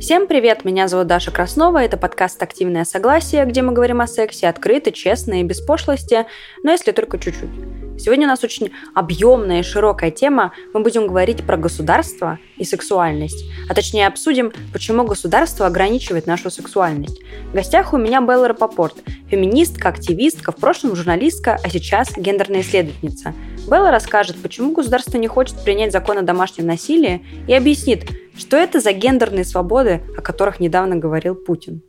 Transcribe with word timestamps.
Всем 0.00 0.28
привет, 0.28 0.64
меня 0.64 0.86
зовут 0.86 1.08
Даша 1.08 1.32
Краснова, 1.32 1.82
это 1.82 1.96
подкаст 1.96 2.40
«Активное 2.40 2.84
согласие», 2.84 3.44
где 3.44 3.62
мы 3.62 3.72
говорим 3.72 4.00
о 4.00 4.06
сексе 4.06 4.46
открыто, 4.46 4.92
честно 4.92 5.40
и 5.40 5.42
без 5.42 5.60
пошлости, 5.60 6.24
но 6.62 6.70
если 6.70 6.92
только 6.92 7.18
чуть-чуть. 7.18 7.50
Сегодня 7.98 8.26
у 8.26 8.30
нас 8.30 8.44
очень 8.44 8.70
объемная 8.94 9.58
и 9.58 9.64
широкая 9.64 10.12
тема. 10.12 10.52
Мы 10.72 10.84
будем 10.84 11.08
говорить 11.08 11.44
про 11.44 11.56
государство 11.56 12.38
и 12.56 12.64
сексуальность. 12.64 13.44
А 13.68 13.74
точнее 13.74 14.06
обсудим, 14.06 14.52
почему 14.72 15.02
государство 15.02 15.66
ограничивает 15.66 16.28
нашу 16.28 16.48
сексуальность. 16.48 17.20
В 17.50 17.54
гостях 17.54 17.92
у 17.92 17.98
меня 17.98 18.20
Белла 18.20 18.46
Рапопорт, 18.46 18.94
феминистка, 19.28 19.88
активистка, 19.88 20.52
в 20.52 20.56
прошлом 20.56 20.94
журналистка, 20.94 21.58
а 21.62 21.68
сейчас 21.68 22.16
гендерная 22.16 22.60
исследовательница. 22.60 23.34
Белла 23.68 23.90
расскажет, 23.90 24.36
почему 24.40 24.70
государство 24.70 25.18
не 25.18 25.26
хочет 25.26 25.56
принять 25.64 25.90
закон 25.90 26.18
о 26.18 26.22
домашнем 26.22 26.66
насилии 26.66 27.26
и 27.48 27.52
объяснит, 27.52 28.04
что 28.38 28.56
это 28.56 28.80
за 28.80 28.92
гендерные 28.92 29.44
свободы, 29.44 30.02
о 30.16 30.22
которых 30.22 30.60
недавно 30.60 30.96
говорил 30.96 31.34
Путин. 31.34 31.82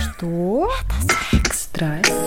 Что? 0.00 0.70
Это 0.80 1.14
секс. 1.30 1.62
Страсть. 1.62 2.21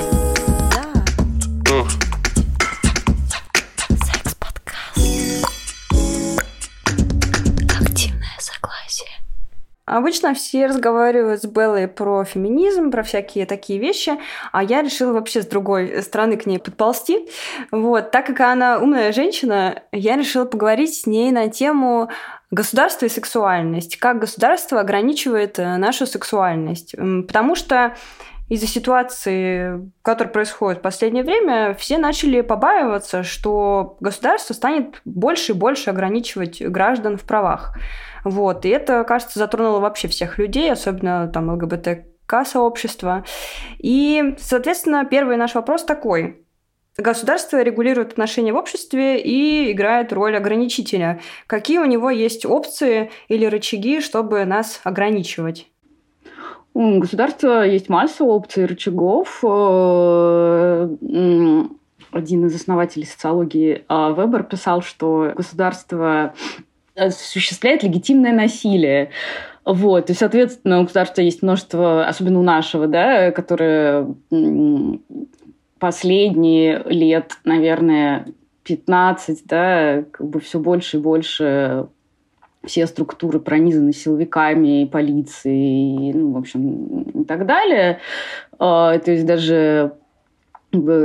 Обычно 9.95 10.33
все 10.33 10.65
разговаривают 10.65 11.41
с 11.41 11.45
Беллой 11.45 11.87
про 11.87 12.25
феминизм, 12.25 12.91
про 12.91 13.01
всякие 13.01 13.45
такие 13.45 13.79
вещи, 13.79 14.19
а 14.51 14.61
я 14.61 14.81
решила 14.81 15.13
вообще 15.13 15.41
с 15.41 15.45
другой 15.45 16.01
стороны 16.01 16.35
к 16.35 16.45
ней 16.45 16.59
подползти. 16.59 17.29
Вот, 17.71 18.11
так 18.11 18.25
как 18.25 18.41
она 18.41 18.79
умная 18.79 19.13
женщина, 19.13 19.83
я 19.93 20.17
решила 20.17 20.43
поговорить 20.43 20.95
с 20.95 21.05
ней 21.05 21.31
на 21.31 21.47
тему 21.47 22.09
государства 22.51 23.05
и 23.05 23.09
сексуальность, 23.09 23.95
как 23.95 24.19
государство 24.19 24.81
ограничивает 24.81 25.59
э, 25.59 25.77
нашу 25.77 26.05
сексуальность. 26.05 26.93
Потому 27.27 27.55
что 27.55 27.95
из-за 28.49 28.67
ситуации, 28.67 29.91
которая 30.01 30.31
происходит 30.31 30.79
в 30.79 30.83
последнее 30.83 31.23
время, 31.23 31.73
все 31.73 31.97
начали 31.97 32.41
побаиваться, 32.41 33.23
что 33.23 33.95
государство 34.01 34.53
станет 34.53 35.01
больше 35.05 35.53
и 35.53 35.55
больше 35.55 35.89
ограничивать 35.89 36.61
граждан 36.61 37.17
в 37.17 37.23
правах. 37.23 37.75
Вот. 38.25 38.65
И 38.65 38.69
это, 38.69 39.03
кажется, 39.05 39.39
затронуло 39.39 39.79
вообще 39.79 40.09
всех 40.09 40.39
людей, 40.39 40.69
особенно 40.71 41.27
там 41.27 41.49
ЛГБТК-сообщество. 41.51 43.23
И, 43.77 44.35
соответственно, 44.39 45.05
первый 45.05 45.37
наш 45.37 45.55
вопрос 45.55 45.83
такой. 45.83 46.41
Государство 46.97 47.61
регулирует 47.61 48.13
отношения 48.13 48.51
в 48.51 48.57
обществе 48.57 49.21
и 49.21 49.71
играет 49.71 50.11
роль 50.11 50.35
ограничителя. 50.35 51.21
Какие 51.45 51.77
у 51.79 51.85
него 51.85 52.09
есть 52.09 52.45
опции 52.45 53.11
или 53.27 53.45
рычаги, 53.45 54.01
чтобы 54.01 54.43
нас 54.45 54.81
ограничивать? 54.83 55.67
У 56.73 56.99
государства 56.99 57.65
есть 57.65 57.89
масса 57.89 58.23
опций 58.23 58.65
рычагов. 58.65 59.39
Э, 59.43 60.89
один 62.11 62.45
из 62.45 62.55
основателей 62.55 63.05
социологии 63.05 63.83
а, 63.87 64.11
Вебер 64.11 64.43
писал, 64.43 64.81
что 64.81 65.33
государство 65.35 66.33
осуществляет 66.95 67.83
легитимное 67.83 68.33
насилие. 68.33 69.09
Вот, 69.65 70.09
и, 70.09 70.13
соответственно, 70.13 70.79
у 70.79 70.83
государства 70.83 71.21
есть 71.21 71.41
множество, 71.41 72.05
особенно 72.05 72.39
у 72.39 72.43
нашего, 72.43 72.87
да, 72.87 73.31
которые 73.31 74.15
последние 75.79 76.83
лет, 76.85 77.33
наверное, 77.43 78.27
15, 78.63 79.41
да, 79.45 80.03
как 80.11 80.27
бы 80.27 80.39
все 80.39 80.59
больше 80.59 80.97
и 80.97 80.99
больше 80.99 81.87
все 82.63 82.87
структуры 82.87 83.39
пронизаны 83.39 83.93
силовиками, 83.93 84.83
и 84.83 84.85
полицией, 84.87 86.13
ну, 86.13 86.31
в 86.31 86.37
общем, 86.37 87.01
и 87.01 87.23
так 87.23 87.45
далее. 87.45 87.99
А, 88.57 88.97
то 88.97 89.11
есть 89.11 89.25
даже 89.25 89.93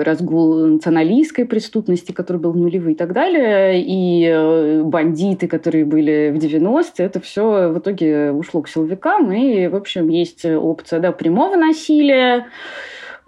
разгул 0.03 0.67
националистской 0.67 1.45
преступности, 1.45 2.13
который 2.13 2.39
был 2.39 2.53
в 2.53 2.57
нулевые 2.57 2.95
и 2.95 2.97
так 2.97 3.13
далее, 3.13 3.83
и 3.83 4.27
э, 4.27 4.83
бандиты, 4.83 5.49
которые 5.49 5.85
были 5.85 6.31
в 6.31 6.37
90-е, 6.37 7.07
это 7.07 7.21
все 7.21 7.71
в 7.71 7.79
итоге 7.79 8.33
ушло 8.33 8.63
к 8.63 8.69
силовикам, 8.69 9.33
и, 9.33 9.69
в 9.69 9.77
общем, 9.77 10.09
есть 10.09 10.45
опция 10.45 11.01
да, 11.01 11.13
прямого 11.13 11.57
насилия, 11.57 12.47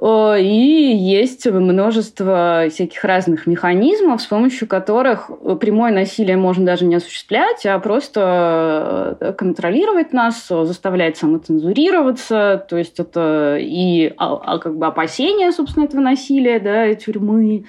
и 0.05 0.97
есть 0.97 1.47
множество 1.47 2.65
всяких 2.69 3.05
разных 3.05 3.47
механизмов, 3.47 4.21
с 4.21 4.27
помощью 4.27 4.67
которых 4.67 5.31
прямое 5.61 5.93
насилие 5.93 6.37
можно 6.37 6.67
даже 6.67 6.87
не 6.87 6.97
осуществлять, 6.97 7.65
а 7.67 7.79
просто 7.79 9.17
э, 9.21 9.33
контролировать 9.33 10.13
нас, 10.13 10.49
заставлять 10.49 11.19
самоцензурироваться. 11.19 12.67
То 12.69 12.79
есть 12.79 12.99
это 12.99 13.57
и 13.61 14.13
а, 14.17 14.35
а, 14.35 14.59
как 14.59 14.77
бы 14.77 14.87
опасения, 14.87 15.53
собственно, 15.53 15.85
этого 15.85 16.01
насилия, 16.01 16.59
да, 16.59 16.93
тюрьмы, 16.95 17.67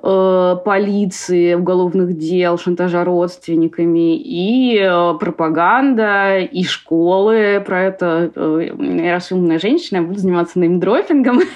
э, 0.00 0.56
полиции, 0.64 1.54
уголовных 1.54 2.16
дел, 2.16 2.58
шантажа 2.58 3.02
родственниками, 3.02 4.16
и 4.16 4.78
пропаганда, 5.18 6.38
и 6.38 6.62
школы. 6.62 7.60
Про 7.66 7.82
это, 7.82 8.30
раз 8.36 9.32
умная 9.32 9.58
женщина, 9.58 9.96
я 9.96 10.02
буду 10.04 10.20
заниматься 10.20 10.60
неймдропингом. 10.60 11.40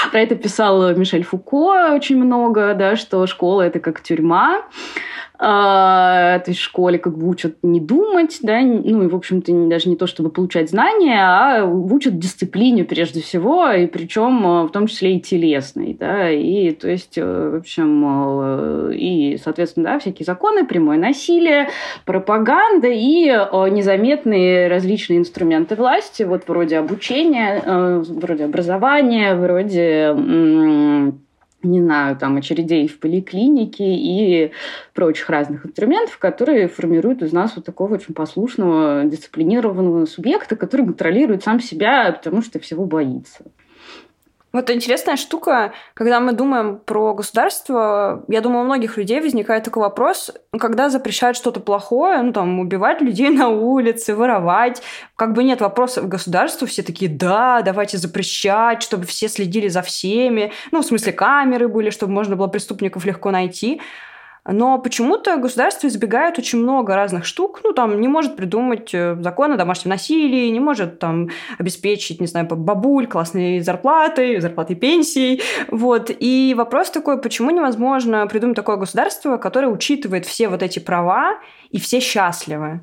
Про 0.11 0.19
это 0.19 0.35
писал 0.35 0.93
Мишель 0.93 1.23
Фуко 1.23 1.93
очень 1.93 2.17
много, 2.21 2.73
да, 2.73 2.97
что 2.97 3.25
школа— 3.27 3.61
это 3.63 3.79
как 3.79 4.01
тюрьма. 4.01 4.63
А, 5.43 6.37
то 6.37 6.51
есть 6.51 6.59
в 6.59 6.63
школе 6.63 6.99
как 6.99 7.17
бы 7.17 7.27
учат 7.27 7.55
не 7.63 7.79
думать, 7.79 8.37
да, 8.43 8.61
ну 8.61 9.03
и, 9.03 9.07
в 9.07 9.15
общем-то, 9.15 9.51
даже 9.69 9.89
не 9.89 9.95
то, 9.95 10.05
чтобы 10.05 10.29
получать 10.29 10.69
знания, 10.69 11.19
а 11.19 11.65
учат 11.65 12.19
дисциплине 12.19 12.83
прежде 12.83 13.21
всего, 13.21 13.67
и 13.71 13.87
причем 13.87 14.45
э, 14.45 14.63
в 14.67 14.69
том 14.69 14.85
числе 14.85 15.15
и 15.15 15.19
телесной, 15.19 15.97
да, 15.99 16.29
и 16.29 16.69
то 16.69 16.87
есть, 16.87 17.17
э, 17.17 17.23
в 17.23 17.55
общем, 17.55 18.91
э, 18.91 18.93
и, 18.93 19.39
соответственно, 19.43 19.93
да, 19.93 19.99
всякие 19.99 20.27
законы, 20.27 20.63
прямое 20.63 20.99
насилие, 20.99 21.69
пропаганда 22.05 22.89
и 22.89 23.25
незаметные 23.71 24.67
различные 24.67 25.17
инструменты 25.17 25.73
власти, 25.73 26.21
вот 26.21 26.43
вроде 26.47 26.77
обучения, 26.77 27.63
вроде 27.65 28.45
образования, 28.45 29.33
вроде 29.33 30.00
не 31.63 31.81
знаю, 31.81 32.17
там, 32.17 32.37
очередей 32.37 32.87
в 32.87 32.99
поликлинике 32.99 33.85
и 33.85 34.51
прочих 34.93 35.29
разных 35.29 35.65
инструментов, 35.65 36.17
которые 36.17 36.67
формируют 36.67 37.21
из 37.21 37.31
нас 37.33 37.55
вот 37.55 37.65
такого 37.65 37.95
очень 37.95 38.13
послушного, 38.13 39.03
дисциплинированного 39.05 40.05
субъекта, 40.05 40.55
который 40.55 40.85
контролирует 40.85 41.43
сам 41.43 41.59
себя, 41.59 42.11
потому 42.11 42.41
что 42.41 42.59
всего 42.59 42.85
боится. 42.85 43.43
Вот 44.53 44.69
интересная 44.69 45.15
штука, 45.15 45.73
когда 45.93 46.19
мы 46.19 46.33
думаем 46.33 46.77
про 46.77 47.13
государство, 47.13 48.25
я 48.27 48.41
думаю, 48.41 48.63
у 48.63 48.65
многих 48.65 48.97
людей 48.97 49.21
возникает 49.21 49.63
такой 49.63 49.83
вопрос, 49.83 50.31
когда 50.59 50.89
запрещают 50.89 51.37
что-то 51.37 51.61
плохое, 51.61 52.21
ну 52.21 52.33
там 52.33 52.59
убивать 52.59 53.01
людей 53.01 53.29
на 53.37 53.47
улице, 53.47 54.13
воровать, 54.13 54.81
как 55.15 55.33
бы 55.33 55.43
нет 55.45 55.61
вопросов 55.61 56.09
государству, 56.09 56.67
все 56.67 56.83
такие, 56.83 57.09
да, 57.09 57.61
давайте 57.61 57.97
запрещать, 57.97 58.83
чтобы 58.83 59.05
все 59.05 59.29
следили 59.29 59.69
за 59.69 59.81
всеми, 59.81 60.51
ну 60.71 60.81
в 60.81 60.85
смысле 60.85 61.13
камеры 61.13 61.69
были, 61.69 61.89
чтобы 61.89 62.11
можно 62.11 62.35
было 62.35 62.47
преступников 62.47 63.05
легко 63.05 63.31
найти. 63.31 63.81
Но 64.47 64.79
почему-то 64.79 65.37
государство 65.37 65.87
избегает 65.87 66.39
очень 66.39 66.59
много 66.59 66.95
разных 66.95 67.25
штук. 67.25 67.61
Ну, 67.63 67.73
там, 67.73 68.01
не 68.01 68.07
может 68.07 68.35
придумать 68.35 68.91
э, 68.93 69.15
закон 69.19 69.51
о 69.51 69.57
домашнем 69.57 69.89
насилии, 69.89 70.49
не 70.49 70.59
может 70.59 70.97
там 70.97 71.29
обеспечить, 71.59 72.19
не 72.19 72.25
знаю, 72.25 72.47
бабуль 72.47 73.05
классные 73.05 73.61
зарплаты, 73.61 74.41
зарплаты 74.41 74.73
пенсий. 74.73 75.41
Вот. 75.69 76.09
И 76.09 76.55
вопрос 76.57 76.89
такой, 76.89 77.21
почему 77.21 77.51
невозможно 77.51 78.25
придумать 78.25 78.55
такое 78.55 78.77
государство, 78.77 79.37
которое 79.37 79.67
учитывает 79.67 80.25
все 80.25 80.49
вот 80.49 80.63
эти 80.63 80.79
права 80.79 81.39
и 81.69 81.79
все 81.79 81.99
счастливы? 81.99 82.81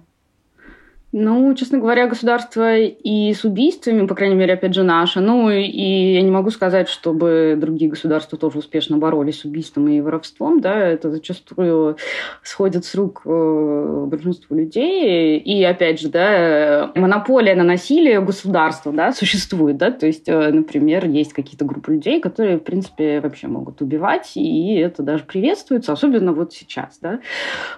Ну, 1.20 1.52
честно 1.54 1.78
говоря, 1.78 2.06
государство 2.06 2.76
и 2.76 3.34
с 3.34 3.42
убийствами, 3.42 4.06
по 4.06 4.14
крайней 4.14 4.36
мере, 4.36 4.54
опять 4.54 4.72
же, 4.72 4.84
наше. 4.84 5.18
Ну, 5.18 5.50
и 5.50 6.12
я 6.14 6.22
не 6.22 6.30
могу 6.30 6.50
сказать, 6.50 6.88
чтобы 6.88 7.56
другие 7.60 7.90
государства 7.90 8.38
тоже 8.38 8.58
успешно 8.58 8.98
боролись 8.98 9.40
с 9.40 9.44
убийством 9.44 9.88
и 9.88 10.00
воровством, 10.00 10.60
да, 10.60 10.76
это 10.78 11.10
зачастую 11.10 11.96
сходит 12.44 12.84
с 12.84 12.94
рук 12.94 13.22
э, 13.24 14.04
большинству 14.06 14.56
людей. 14.56 15.38
И, 15.38 15.64
опять 15.64 16.00
же, 16.00 16.08
да, 16.08 16.92
монополия 16.94 17.56
на 17.56 17.64
насилие 17.64 18.20
государства, 18.20 18.92
да, 18.92 19.12
существует, 19.12 19.76
да, 19.76 19.90
то 19.90 20.06
есть, 20.06 20.28
э, 20.28 20.52
например, 20.52 21.06
есть 21.06 21.32
какие-то 21.32 21.64
группы 21.64 21.94
людей, 21.94 22.20
которые, 22.20 22.58
в 22.58 22.62
принципе, 22.62 23.20
вообще 23.20 23.48
могут 23.48 23.82
убивать, 23.82 24.36
и 24.36 24.76
это 24.76 25.02
даже 25.02 25.24
приветствуется, 25.24 25.92
особенно 25.92 26.32
вот 26.32 26.52
сейчас, 26.52 27.00
да. 27.02 27.18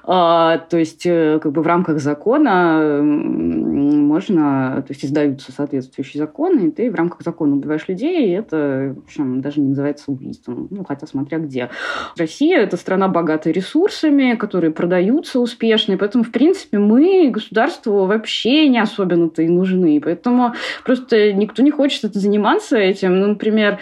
А, 0.05 0.59
то 0.59 0.77
есть, 0.77 1.07
э, 1.07 1.39
как 1.43 1.53
бы 1.53 1.63
в 1.63 1.67
рамках 1.67 2.01
закона 2.01 3.30
можно, 3.31 4.82
то 4.87 4.93
есть 4.93 5.05
издаются 5.05 5.53
соответствующие 5.53 6.21
законы, 6.21 6.69
и 6.69 6.71
ты 6.71 6.91
в 6.91 6.94
рамках 6.94 7.23
закона 7.23 7.55
убиваешь 7.55 7.88
людей, 7.88 8.29
и 8.29 8.32
это, 8.32 8.94
в 8.97 9.05
общем, 9.05 9.41
даже 9.41 9.61
не 9.61 9.69
называется 9.69 10.11
убийством. 10.11 10.69
Ну, 10.71 10.85
хотя 10.85 11.06
смотря 11.06 11.38
где. 11.38 11.71
Россия– 12.17 12.59
это 12.61 12.77
страна 12.77 13.09
богатая 13.09 13.53
ресурсами, 13.53 14.35
которые 14.35 14.73
продаются 14.73 15.41
успешно, 15.41 15.93
и 15.93 15.97
поэтому, 15.97 16.25
в 16.25 16.32
принципе, 16.32 16.79
мы 16.79 17.31
государству 17.31 18.06
вообще 18.06 18.69
не 18.69 18.79
особенно-то 18.79 19.43
и 19.43 19.49
нужны. 19.49 20.00
Поэтому 20.03 20.55
просто 20.85 21.32
никто 21.32 21.62
не 21.62 21.71
хочет 21.71 22.05
это 22.05 22.19
заниматься 22.19 22.77
этим. 22.77 23.19
Ну, 23.21 23.29
например, 23.29 23.79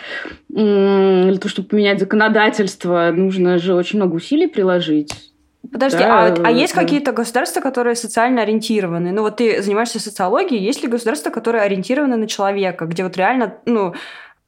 для 0.49 1.37
того, 1.37 1.49
чтобы 1.49 1.69
поменять 1.69 2.00
законодательство, 2.00 3.11
нужно 3.15 3.59
же 3.59 3.75
очень 3.75 3.99
много 3.99 4.15
усилий 4.15 4.47
приложить. 4.47 5.33
Подожди, 5.71 5.99
да, 5.99 6.27
а, 6.27 6.37
а 6.45 6.51
есть 6.51 6.75
да. 6.75 6.81
какие-то 6.81 7.13
государства, 7.13 7.61
которые 7.61 7.97
социально 7.97 8.43
ориентированы? 8.43 9.13
Ну 9.13 9.23
вот 9.23 9.37
ты 9.37 9.61
занимаешься 9.61 10.01
социологией, 10.01 10.63
есть 10.63 10.83
ли 10.83 10.89
государства, 10.89 11.31
которые 11.31 11.63
ориентированы 11.63 12.17
на 12.17 12.27
человека, 12.27 12.87
где 12.87 13.03
вот 13.03 13.17
реально, 13.17 13.55
ну, 13.67 13.95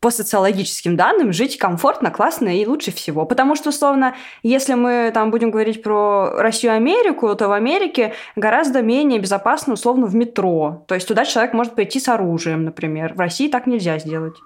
по 0.00 0.10
социологическим 0.10 0.96
данным 0.96 1.32
жить 1.32 1.58
комфортно, 1.58 2.10
классно 2.10 2.48
и 2.48 2.64
лучше 2.64 2.90
всего. 2.90 3.26
Потому 3.26 3.54
что, 3.54 3.68
условно, 3.68 4.14
если 4.42 4.72
мы 4.72 5.10
там 5.12 5.30
будем 5.30 5.50
говорить 5.50 5.82
про 5.82 6.30
Россию 6.38 6.72
Америку, 6.72 7.34
то 7.36 7.48
в 7.48 7.52
Америке 7.52 8.14
гораздо 8.34 8.80
менее 8.80 9.20
безопасно, 9.20 9.74
условно, 9.74 10.06
в 10.06 10.14
метро. 10.14 10.84
То 10.88 10.94
есть 10.94 11.06
туда 11.06 11.26
человек 11.26 11.52
может 11.52 11.74
пойти 11.74 12.00
с 12.00 12.08
оружием, 12.08 12.64
например. 12.64 13.12
В 13.12 13.20
России 13.20 13.48
так 13.48 13.66
нельзя 13.66 13.98
сделать. 13.98 14.36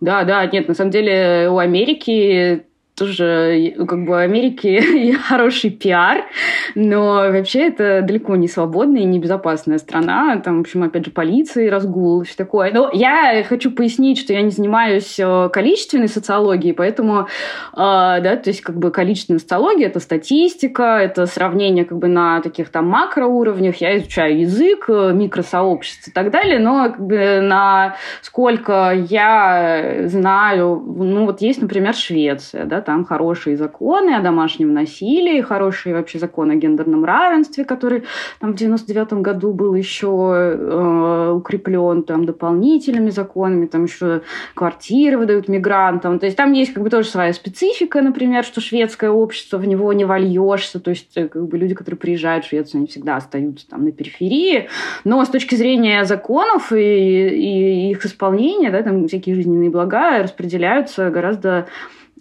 Да, 0.00 0.22
да, 0.22 0.46
нет, 0.46 0.68
на 0.68 0.74
самом 0.74 0.92
деле 0.92 1.48
у 1.50 1.58
Америки 1.58 2.66
тоже 3.00 3.74
как 3.88 4.04
бы 4.04 4.20
Америки 4.20 5.12
хороший 5.28 5.70
пиар, 5.70 6.26
но 6.74 7.14
вообще 7.14 7.68
это 7.68 8.02
далеко 8.02 8.36
не 8.36 8.46
свободная 8.46 9.00
и 9.00 9.06
небезопасная 9.06 9.78
страна. 9.78 10.38
Там, 10.44 10.58
в 10.58 10.60
общем, 10.60 10.82
опять 10.82 11.06
же, 11.06 11.10
полиция, 11.10 11.70
разгул, 11.70 12.24
все 12.24 12.36
такое. 12.36 12.70
Но 12.72 12.90
я 12.92 13.42
хочу 13.48 13.70
пояснить, 13.70 14.18
что 14.18 14.34
я 14.34 14.42
не 14.42 14.50
занимаюсь 14.50 15.18
э, 15.18 15.48
количественной 15.50 16.08
социологией, 16.08 16.74
поэтому, 16.74 17.22
э, 17.22 17.26
да, 17.74 18.36
то 18.36 18.50
есть 18.50 18.60
как 18.60 18.76
бы 18.76 18.90
количественная 18.90 19.40
социология– 19.40 19.86
это 19.88 19.98
статистика, 19.98 20.98
это 21.00 21.24
сравнение 21.24 21.86
как 21.86 21.96
бы 21.96 22.08
на 22.08 22.42
таких 22.42 22.68
там 22.68 22.86
макроуровнях. 22.86 23.76
Я 23.76 23.96
изучаю 23.96 24.40
язык, 24.40 24.84
э, 24.88 25.12
микросообщество 25.14 26.10
и 26.10 26.12
так 26.12 26.30
далее, 26.30 26.58
но 26.58 26.90
как 26.90 27.00
бы 27.00 27.40
на 27.40 27.96
сколько 28.20 28.92
я 29.08 30.02
знаю, 30.04 30.84
ну 30.86 31.24
вот 31.24 31.40
есть, 31.40 31.62
например, 31.62 31.94
Швеция, 31.94 32.66
да, 32.66 32.82
там 32.90 33.04
хорошие 33.04 33.56
законы 33.56 34.16
о 34.16 34.20
домашнем 34.20 34.74
насилии, 34.74 35.40
хорошие 35.42 35.94
вообще 35.94 36.18
законы 36.18 36.52
о 36.52 36.56
гендерном 36.56 37.04
равенстве, 37.04 37.64
который 37.64 38.02
там 38.40 38.52
в 38.52 38.56
99 38.56 39.12
году 39.12 39.52
был 39.52 39.76
еще 39.76 40.08
э, 40.08 41.32
укреплен 41.36 42.02
там 42.02 42.24
дополнительными 42.26 43.10
законами, 43.10 43.66
там 43.66 43.84
еще 43.84 44.22
квартиры 44.54 45.18
выдают 45.18 45.46
мигрантам. 45.46 46.18
То 46.18 46.26
есть 46.26 46.36
там 46.36 46.52
есть 46.52 46.72
как 46.72 46.82
бы 46.82 46.90
тоже 46.90 47.08
своя 47.08 47.32
специфика, 47.32 48.02
например, 48.02 48.42
что 48.42 48.60
шведское 48.60 49.10
общество, 49.10 49.58
в 49.58 49.66
него 49.68 49.92
не 49.92 50.04
вольешься, 50.04 50.80
то 50.80 50.90
есть 50.90 51.16
э, 51.16 51.28
как 51.28 51.46
бы 51.46 51.58
люди, 51.58 51.74
которые 51.74 51.98
приезжают 52.00 52.44
в 52.44 52.48
Швецию, 52.48 52.78
они 52.80 52.86
всегда 52.88 53.18
остаются 53.18 53.68
там 53.68 53.84
на 53.84 53.92
периферии. 53.92 54.68
Но 55.04 55.24
с 55.24 55.28
точки 55.28 55.54
зрения 55.54 56.04
законов 56.04 56.72
и, 56.72 56.80
и 56.80 57.90
их 57.92 58.04
исполнения, 58.04 58.72
да, 58.72 58.82
там 58.82 59.06
всякие 59.06 59.36
жизненные 59.36 59.70
блага 59.70 60.24
распределяются 60.24 61.08
гораздо 61.10 61.68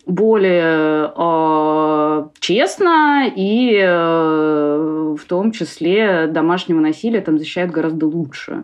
более 0.10 1.14
э, 1.16 2.28
честно 2.40 3.32
и 3.34 3.80
э, 3.80 5.16
в 5.16 5.24
том 5.26 5.52
числе 5.52 6.28
домашнего 6.28 6.80
насилия 6.80 7.22
там 7.22 7.38
защищают 7.38 7.72
гораздо 7.72 8.08
лучше. 8.08 8.64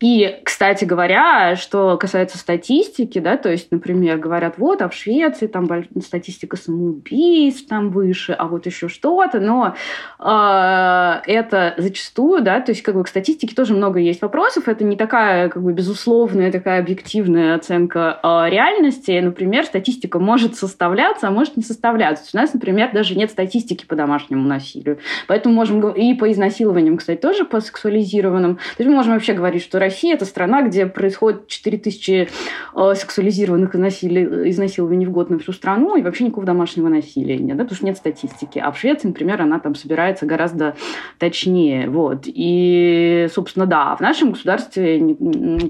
И, 0.00 0.40
кстати 0.44 0.84
говоря, 0.84 1.56
что 1.56 1.96
касается 1.96 2.36
статистики, 2.36 3.18
да, 3.18 3.38
то 3.38 3.50
есть, 3.50 3.70
например, 3.70 4.18
говорят, 4.18 4.58
вот, 4.58 4.82
а 4.82 4.88
в 4.90 4.94
Швеции 4.94 5.46
там 5.46 5.66
статистика 6.02 6.56
самоубийств 6.56 7.66
там 7.68 7.90
выше, 7.90 8.32
а 8.32 8.46
вот 8.46 8.66
еще 8.66 8.88
что-то, 8.88 9.40
но 9.40 9.74
э, 10.18 11.20
это 11.26 11.74
зачастую, 11.78 12.42
да, 12.42 12.60
то 12.60 12.72
есть 12.72 12.82
как 12.82 12.94
бы 12.94 13.04
к 13.04 13.08
статистике 13.08 13.54
тоже 13.54 13.74
много 13.74 13.98
есть 13.98 14.20
вопросов, 14.20 14.68
это 14.68 14.84
не 14.84 14.96
такая 14.96 15.48
как 15.48 15.62
бы 15.62 15.72
безусловная, 15.72 16.52
такая 16.52 16.80
объективная 16.80 17.54
оценка 17.54 18.20
э, 18.22 18.50
реальности. 18.50 19.18
Например, 19.18 19.64
статистика 19.64 20.18
может 20.18 20.56
составляться, 20.74 21.28
а 21.28 21.30
может 21.30 21.56
не 21.56 21.62
составляться. 21.62 22.24
У 22.34 22.36
нас, 22.36 22.52
например, 22.52 22.90
даже 22.92 23.14
нет 23.14 23.30
статистики 23.30 23.86
по 23.86 23.94
домашнему 23.94 24.46
насилию. 24.46 24.98
Поэтому 25.28 25.54
можем 25.54 25.88
и 25.90 26.14
по 26.14 26.30
изнасилованиям, 26.32 26.96
кстати, 26.96 27.20
тоже 27.20 27.44
по 27.44 27.60
сексуализированным. 27.60 28.56
То 28.56 28.62
есть 28.78 28.90
мы 28.90 28.96
можем 28.96 29.12
вообще 29.12 29.34
говорить, 29.34 29.62
что 29.62 29.78
Россия– 29.78 30.14
это 30.16 30.24
страна, 30.24 30.62
где 30.62 30.86
происходит 30.86 31.46
4000 31.46 32.28
э, 32.74 32.94
сексуализированных 32.94 33.74
изнасилований 33.76 35.06
в 35.06 35.12
год 35.12 35.30
на 35.30 35.38
всю 35.38 35.52
страну, 35.52 35.96
и 35.96 36.02
вообще 36.02 36.24
никакого 36.24 36.46
домашнего 36.46 36.88
насилия 36.88 37.38
нет, 37.38 37.56
да, 37.56 37.62
потому 37.62 37.76
что 37.76 37.86
нет 37.86 37.96
статистики. 37.96 38.58
А 38.58 38.72
в 38.72 38.78
Швеции, 38.78 39.08
например, 39.08 39.40
она 39.42 39.60
там 39.60 39.76
собирается 39.76 40.26
гораздо 40.26 40.74
точнее. 41.18 41.88
Вот. 41.88 42.22
И, 42.26 43.28
собственно, 43.32 43.66
да, 43.66 43.94
в 43.94 44.00
нашем 44.00 44.32
государстве, 44.32 45.16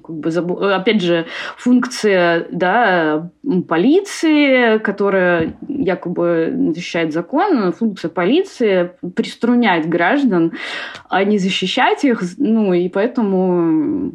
как 0.02 0.16
бы, 0.16 0.74
опять 0.74 1.02
же, 1.02 1.26
функция 1.58 2.46
да, 2.50 3.30
полиции, 3.68 4.78
которая 4.94 5.56
якобы 5.66 6.54
защищает 6.72 7.12
закон, 7.12 7.72
функция 7.72 8.08
полиции 8.08 8.92
приструнять 9.16 9.88
граждан, 9.88 10.52
а 11.08 11.24
не 11.24 11.38
защищать 11.38 12.04
их. 12.04 12.22
Ну, 12.38 12.72
и 12.72 12.88
поэтому 12.88 14.12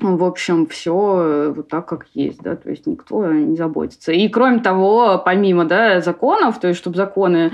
в 0.00 0.24
общем, 0.24 0.66
все 0.66 1.52
вот 1.54 1.68
так, 1.68 1.84
как 1.86 2.06
есть, 2.14 2.40
да, 2.40 2.56
то 2.56 2.70
есть 2.70 2.86
никто 2.86 3.26
не 3.26 3.56
заботится. 3.56 4.12
И 4.12 4.28
кроме 4.28 4.60
того, 4.60 5.20
помимо, 5.22 5.66
да, 5.66 6.00
законов, 6.00 6.58
то 6.58 6.68
есть 6.68 6.80
чтобы 6.80 6.96
законы 6.96 7.52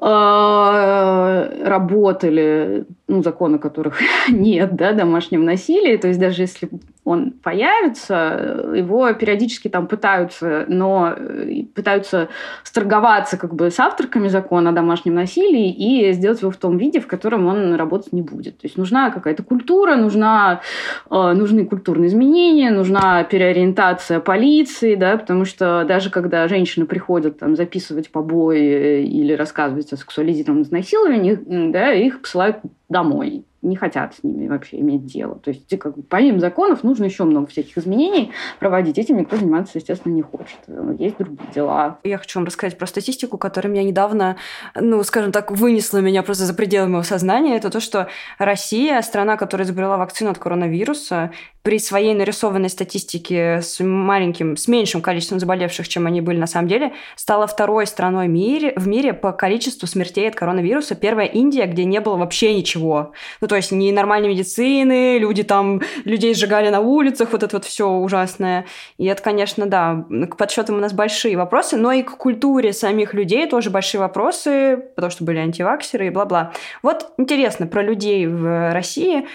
э, 0.00 1.62
работали, 1.64 2.86
ну, 3.06 3.22
законы 3.22 3.60
которых 3.60 4.00
нет, 4.28 4.74
да, 4.74 4.92
домашнего 4.92 5.44
насилия, 5.44 5.96
то 5.98 6.08
есть 6.08 6.18
даже 6.18 6.42
если 6.42 6.68
он 7.04 7.32
появится, 7.32 8.72
его 8.74 9.12
периодически 9.12 9.68
там 9.68 9.86
пытаются, 9.86 10.64
но 10.68 11.14
э, 11.14 11.64
пытаются 11.74 12.28
сторговаться 12.62 13.36
как 13.36 13.54
бы 13.54 13.70
с 13.70 13.78
авторками 13.78 14.28
закона 14.28 14.70
о 14.70 14.72
домашнем 14.72 15.14
насилии 15.14 15.70
и 15.70 16.12
сделать 16.12 16.40
его 16.40 16.50
в 16.50 16.56
том 16.56 16.78
виде, 16.78 17.00
в 17.00 17.06
котором 17.06 17.46
он 17.46 17.74
работать 17.74 18.12
не 18.12 18.22
будет. 18.22 18.58
То 18.58 18.66
есть 18.66 18.78
нужна 18.78 19.10
какая-то 19.10 19.42
культура, 19.42 19.96
нужна, 19.96 20.62
э, 21.10 21.32
нужны 21.32 21.66
культурные 21.66 22.08
изменения, 22.08 22.70
нужна 22.70 23.22
переориентация 23.24 24.20
полиции, 24.20 24.94
да, 24.94 25.18
потому 25.18 25.44
что 25.44 25.84
даже 25.86 26.08
когда 26.08 26.48
женщины 26.48 26.86
приходят 26.86 27.38
там 27.38 27.54
записывать 27.54 28.10
побои 28.10 29.04
или 29.04 29.34
рассказывать 29.34 29.92
о 29.92 29.96
сексуализированном 29.98 30.62
изнасиловании, 30.62 31.38
да, 31.70 31.92
их 31.92 32.22
посылают 32.22 32.56
домой 32.88 33.44
не 33.64 33.76
хотят 33.76 34.14
с 34.14 34.22
ними 34.22 34.48
вообще 34.48 34.78
иметь 34.80 35.06
дело. 35.06 35.36
То 35.36 35.50
есть, 35.50 35.76
как 35.78 35.96
бы, 35.96 36.02
помимо 36.02 36.38
законов, 36.38 36.84
нужно 36.84 37.04
еще 37.04 37.24
много 37.24 37.46
всяких 37.46 37.76
изменений 37.78 38.32
проводить. 38.60 38.98
Этим 38.98 39.16
никто 39.16 39.36
заниматься, 39.36 39.78
естественно, 39.78 40.12
не 40.12 40.22
хочет. 40.22 40.58
Есть 40.98 41.18
другие 41.18 41.48
дела. 41.54 41.98
Я 42.04 42.18
хочу 42.18 42.38
вам 42.38 42.46
рассказать 42.46 42.78
про 42.78 42.86
статистику, 42.86 43.38
которая 43.38 43.72
меня 43.72 43.82
недавно, 43.82 44.36
ну, 44.74 45.02
скажем 45.02 45.32
так, 45.32 45.50
вынесла 45.50 45.98
меня 45.98 46.22
просто 46.22 46.44
за 46.44 46.54
пределы 46.54 46.88
моего 46.88 47.02
сознания. 47.02 47.56
Это 47.56 47.70
то, 47.70 47.80
что 47.80 48.08
Россия, 48.38 49.00
страна, 49.02 49.36
которая 49.36 49.66
изобрела 49.66 49.96
вакцину 49.96 50.30
от 50.30 50.38
коронавируса, 50.38 51.32
при 51.62 51.78
своей 51.78 52.12
нарисованной 52.12 52.68
статистике 52.68 53.62
с 53.62 53.82
маленьким, 53.82 54.54
с 54.54 54.68
меньшим 54.68 55.00
количеством 55.00 55.40
заболевших, 55.40 55.88
чем 55.88 56.06
они 56.06 56.20
были 56.20 56.38
на 56.38 56.46
самом 56.46 56.68
деле, 56.68 56.92
стала 57.16 57.46
второй 57.46 57.86
страной 57.86 58.28
мире, 58.28 58.74
в 58.76 58.86
мире 58.86 59.14
по 59.14 59.32
количеству 59.32 59.88
смертей 59.88 60.28
от 60.28 60.34
коронавируса. 60.34 60.94
Первая 60.94 61.26
Индия, 61.26 61.64
где 61.64 61.86
не 61.86 62.00
было 62.00 62.16
вообще 62.16 62.54
ничего. 62.54 63.12
Ну, 63.40 63.48
то 63.54 63.58
есть 63.58 63.70
ни 63.70 63.92
нормальной 63.92 64.30
медицины, 64.30 65.16
люди 65.18 65.44
там, 65.44 65.80
людей 66.04 66.34
сжигали 66.34 66.70
на 66.70 66.80
улицах, 66.80 67.28
вот 67.30 67.44
это 67.44 67.54
вот 67.54 67.64
все 67.64 67.88
ужасное. 67.88 68.66
И 68.98 69.06
это, 69.06 69.22
конечно, 69.22 69.66
да, 69.66 70.04
к 70.28 70.36
подсчетам 70.36 70.74
у 70.74 70.80
нас 70.80 70.92
большие 70.92 71.36
вопросы, 71.36 71.76
но 71.76 71.92
и 71.92 72.02
к 72.02 72.16
культуре 72.16 72.72
самих 72.72 73.14
людей 73.14 73.46
тоже 73.46 73.70
большие 73.70 74.00
вопросы, 74.00 74.76
потому 74.96 75.12
что 75.12 75.22
были 75.22 75.38
антиваксеры 75.38 76.08
и 76.08 76.10
бла-бла. 76.10 76.52
Вот 76.82 77.12
интересно 77.16 77.68
про 77.68 77.80
людей 77.84 78.26
в 78.26 78.72
России 78.72 79.28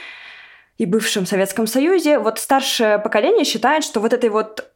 и 0.77 0.85
бывшем 0.85 1.25
Советском 1.25 1.65
Союзе, 1.65 2.19
вот 2.19 2.39
старшее 2.39 2.99
поколение 2.99 3.45
считает, 3.45 3.85
что 3.85 4.01
вот 4.01 4.11
этой 4.11 4.29
вот 4.29 4.69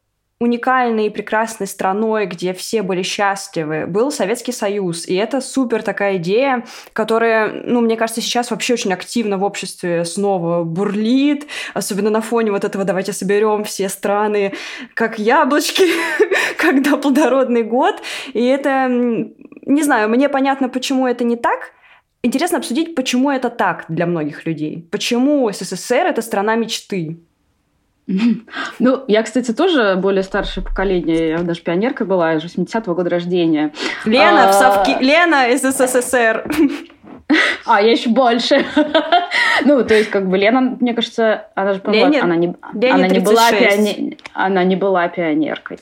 уникальной 0.44 1.06
и 1.06 1.10
прекрасной 1.10 1.66
страной, 1.66 2.26
где 2.26 2.52
все 2.52 2.82
были 2.82 3.02
счастливы, 3.02 3.86
был 3.86 4.10
Советский 4.10 4.52
Союз. 4.52 5.06
И 5.08 5.14
это 5.14 5.40
супер 5.40 5.82
такая 5.82 6.16
идея, 6.16 6.64
которая, 6.92 7.50
ну, 7.64 7.80
мне 7.80 7.96
кажется, 7.96 8.20
сейчас 8.20 8.50
вообще 8.50 8.74
очень 8.74 8.92
активно 8.92 9.38
в 9.38 9.44
обществе 9.44 10.04
снова 10.04 10.62
бурлит, 10.62 11.46
особенно 11.74 12.10
на 12.10 12.20
фоне 12.20 12.52
вот 12.52 12.64
этого 12.64 12.84
«давайте 12.84 13.12
соберем 13.12 13.64
все 13.64 13.88
страны 13.88 14.52
как 14.94 15.18
яблочки, 15.18 15.84
когда 16.58 16.96
плодородный 16.96 17.62
год». 17.62 17.96
И 18.32 18.44
это, 18.44 18.86
не 18.88 19.82
знаю, 19.82 20.08
мне 20.08 20.28
понятно, 20.28 20.68
почему 20.68 21.06
это 21.06 21.24
не 21.24 21.36
так, 21.36 21.72
интересно 22.22 22.58
обсудить, 22.58 22.94
почему 22.94 23.30
это 23.30 23.50
так 23.50 23.84
для 23.88 24.06
многих 24.06 24.46
людей. 24.46 24.88
Почему 24.90 25.50
СССР– 25.50 26.06
это 26.08 26.22
страна 26.22 26.54
мечты? 26.56 27.18
Ну, 28.78 29.04
я, 29.08 29.22
кстати, 29.22 29.52
тоже 29.52 29.96
более 29.96 30.22
старшее 30.22 30.64
поколение. 30.64 31.30
Я 31.30 31.38
даже 31.38 31.62
пионерка 31.62 32.04
была, 32.04 32.32
я 32.32 32.40
же 32.40 32.48
80-го 32.48 32.94
года 32.94 33.10
рождения. 33.10 33.72
Лена, 34.04 34.48
а... 34.48 34.52
в 34.52 34.54
совке... 34.54 34.98
Лена 35.00 35.48
из 35.50 35.62
СССР. 35.62 36.44
А, 37.64 37.80
я 37.80 37.92
еще 37.92 38.10
больше. 38.10 38.66
ну, 39.64 39.82
то 39.82 39.94
есть, 39.94 40.10
как 40.10 40.28
бы 40.28 40.36
Лена, 40.36 40.76
мне 40.78 40.92
кажется, 40.92 41.46
она 41.54 41.72
же, 41.72 41.80
Лене, 41.86 42.20
она 42.20 42.36
не, 42.36 42.54
она 42.74 43.08
не 43.08 43.18
была 43.18 43.50
пионер, 43.50 44.18
она 44.34 44.62
не 44.62 44.76
была 44.76 45.08
пионеркой. 45.08 45.78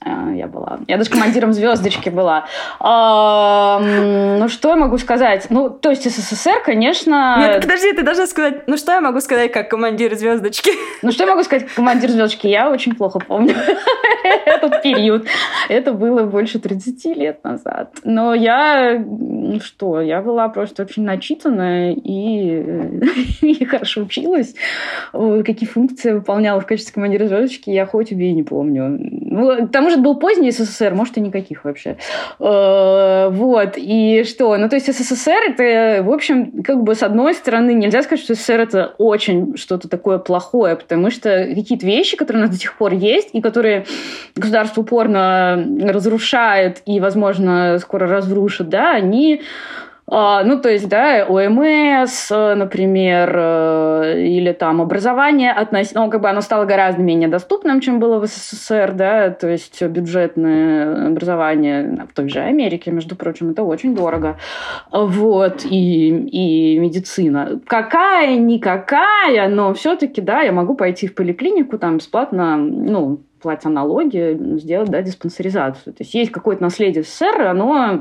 А, 0.00 0.30
я 0.32 0.46
была. 0.46 0.78
Я 0.86 0.96
даже 0.96 1.10
командиром 1.10 1.52
звездочки 1.52 2.08
была. 2.08 2.46
А, 2.78 3.80
ну, 3.80 4.48
что 4.48 4.68
я 4.68 4.76
могу 4.76 4.96
сказать? 4.98 5.46
Ну, 5.50 5.70
то 5.70 5.90
есть 5.90 6.08
СССР, 6.08 6.62
конечно... 6.64 7.36
Нет, 7.38 7.62
подожди, 7.62 7.92
ты 7.92 8.02
должна 8.02 8.28
сказать, 8.28 8.68
ну, 8.68 8.76
что 8.76 8.92
я 8.92 9.00
могу 9.00 9.20
сказать 9.20 9.50
как 9.50 9.68
командир 9.68 10.14
звездочки? 10.14 10.70
Ну, 11.02 11.10
что 11.10 11.24
я 11.24 11.30
могу 11.30 11.42
сказать 11.42 11.66
как 11.66 11.74
командир 11.74 12.10
звездочки? 12.10 12.46
Я 12.46 12.70
очень 12.70 12.94
плохо 12.94 13.18
помню 13.18 13.54
этот 14.46 14.82
период. 14.82 15.26
Это 15.68 15.92
было 15.92 16.22
больше 16.22 16.60
30 16.60 17.04
лет 17.16 17.42
назад. 17.42 17.96
Но 18.04 18.34
я... 18.34 19.04
Что? 19.62 20.00
Я 20.00 20.22
была 20.22 20.48
просто 20.48 20.84
очень 20.84 21.02
начитанная 21.02 21.92
и, 21.92 23.00
и 23.40 23.64
хорошо 23.64 24.02
училась. 24.02 24.54
Какие 25.12 25.68
функции 25.68 26.12
выполняла 26.12 26.60
в 26.60 26.66
качестве 26.66 26.94
командира 26.94 27.26
звездочки, 27.26 27.70
я 27.70 27.84
хоть 27.86 28.12
убей 28.12 28.32
не 28.32 28.44
помню. 28.44 28.96
Ну, 29.00 29.66
к 29.66 29.72
тому 29.72 29.87
же 29.88 29.98
был 29.98 30.16
поздний 30.16 30.50
СССР, 30.50 30.94
может, 30.94 31.16
и 31.16 31.20
никаких 31.20 31.64
вообще. 31.64 31.96
Э, 32.38 33.28
вот, 33.30 33.74
и 33.76 34.24
что? 34.24 34.56
Ну, 34.56 34.68
то 34.68 34.76
есть 34.76 34.92
СССР 34.92 35.54
это, 35.56 36.02
в 36.02 36.12
общем, 36.12 36.62
как 36.62 36.82
бы 36.82 36.94
с 36.94 37.02
одной 37.02 37.34
стороны, 37.34 37.74
нельзя 37.74 38.02
сказать, 38.02 38.24
что 38.24 38.34
СССР 38.34 38.60
это 38.60 38.94
очень 38.98 39.56
что-то 39.56 39.88
такое 39.88 40.18
плохое, 40.18 40.76
потому 40.76 41.10
что 41.10 41.46
какие-то 41.54 41.86
вещи, 41.86 42.16
которые 42.16 42.42
у 42.42 42.46
нас 42.46 42.54
до 42.54 42.60
сих 42.60 42.76
пор 42.76 42.92
есть, 42.92 43.30
и 43.32 43.40
которые 43.40 43.86
государство 44.34 44.82
упорно 44.82 45.64
разрушает 45.82 46.82
и, 46.86 47.00
возможно, 47.00 47.78
скоро 47.78 48.06
разрушит, 48.06 48.68
да, 48.68 48.92
они 48.92 49.42
ну, 50.10 50.58
то 50.60 50.70
есть, 50.70 50.88
да, 50.88 51.26
ОМС, 51.28 52.30
например, 52.30 53.30
э, 53.34 54.22
или 54.22 54.52
там 54.52 54.80
образование 54.80 55.52
относительно, 55.52 56.06
ну, 56.06 56.10
как 56.10 56.22
бы 56.22 56.30
оно 56.30 56.40
стало 56.40 56.64
гораздо 56.64 57.02
менее 57.02 57.28
доступным, 57.28 57.80
чем 57.80 58.00
было 58.00 58.18
в 58.18 58.26
СССР, 58.26 58.92
да, 58.94 59.30
то 59.30 59.48
есть 59.48 59.82
бюджетное 59.82 61.08
образование 61.08 62.06
в 62.10 62.14
той 62.14 62.30
же 62.30 62.40
Америке, 62.40 62.90
между 62.90 63.16
прочим, 63.16 63.50
это 63.50 63.62
очень 63.64 63.94
дорого. 63.94 64.38
Вот, 64.90 65.66
и, 65.66 66.08
и 66.08 66.78
медицина. 66.78 67.60
Какая-никакая, 67.66 69.48
но 69.48 69.74
все-таки, 69.74 70.22
да, 70.22 70.40
я 70.40 70.52
могу 70.52 70.74
пойти 70.74 71.06
в 71.06 71.14
поликлинику, 71.14 71.78
там 71.78 71.98
бесплатно, 71.98 72.56
ну, 72.56 73.20
платя 73.42 73.68
налоги, 73.68 74.36
сделать, 74.58 74.88
да, 74.88 75.02
диспансеризацию. 75.02 75.92
То 75.92 76.02
есть 76.02 76.14
есть 76.14 76.32
какое-то 76.32 76.62
наследие 76.62 77.04
СССР, 77.04 77.42
оно 77.42 78.00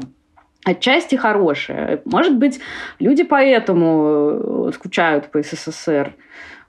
отчасти 0.68 1.16
хорошее. 1.16 2.02
Может 2.06 2.36
быть, 2.38 2.60
люди 3.00 3.24
поэтому 3.24 4.68
э, 4.68 4.72
скучают 4.74 5.32
по 5.32 5.42
СССР. 5.42 6.14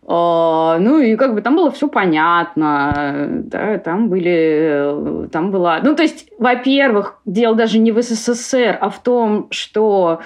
А, 0.07 0.79
ну 0.79 0.99
и 0.99 1.17
как 1.17 1.35
бы 1.35 1.43
там 1.43 1.57
было 1.57 1.71
все 1.71 1.89
понятно, 1.89 3.29
да, 3.45 3.79
там 3.79 4.09
были, 4.09 5.25
э, 5.25 5.29
там 5.31 5.51
была, 5.51 5.81
ну 5.83 5.95
то 5.95 6.03
есть, 6.03 6.31
во-первых, 6.39 7.21
дело 7.27 7.55
даже 7.55 7.79
не 7.79 7.93
в 7.93 8.01
СССР, 8.01 8.79
а 8.81 8.89
в 8.89 9.03
том, 9.03 9.49
что 9.51 10.21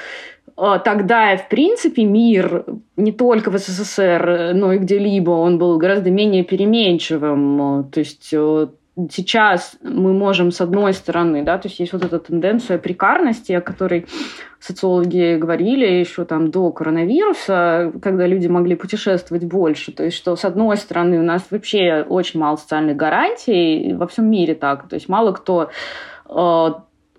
э, 0.56 0.78
тогда, 0.84 1.36
в 1.36 1.48
принципе, 1.48 2.04
мир 2.04 2.64
не 2.96 3.10
только 3.10 3.50
в 3.50 3.58
СССР, 3.58 4.52
но 4.54 4.72
и 4.72 4.78
где-либо, 4.78 5.30
он 5.30 5.58
был 5.58 5.78
гораздо 5.78 6.10
менее 6.10 6.44
переменчивым. 6.44 7.90
То 7.90 8.00
есть 8.00 8.32
сейчас 9.10 9.76
мы 9.82 10.12
можем, 10.12 10.50
с 10.50 10.60
одной 10.60 10.92
стороны, 10.92 11.42
да, 11.42 11.58
то 11.58 11.68
есть 11.68 11.80
есть 11.80 11.92
вот 11.92 12.04
эта 12.04 12.18
тенденция 12.18 12.78
прикарности, 12.78 13.52
о 13.52 13.60
которой 13.60 14.06
социологи 14.60 15.36
говорили 15.36 15.86
еще 15.86 16.24
там 16.24 16.50
до 16.50 16.70
коронавируса, 16.70 17.92
когда 18.02 18.26
люди 18.26 18.46
могли 18.48 18.76
путешествовать 18.76 19.44
больше. 19.44 19.92
То 19.92 20.04
есть, 20.04 20.16
что 20.16 20.36
с 20.36 20.44
одной 20.44 20.76
стороны 20.76 21.18
у 21.18 21.22
нас 21.22 21.42
вообще 21.50 22.04
очень 22.08 22.38
мало 22.38 22.56
социальных 22.56 22.96
гарантий, 22.96 23.94
во 23.94 24.06
всем 24.06 24.30
мире 24.30 24.54
так. 24.54 24.88
То 24.88 24.94
есть 24.94 25.08
мало 25.08 25.32
кто 25.32 25.70
э, 26.28 26.68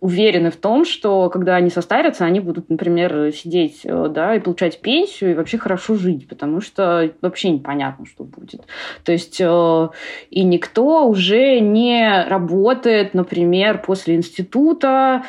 уверены 0.04 0.52
в 0.52 0.58
том, 0.58 0.84
что 0.84 1.30
когда 1.30 1.56
они 1.56 1.70
состарятся, 1.70 2.26
они 2.26 2.42
будут, 2.42 2.70
например, 2.70 3.32
сидеть 3.32 3.86
э, 3.86 4.08
да, 4.10 4.36
и 4.36 4.42
получать 4.42 4.82
пенсию 4.82 5.32
и 5.32 5.34
вообще 5.34 5.58
хорошо 5.58 5.96
жить, 5.96 6.28
потому 6.28 6.60
что 6.60 7.10
вообще 7.22 7.52
непонятно, 7.52 8.06
что 8.06 8.26
будет. 8.26 8.66
То 9.06 9.14
есть 9.14 9.40
э, 9.40 9.90
и 10.30 10.44
никто 10.44 11.08
уже 11.08 11.62
не 11.62 12.26
работает, 12.28 13.14
например, 13.14 13.82
после 13.82 14.16
института, 14.16 15.24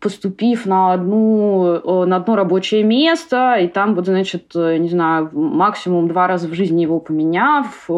поступив 0.00 0.66
на, 0.66 0.92
одну, 0.92 1.80
э, 1.82 2.04
на 2.04 2.16
одно 2.16 2.36
рабочее 2.36 2.84
место, 2.84 3.54
и 3.54 3.68
там 3.68 3.94
вот, 3.94 4.04
значит, 4.04 4.54
не 4.54 4.90
знаю, 4.90 5.30
максимум 5.32 6.08
два 6.08 6.26
раза 6.26 6.46
в 6.46 6.52
жизни 6.52 6.82
его 6.82 7.00
поменяв, 7.00 7.88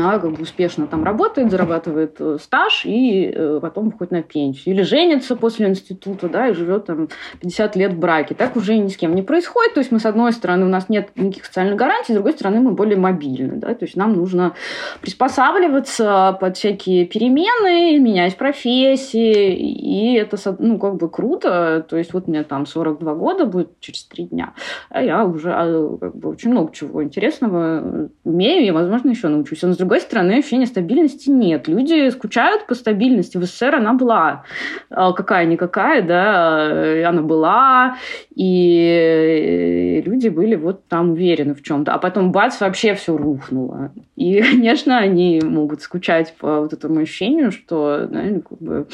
она 0.00 0.18
как 0.18 0.32
бы 0.32 0.42
успешно 0.42 0.86
там 0.86 1.04
работает, 1.04 1.50
зарабатывает 1.50 2.16
э, 2.20 2.38
стаж 2.40 2.84
и 2.84 3.32
э, 3.34 3.58
потом 3.60 3.86
выходит 3.86 4.12
на 4.12 4.22
пенсию. 4.22 4.74
Или 4.74 4.82
женится 4.82 5.36
после 5.36 5.68
института, 5.68 6.28
да, 6.28 6.48
и 6.48 6.54
живет 6.54 6.86
там 6.86 7.08
50 7.40 7.76
лет 7.76 7.92
в 7.92 7.98
браке. 7.98 8.34
Так 8.34 8.56
уже 8.56 8.76
ни 8.76 8.88
с 8.88 8.96
кем 8.96 9.14
не 9.14 9.22
происходит. 9.22 9.74
То 9.74 9.80
есть 9.80 9.92
мы, 9.92 10.00
с 10.00 10.06
одной 10.06 10.32
стороны, 10.32 10.66
у 10.66 10.68
нас 10.68 10.88
нет 10.88 11.10
никаких 11.16 11.46
социальных 11.46 11.76
гарантий, 11.76 12.12
с 12.12 12.14
другой 12.14 12.32
стороны, 12.32 12.60
мы 12.60 12.72
более 12.72 12.96
мобильны, 12.96 13.56
да, 13.56 13.74
то 13.74 13.84
есть 13.84 13.96
нам 13.96 14.14
нужно 14.14 14.54
приспосабливаться 15.00 16.36
под 16.40 16.56
всякие 16.56 17.06
перемены, 17.06 17.98
менять 17.98 18.36
профессии, 18.36 19.54
и 19.54 20.14
это, 20.14 20.36
ну, 20.58 20.78
как 20.78 20.96
бы 20.96 21.08
круто. 21.08 21.84
То 21.88 21.96
есть 21.96 22.12
вот 22.12 22.28
мне 22.28 22.42
там 22.44 22.66
42 22.66 23.14
года 23.14 23.46
будет 23.46 23.78
через 23.80 24.04
три 24.04 24.24
дня, 24.24 24.54
а 24.90 25.02
я 25.02 25.24
уже 25.24 25.52
а, 25.52 25.96
как 25.98 26.16
бы 26.16 26.30
очень 26.30 26.50
много 26.50 26.72
чего 26.72 27.02
интересного 27.02 28.10
умею, 28.24 28.66
и, 28.66 28.70
возможно, 28.70 29.10
еще 29.10 29.28
научусь. 29.28 29.62
А 29.64 29.72
с 29.72 29.76
другой 29.86 30.00
стороны, 30.00 30.38
ощущения 30.38 30.66
стабильности 30.66 31.30
нет. 31.30 31.68
Люди 31.68 32.10
скучают 32.10 32.66
по 32.66 32.74
стабильности. 32.74 33.36
В 33.36 33.44
СССР 33.44 33.76
она 33.76 33.94
была 33.94 34.42
а, 34.90 35.12
какая-никакая, 35.12 36.02
да, 36.02 37.08
она 37.08 37.22
была, 37.22 37.98
и 38.34 40.02
люди 40.04 40.28
были 40.28 40.56
вот 40.56 40.88
там 40.88 41.12
уверены 41.12 41.54
в 41.54 41.62
чем-то. 41.62 41.94
А 41.94 41.98
потом 41.98 42.32
бац, 42.32 42.60
вообще 42.60 42.94
все 42.94 43.16
рухнуло. 43.16 43.92
И, 44.16 44.42
конечно, 44.50 44.98
они 44.98 45.40
могут 45.44 45.82
скучать 45.82 46.34
по 46.36 46.62
вот 46.62 46.72
этому 46.72 47.00
ощущению, 47.00 47.52
что, 47.52 48.08
да, 48.10 48.22
как 48.48 48.58
бы 48.58 48.86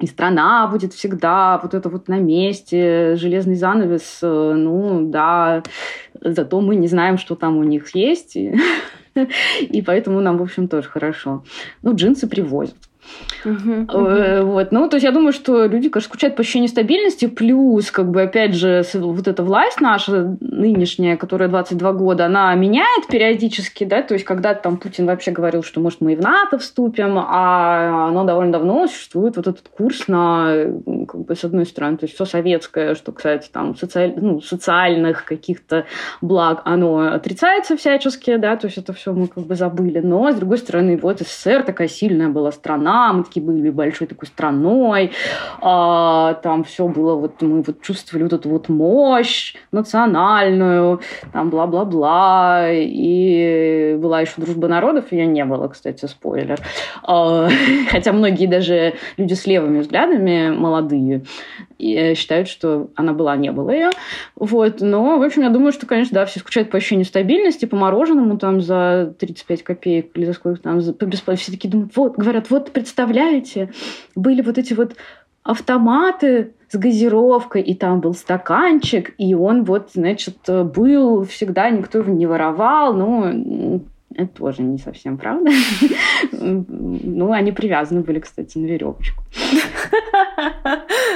и 0.00 0.06
страна 0.06 0.66
будет 0.66 0.94
всегда 0.94 1.58
вот 1.62 1.74
это 1.74 1.88
вот 1.88 2.08
на 2.08 2.18
месте, 2.18 3.14
железный 3.14 3.54
занавес, 3.54 4.18
э, 4.22 4.54
ну 4.56 5.08
да, 5.08 5.62
зато 6.20 6.60
мы 6.60 6.74
не 6.74 6.88
знаем, 6.88 7.18
что 7.18 7.36
там 7.36 7.58
у 7.58 7.62
них 7.62 7.94
есть. 7.94 8.36
поэтому 9.82 10.20
нам, 10.20 10.38
в 10.38 10.42
общем, 10.42 10.68
тоже 10.68 10.88
хорошо. 10.88 11.44
Ну, 11.82 11.94
джинсы 11.94 12.26
привозят. 12.26 12.76
Uh-huh, 13.44 14.42
Вот. 14.44 14.72
Ну, 14.72 14.88
то 14.88 14.96
есть 14.96 15.04
я 15.04 15.10
думаю, 15.10 15.32
что 15.32 15.66
люди, 15.66 15.88
конечно, 15.88 16.08
скучают 16.08 16.36
по 16.36 16.42
ощущению 16.42 16.68
стабильности, 16.68 17.26
плюс, 17.26 17.90
как 17.90 18.10
бы, 18.10 18.22
опять 18.22 18.54
же, 18.54 18.82
вот 18.94 19.26
эта 19.26 19.42
власть 19.42 19.80
наша 19.80 20.36
нынешняя, 20.40 21.16
которая 21.16 21.48
22 21.48 21.92
года, 21.92 22.26
она 22.26 22.54
меняет 22.54 23.08
периодически, 23.08 23.84
да, 23.84 24.02
то 24.02 24.14
есть 24.14 24.24
когда 24.24 24.54
там 24.54 24.76
Путин 24.76 25.06
вообще 25.06 25.32
говорил, 25.32 25.62
что, 25.62 25.80
может, 25.80 26.00
мы 26.00 26.12
и 26.12 26.16
в 26.16 26.20
НАТО 26.20 26.58
вступим, 26.58 27.18
а 27.18 28.08
оно 28.08 28.24
довольно 28.24 28.52
давно 28.52 28.86
существует 28.86 29.36
вот 29.36 29.48
этот 29.48 29.68
курс 29.68 30.08
на, 30.08 30.66
как 31.08 31.24
бы, 31.24 31.34
с 31.34 31.44
одной 31.44 31.66
стороны, 31.66 31.96
то 31.96 32.04
есть 32.04 32.14
все 32.14 32.24
советское, 32.24 32.94
что, 32.94 33.12
кстати, 33.12 33.48
там, 33.52 33.76
социаль... 33.76 34.14
ну, 34.16 34.40
социальных 34.40 35.24
каких-то 35.24 35.86
благ, 36.20 36.62
оно 36.64 37.12
отрицается 37.12 37.76
всячески, 37.76 38.36
да, 38.36 38.56
то 38.56 38.66
есть 38.66 38.78
это 38.78 38.92
все 38.92 39.12
мы 39.12 39.26
как 39.26 39.44
бы 39.44 39.56
забыли, 39.56 39.98
но, 39.98 40.30
с 40.30 40.36
другой 40.36 40.58
стороны, 40.58 40.96
вот 40.96 41.20
СССР 41.20 41.64
такая 41.64 41.88
сильная 41.88 42.28
была 42.28 42.52
страна, 42.52 42.91
мы 43.12 43.24
такие 43.24 43.44
были 43.44 43.70
большой 43.70 44.06
такой 44.06 44.26
страной, 44.26 45.12
а, 45.60 46.34
там 46.34 46.64
все 46.64 46.86
было, 46.88 47.14
вот 47.14 47.40
мы 47.42 47.62
вот 47.62 47.80
чувствовали 47.82 48.24
вот 48.24 48.32
эту 48.32 48.48
вот 48.48 48.68
мощь 48.68 49.54
национальную, 49.72 51.00
там 51.32 51.50
бла-бла-бла, 51.50 52.68
и 52.70 53.96
была 54.00 54.20
еще 54.20 54.34
дружба 54.36 54.68
народов, 54.68 55.12
ее 55.12 55.26
не 55.26 55.44
было, 55.44 55.68
кстати, 55.68 56.06
спойлер. 56.06 56.58
А, 57.02 57.48
хотя 57.90 58.12
многие 58.12 58.46
даже 58.46 58.94
люди 59.16 59.34
с 59.34 59.46
левыми 59.46 59.80
взглядами, 59.80 60.50
молодые, 60.50 61.22
считают, 61.78 62.48
что 62.48 62.90
она 62.94 63.12
была, 63.12 63.36
не 63.36 63.50
было 63.50 63.70
ее. 63.70 63.90
Вот. 64.36 64.80
Но, 64.80 65.18
в 65.18 65.22
общем, 65.22 65.42
я 65.42 65.50
думаю, 65.50 65.72
что, 65.72 65.86
конечно, 65.86 66.14
да, 66.14 66.26
все 66.26 66.40
скучают 66.40 66.70
по 66.70 66.76
ощущению 66.76 67.04
стабильности, 67.04 67.66
по 67.66 67.76
мороженому 67.76 68.38
там 68.38 68.60
за 68.60 69.14
35 69.18 69.62
копеек 69.62 70.10
или 70.14 70.26
за 70.26 70.32
сколько 70.32 70.62
там, 70.62 70.80
за. 70.80 70.94
Все 71.36 71.52
такие 71.52 71.70
думают, 71.70 71.92
вот, 71.96 72.16
говорят, 72.16 72.50
вот 72.50 72.70
представляете, 72.82 73.70
были 74.16 74.42
вот 74.42 74.58
эти 74.58 74.74
вот 74.74 74.96
автоматы 75.44 76.54
с 76.68 76.76
газировкой, 76.76 77.62
и 77.62 77.74
там 77.74 78.00
был 78.00 78.14
стаканчик, 78.14 79.14
и 79.18 79.34
он 79.34 79.64
вот, 79.64 79.90
значит, 79.94 80.38
был 80.46 81.24
всегда, 81.24 81.70
никто 81.70 81.98
его 81.98 82.12
не 82.12 82.26
воровал, 82.26 82.94
ну, 82.94 83.82
это 84.14 84.26
тоже 84.26 84.62
не 84.62 84.78
совсем 84.78 85.16
правда. 85.16 85.50
Ну, 86.34 87.32
они 87.32 87.52
привязаны 87.52 88.00
были, 88.02 88.18
кстати, 88.18 88.58
на 88.58 88.66
веревочку. 88.66 89.22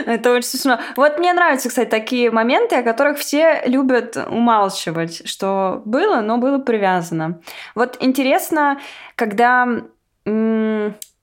Это 0.07 0.33
очень 0.33 0.49
смешно. 0.49 0.79
Вот 0.97 1.19
мне 1.19 1.33
нравятся, 1.33 1.69
кстати, 1.69 1.89
такие 1.89 2.31
моменты, 2.31 2.77
о 2.77 2.83
которых 2.83 3.19
все 3.19 3.63
любят 3.67 4.17
умалчивать, 4.17 5.29
что 5.29 5.83
было, 5.85 6.21
но 6.21 6.39
было 6.39 6.59
привязано. 6.59 7.41
Вот 7.75 7.97
интересно, 8.01 8.79
когда 9.15 9.67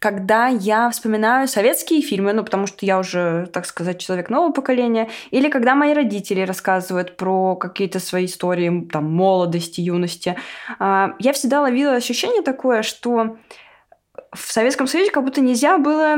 когда 0.04 0.48
я 0.48 0.90
вспоминаю 0.90 1.48
советские 1.48 2.02
фильмы, 2.02 2.34
ну, 2.34 2.44
потому 2.44 2.68
что 2.68 2.86
я 2.86 3.00
уже, 3.00 3.48
так 3.54 3.66
сказать, 3.66 4.02
человек 4.02 4.30
нового 4.30 4.52
поколения, 4.52 5.10
или 5.32 5.50
когда 5.50 5.76
мои 5.76 5.94
родители 5.94 6.42
рассказывают 6.42 7.16
про 7.16 7.56
какие-то 7.56 8.02
свои 8.02 8.26
истории, 8.26 8.86
там, 8.92 9.10
молодости, 9.10 9.80
юности, 9.80 10.36
а, 10.78 11.14
я 11.20 11.32
всегда 11.32 11.62
ловила 11.62 11.94
ощущение 11.94 12.42
такое, 12.42 12.82
что 12.82 13.38
в 14.36 14.52
Советском 14.52 14.88
Союзе 14.88 15.12
как 15.12 15.24
будто 15.24 15.42
нельзя 15.42 15.78
было 15.78 16.18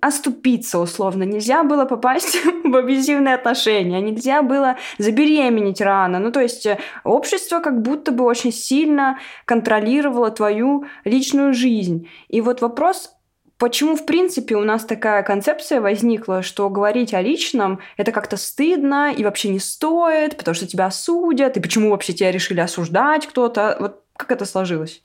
оступиться 0.00 0.78
условно, 0.78 1.24
нельзя 1.24 1.62
было 1.62 1.84
попасть 1.84 2.38
в 2.64 2.76
абьюзивные 2.76 3.34
отношения, 3.34 4.00
нельзя 4.00 4.42
было 4.42 4.76
забеременеть 4.98 5.80
рано. 5.80 6.18
Ну, 6.18 6.32
то 6.32 6.40
есть 6.40 6.66
э, 6.66 6.78
общество 7.04 7.60
как 7.60 7.82
будто 7.82 8.12
бы 8.12 8.24
очень 8.24 8.52
сильно 8.52 9.18
контролировало 9.44 10.30
твою 10.30 10.86
личную 11.04 11.54
жизнь. 11.54 12.08
И 12.28 12.40
вот 12.40 12.60
вопрос, 12.60 13.14
Почему, 13.58 13.94
в 13.94 14.06
принципе, 14.06 14.56
у 14.56 14.64
нас 14.64 14.84
такая 14.84 15.22
концепция 15.22 15.80
возникла, 15.80 16.42
что 16.42 16.68
говорить 16.68 17.14
о 17.14 17.22
личном 17.22 17.78
это 17.96 18.10
как-то 18.10 18.36
стыдно 18.36 19.12
и 19.16 19.22
вообще 19.22 19.50
не 19.50 19.60
стоит, 19.60 20.36
потому 20.36 20.56
что 20.56 20.66
тебя 20.66 20.86
осудят, 20.86 21.56
и 21.56 21.60
почему 21.60 21.90
вообще 21.90 22.12
тебя 22.12 22.32
решили 22.32 22.58
осуждать 22.58 23.28
кто-то? 23.28 23.76
Вот 23.78 24.02
как 24.16 24.32
это 24.32 24.46
сложилось? 24.46 25.04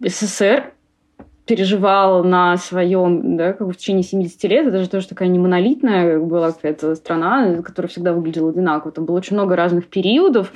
СССР 0.00 0.72
переживал 1.46 2.24
на 2.24 2.56
своем, 2.56 3.36
да, 3.36 3.52
как 3.52 3.66
бы 3.66 3.72
в 3.72 3.76
течение 3.76 4.02
70 4.02 4.44
лет, 4.44 4.66
это 4.66 4.78
же 4.78 4.88
тоже 4.88 5.08
такая 5.08 5.28
не 5.28 5.38
монолитная 5.38 6.18
была 6.18 6.52
какая-то 6.52 6.94
страна, 6.94 7.62
которая 7.62 7.90
всегда 7.90 8.12
выглядела 8.12 8.50
одинаково. 8.50 8.92
Там 8.92 9.04
было 9.04 9.16
очень 9.16 9.36
много 9.36 9.56
разных 9.56 9.86
периодов, 9.86 10.52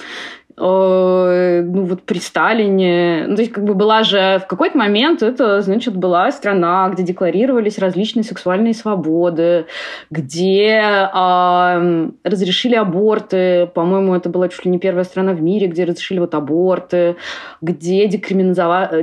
ну 0.60 1.84
вот 1.84 2.02
при 2.02 2.18
Сталине, 2.18 3.26
ну, 3.28 3.36
то 3.36 3.42
есть 3.42 3.52
как 3.52 3.64
бы 3.64 3.74
была 3.74 4.02
же 4.02 4.40
в 4.44 4.48
какой-то 4.48 4.76
момент 4.76 5.22
это, 5.22 5.60
значит, 5.60 5.96
была 5.96 6.32
страна, 6.32 6.88
где 6.88 7.04
декларировались 7.04 7.78
различные 7.78 8.24
сексуальные 8.24 8.74
свободы, 8.74 9.66
где 10.10 10.82
э, 11.14 12.10
разрешили 12.24 12.74
аборты, 12.74 13.70
по-моему, 13.72 14.16
это 14.16 14.28
была 14.30 14.48
чуть 14.48 14.64
ли 14.64 14.70
не 14.72 14.78
первая 14.78 15.04
страна 15.04 15.32
в 15.32 15.40
мире, 15.40 15.68
где 15.68 15.84
разрешили 15.84 16.18
вот 16.18 16.34
аборты, 16.34 17.16
где 17.60 18.08
декриминализовали, 18.08 19.02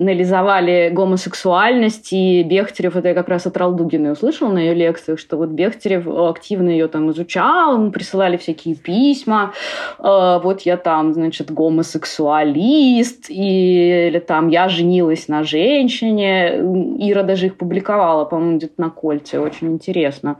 декриминализовали 0.00 0.90
гомосексуальность, 0.92 2.12
и 2.12 2.42
Бехтерев, 2.42 2.96
это 2.96 3.08
я 3.08 3.14
как 3.14 3.28
раз 3.28 3.46
от 3.46 3.56
Ралдугиной 3.56 4.12
услышала 4.12 4.50
на 4.50 4.58
ее 4.58 4.74
лекциях, 4.74 5.18
что 5.18 5.36
вот 5.36 5.50
Бехтерев 5.50 6.08
активно 6.08 6.70
ее 6.70 6.88
там 6.88 7.10
изучал, 7.10 7.74
ему 7.74 7.90
присылали 7.90 8.38
всякие 8.38 8.74
письма, 8.74 9.52
э, 9.98 10.40
вот 10.42 10.62
я 10.62 10.78
там, 10.78 11.12
значит, 11.12 11.50
гомосексуалист, 11.50 13.26
и, 13.28 14.08
или 14.08 14.18
там 14.18 14.48
я 14.48 14.68
женилась 14.68 15.28
на 15.28 15.42
женщине. 15.42 16.60
Ира 16.98 17.22
даже 17.22 17.46
их 17.46 17.56
публиковала, 17.58 18.24
по-моему, 18.24 18.56
где-то 18.56 18.80
на 18.80 18.90
кольце. 18.90 19.38
Очень 19.38 19.72
интересно. 19.72 20.36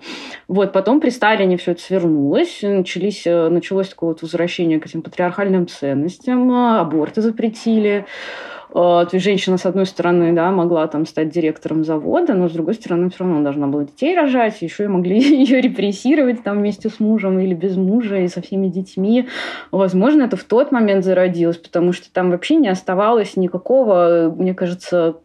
Вот, 0.49 0.73
потом 0.73 1.01
при 1.01 1.11
Сталине 1.11 1.59
все 1.59 1.73
это 1.73 1.83
свернулось, 1.83 2.61
начались, 2.63 3.27
э, 3.27 3.49
началось 3.51 3.91
такое 3.91 4.11
вот 4.11 4.23
возвращение 4.23 4.81
к 4.81 4.87
этим 4.87 5.03
патриархальным 5.03 5.69
ценностям, 5.69 6.51
аборты 6.51 7.21
запретили. 7.21 8.07
Э, 8.73 9.05
то 9.05 9.11
есть 9.13 9.25
женщина, 9.25 9.59
с 9.59 9.67
одной 9.67 9.87
стороны, 9.87 10.33
да, 10.33 10.51
могла 10.51 10.87
там 10.87 11.07
стать 11.07 11.31
директором 11.31 11.85
завода, 11.85 12.35
но 12.35 12.49
с 12.49 12.53
другой 12.53 12.75
стороны, 12.75 13.11
все 13.11 13.25
равно 13.25 13.43
должна 13.43 13.67
была 13.67 13.85
детей 13.85 14.17
рожать, 14.17 14.63
еще 14.63 14.85
и 14.85 14.89
могли 14.89 15.19
ее 15.45 15.61
репрессировать 15.61 16.43
там 16.43 16.59
вместе 16.59 16.89
с 16.89 17.01
мужем 17.01 17.39
или 17.41 17.55
без 17.55 17.77
мужа 17.77 18.19
и 18.19 18.29
со 18.29 18.41
всеми 18.41 18.69
детьми. 18.69 19.29
Возможно, 19.71 20.23
это 20.23 20.37
в 20.37 20.45
тот 20.45 20.73
момент 20.73 21.05
зародилось, 21.05 21.57
потому 21.57 21.93
что 21.93 22.13
там 22.13 22.31
вообще 22.31 22.57
не 22.57 22.69
оставалось 22.69 23.37
никакого, 23.37 24.35
мне 24.37 24.55
кажется, 24.55 25.17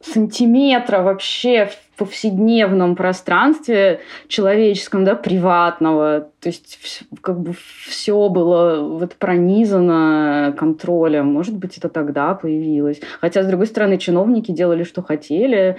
сантиметра 0.00 1.02
вообще 1.02 1.66
в 1.66 1.98
повседневном 1.98 2.94
пространстве 2.94 4.00
человеческом, 4.28 5.04
да, 5.04 5.14
приватного. 5.14 6.28
То 6.40 6.50
есть 6.50 6.78
как 7.20 7.40
бы 7.40 7.52
все 7.84 8.28
было 8.28 8.80
вот 8.80 9.16
пронизано 9.16 10.54
контролем. 10.56 11.26
Может 11.26 11.56
быть, 11.56 11.78
это 11.78 11.88
тогда 11.88 12.34
появилось. 12.34 13.00
Хотя, 13.20 13.42
с 13.42 13.46
другой 13.46 13.66
стороны, 13.66 13.98
чиновники 13.98 14.52
делали, 14.52 14.84
что 14.84 15.02
хотели. 15.02 15.78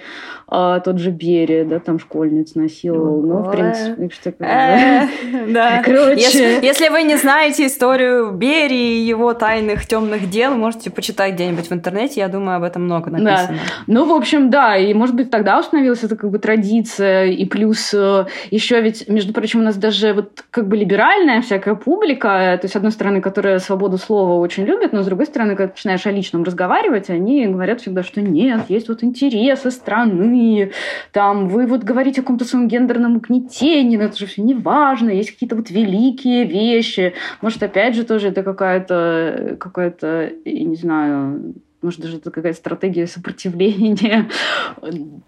А 0.50 0.82
тот 0.82 1.00
же 1.00 1.12
Берия, 1.12 1.64
да, 1.64 1.80
там 1.80 1.98
школьниц 1.98 2.56
насиловал. 2.56 3.22
Ну, 3.22 3.38
в 3.38 3.52
принципе, 3.52 4.10
что 4.14 4.34
э, 4.44 5.08
Да. 5.48 5.82
Короче. 5.82 6.60
Если 6.62 6.90
вы 6.90 7.04
не 7.04 7.16
знаете 7.16 7.68
историю 7.68 8.32
Берии 8.32 9.00
и 9.00 9.08
его 9.08 9.34
тайных 9.34 9.86
темных 9.86 10.30
дел, 10.30 10.56
можете 10.56 10.90
почитать 10.90 11.36
где-нибудь 11.36 11.70
в 11.70 11.72
интернете. 11.72 12.20
Я 12.20 12.28
думаю, 12.28 12.58
об 12.58 12.64
этом 12.64 12.84
много 12.84 13.10
написано. 13.12 13.60
Ну, 13.88 14.06
в 14.06 14.12
общем, 14.12 14.50
да. 14.50 14.76
И, 14.76 14.94
может 14.94 15.16
быть, 15.16 15.32
тогда 15.32 15.58
установилась 15.58 16.04
эта 16.04 16.18
как 16.18 16.30
бы 16.30 16.40
традиция. 16.40 17.28
И 17.28 17.46
плюс 17.46 17.94
э, 17.94 18.26
еще 18.52 18.82
ведь, 18.82 19.08
между 19.08 19.32
прочим, 19.32 19.62
у 19.62 19.64
нас 19.64 19.78
даже 19.78 20.12
вот 20.12 20.44
как 20.52 20.68
бы 20.68 20.78
либеральная 20.78 21.42
всякая 21.42 21.76
публика, 21.76 22.28
то 22.28 22.62
есть, 22.64 22.74
с 22.74 22.76
одной 22.76 22.92
стороны, 22.92 23.22
которая 23.22 23.60
свободу 23.60 23.98
слова 23.98 24.40
очень 24.40 24.66
любит, 24.66 24.94
но 24.94 25.04
с 25.04 25.06
другой 25.06 25.28
стороны, 25.28 25.56
когда 25.56 25.72
начинаешь 25.72 26.08
о 26.08 26.12
личном 26.12 26.44
разговаривать, 26.44 27.10
они 27.10 27.46
говорят 27.46 27.82
всегда, 27.82 28.02
что 28.02 28.22
нет, 28.22 28.62
есть 28.68 28.90
вот 28.90 29.04
интересы 29.04 29.70
страны, 29.70 30.72
там, 31.12 31.50
вы 31.50 31.68
вот 31.68 31.84
говорите 31.84 32.22
о 32.22 32.24
каком-то 32.24 32.46
своем 32.46 32.68
гендерном 32.68 33.18
угнетении, 33.18 33.98
но 33.98 34.06
это 34.06 34.18
же 34.18 34.26
все 34.26 34.42
не 34.42 34.56
важно, 34.56 35.12
есть 35.12 35.32
какие-то 35.32 35.56
вот 35.56 35.70
великие 35.70 36.46
вещи. 36.46 37.14
Может, 37.42 37.62
опять 37.62 37.96
же, 37.96 38.04
тоже 38.04 38.30
это 38.30 38.42
какая-то, 38.42 39.56
какая-то, 39.60 40.32
я 40.46 40.64
не 40.64 40.76
знаю, 40.76 41.54
может, 41.82 42.02
даже 42.02 42.18
это 42.18 42.32
какая-то 42.32 42.58
стратегия 42.58 43.08
сопротивления. 43.08 44.30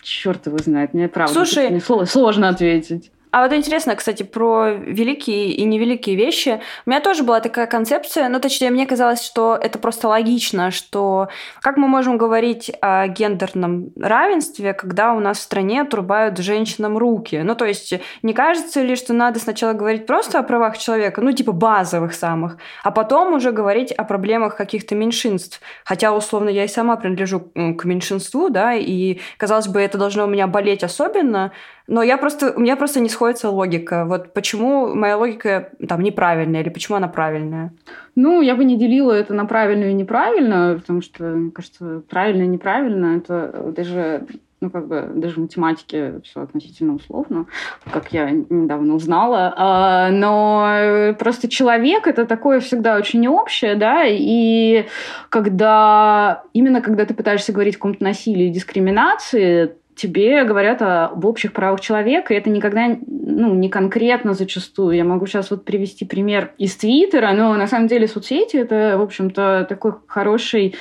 Черт 0.02 0.48
его 0.48 0.58
знает, 0.58 0.94
мне 0.94 1.08
правда 1.08 1.34
Слушай, 1.34 1.80
сложно 1.80 2.50
ответить. 2.50 3.12
А 3.32 3.44
вот 3.44 3.54
интересно, 3.54 3.96
кстати, 3.96 4.24
про 4.24 4.72
великие 4.72 5.52
и 5.54 5.64
невеликие 5.64 6.18
вещи. 6.18 6.60
У 6.86 6.90
меня 6.90 7.00
тоже 7.00 7.24
была 7.24 7.40
такая 7.40 7.66
концепция, 7.66 8.28
ну, 8.28 8.42
точнее, 8.42 8.72
мне 8.72 8.86
казалось, 8.86 9.24
что 9.24 9.58
это 9.60 9.80
просто 9.80 10.10
логично, 10.10 10.70
что 10.70 11.30
как 11.62 11.78
мы 11.78 11.88
можем 11.88 12.18
говорить 12.18 12.72
о 12.82 13.08
гендерном 13.08 13.92
равенстве, 13.96 14.74
когда 14.74 15.14
у 15.14 15.22
нас 15.22 15.40
в 15.40 15.42
стране 15.44 15.82
отрубают 15.82 16.40
женщинам 16.40 16.98
руки? 16.98 17.38
Ну, 17.42 17.56
то 17.56 17.64
есть, 17.64 17.94
не 18.22 18.34
кажется 18.34 18.82
ли, 18.82 18.98
что 18.98 19.14
надо 19.14 19.40
сначала 19.40 19.72
говорить 19.72 20.06
просто 20.06 20.40
о 20.40 20.44
правах 20.44 20.78
человека, 20.78 21.22
ну, 21.22 21.32
типа 21.32 21.54
базовых 21.54 22.14
самых, 22.14 22.58
а 22.84 22.92
потом 22.92 23.34
уже 23.34 23.54
говорить 23.54 23.94
о 23.94 24.04
проблемах 24.04 24.58
каких-то 24.58 24.94
меньшинств? 24.94 25.62
Хотя, 25.86 26.14
условно, 26.14 26.50
я 26.50 26.66
и 26.66 26.68
сама 26.68 26.98
принадлежу 26.98 27.40
к 27.40 27.86
меньшинству, 27.86 28.50
да, 28.50 28.74
и, 28.74 29.20
казалось 29.38 29.70
бы, 29.70 29.80
это 29.80 29.98
должно 29.98 30.26
у 30.26 30.28
меня 30.28 30.48
болеть 30.48 30.84
особенно, 30.84 31.54
но 31.88 32.04
я 32.04 32.18
просто, 32.18 32.54
у 32.56 32.60
меня 32.60 32.76
просто 32.76 33.00
не 33.00 33.10
сходится 33.10 33.50
логика. 33.50 34.06
Вот 34.06 34.34
почему 34.34 34.94
моя 34.96 35.18
логика 35.18 35.72
там 35.88 36.02
неправильная 36.02 36.62
или 36.62 36.70
почему 36.70 36.98
она 36.98 37.08
правильная? 37.08 37.74
Ну, 38.16 38.42
я 38.42 38.56
бы 38.56 38.66
не 38.66 38.78
делила 38.78 39.12
это 39.12 39.34
на 39.34 39.46
правильную 39.46 39.92
и 39.92 39.96
неправильную, 39.96 40.80
потому 40.80 41.02
что, 41.02 41.24
мне 41.24 41.52
кажется, 41.52 42.04
правильно 42.10 42.44
и 42.44 42.48
неправильно 42.48 43.18
это 43.18 43.72
даже 43.76 44.26
ну, 44.62 44.70
как 44.70 44.88
бы 44.88 45.10
даже 45.16 45.36
в 45.36 45.40
математике 45.40 46.22
все 46.24 46.42
относительно 46.42 46.94
условно, 46.94 47.48
как 47.92 48.14
я 48.14 48.30
недавно 48.30 48.94
узнала. 48.94 49.54
А, 49.58 50.12
но 50.12 51.16
просто 51.18 51.50
человек 51.50 52.06
это 52.06 52.26
такое 52.26 52.60
всегда 52.60 52.96
очень 52.96 53.28
общее, 53.28 53.76
да, 53.76 54.04
и 54.06 54.86
когда 55.30 56.44
именно 56.54 56.82
когда 56.82 57.06
ты 57.06 57.16
пытаешься 57.16 57.54
говорить 57.54 57.76
о 57.76 57.80
каком-то 57.80 58.04
насилии 58.04 58.48
и 58.48 58.52
дискриминации, 58.52 59.74
тебе 59.96 60.44
говорят 60.44 60.82
об 60.82 61.26
общих 61.26 61.54
правах 61.54 61.82
человека, 61.82 62.34
и 62.34 62.38
это 62.38 62.50
никогда 62.50 62.98
ну, 63.06 63.54
не 63.54 63.70
конкретно 63.70 64.34
зачастую. 64.34 64.96
Я 64.96 65.04
могу 65.04 65.26
сейчас 65.26 65.52
вот 65.52 65.66
привести 65.66 66.06
пример 66.06 66.54
из 66.58 66.76
Твиттера, 66.76 67.32
но 67.34 67.54
на 67.56 67.68
самом 67.68 67.88
деле 67.88 68.08
соцсети— 68.08 68.56
это, 68.58 68.96
в 68.98 69.02
общем-то, 69.02 69.66
такой 69.68 69.94
хороший 70.08 70.76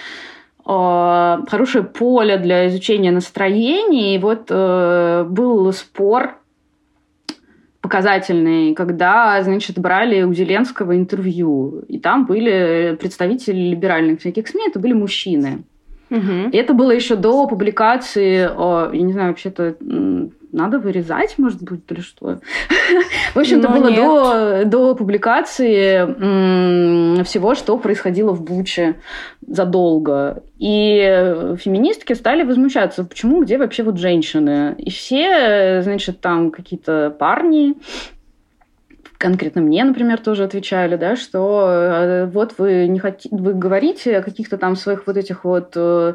э, 0.67 1.39
хорошее 1.49 1.85
поле 1.85 2.39
для 2.39 2.69
изучения 2.69 3.11
настроений. 3.11 4.17
И 4.17 4.19
вот 4.19 4.47
э, 4.49 5.25
был 5.29 5.73
спор 5.73 6.37
показательный, 7.81 8.75
когда, 8.75 9.43
значит, 9.43 9.79
брали 9.79 10.23
у 10.23 10.33
Зеленского 10.33 10.97
интервью, 10.97 11.83
и 11.89 11.99
там 11.99 12.27
были 12.27 12.97
представители 13.01 13.71
либеральных 13.71 14.21
всяких 14.21 14.47
СМИ, 14.47 14.69
это 14.69 14.79
были 14.79 14.93
мужчины. 14.93 15.65
Угу. 16.11 16.51
И 16.53 16.57
это 16.57 16.75
было 16.75 16.91
еще 16.91 17.17
до 17.17 17.47
публикации, 17.47 18.49
о, 18.51 18.91
я 18.93 19.03
не 19.03 19.13
знаю, 19.13 19.29
вообще-то 19.29 19.77
надо 20.53 20.79
вырезать, 20.81 21.39
может 21.39 21.63
быть, 21.63 21.83
или 21.89 22.01
что. 22.01 22.41
В 23.35 23.39
общем-то, 23.39 23.69
ну, 23.69 23.75
было 23.75 23.91
до, 23.91 24.65
до 24.65 24.95
публикации 24.95 26.05
всего, 27.23 27.55
что 27.55 27.79
происходило 27.79 28.33
в 28.33 28.43
Буче 28.43 28.97
задолго. 29.47 30.43
И 30.59 30.99
феминистки 31.59 32.15
стали 32.15 32.43
возмущаться, 32.43 33.05
почему, 33.05 33.43
где 33.45 33.59
вообще 33.59 33.85
вот 33.85 33.99
женщины? 33.99 34.75
И 34.79 34.91
все, 34.91 35.83
значит, 35.83 36.21
там 36.21 36.51
какие-то 36.51 37.15
парни, 37.17 37.77
конкретно 39.21 39.61
мне, 39.61 39.85
например, 39.85 40.19
тоже 40.19 40.45
отвечали, 40.45 40.97
да, 40.97 41.15
что 41.15 41.67
э, 41.69 42.27
вот 42.27 42.55
вы 42.57 42.87
не 42.89 42.99
хотите, 42.99 43.29
вы 43.31 43.53
говорите 43.53 44.17
о 44.17 44.23
каких-то 44.23 44.57
там 44.57 44.77
своих 44.77 45.07
вот 45.07 45.19
этих 45.19 45.45
вот 45.45 45.73
э, 45.77 46.15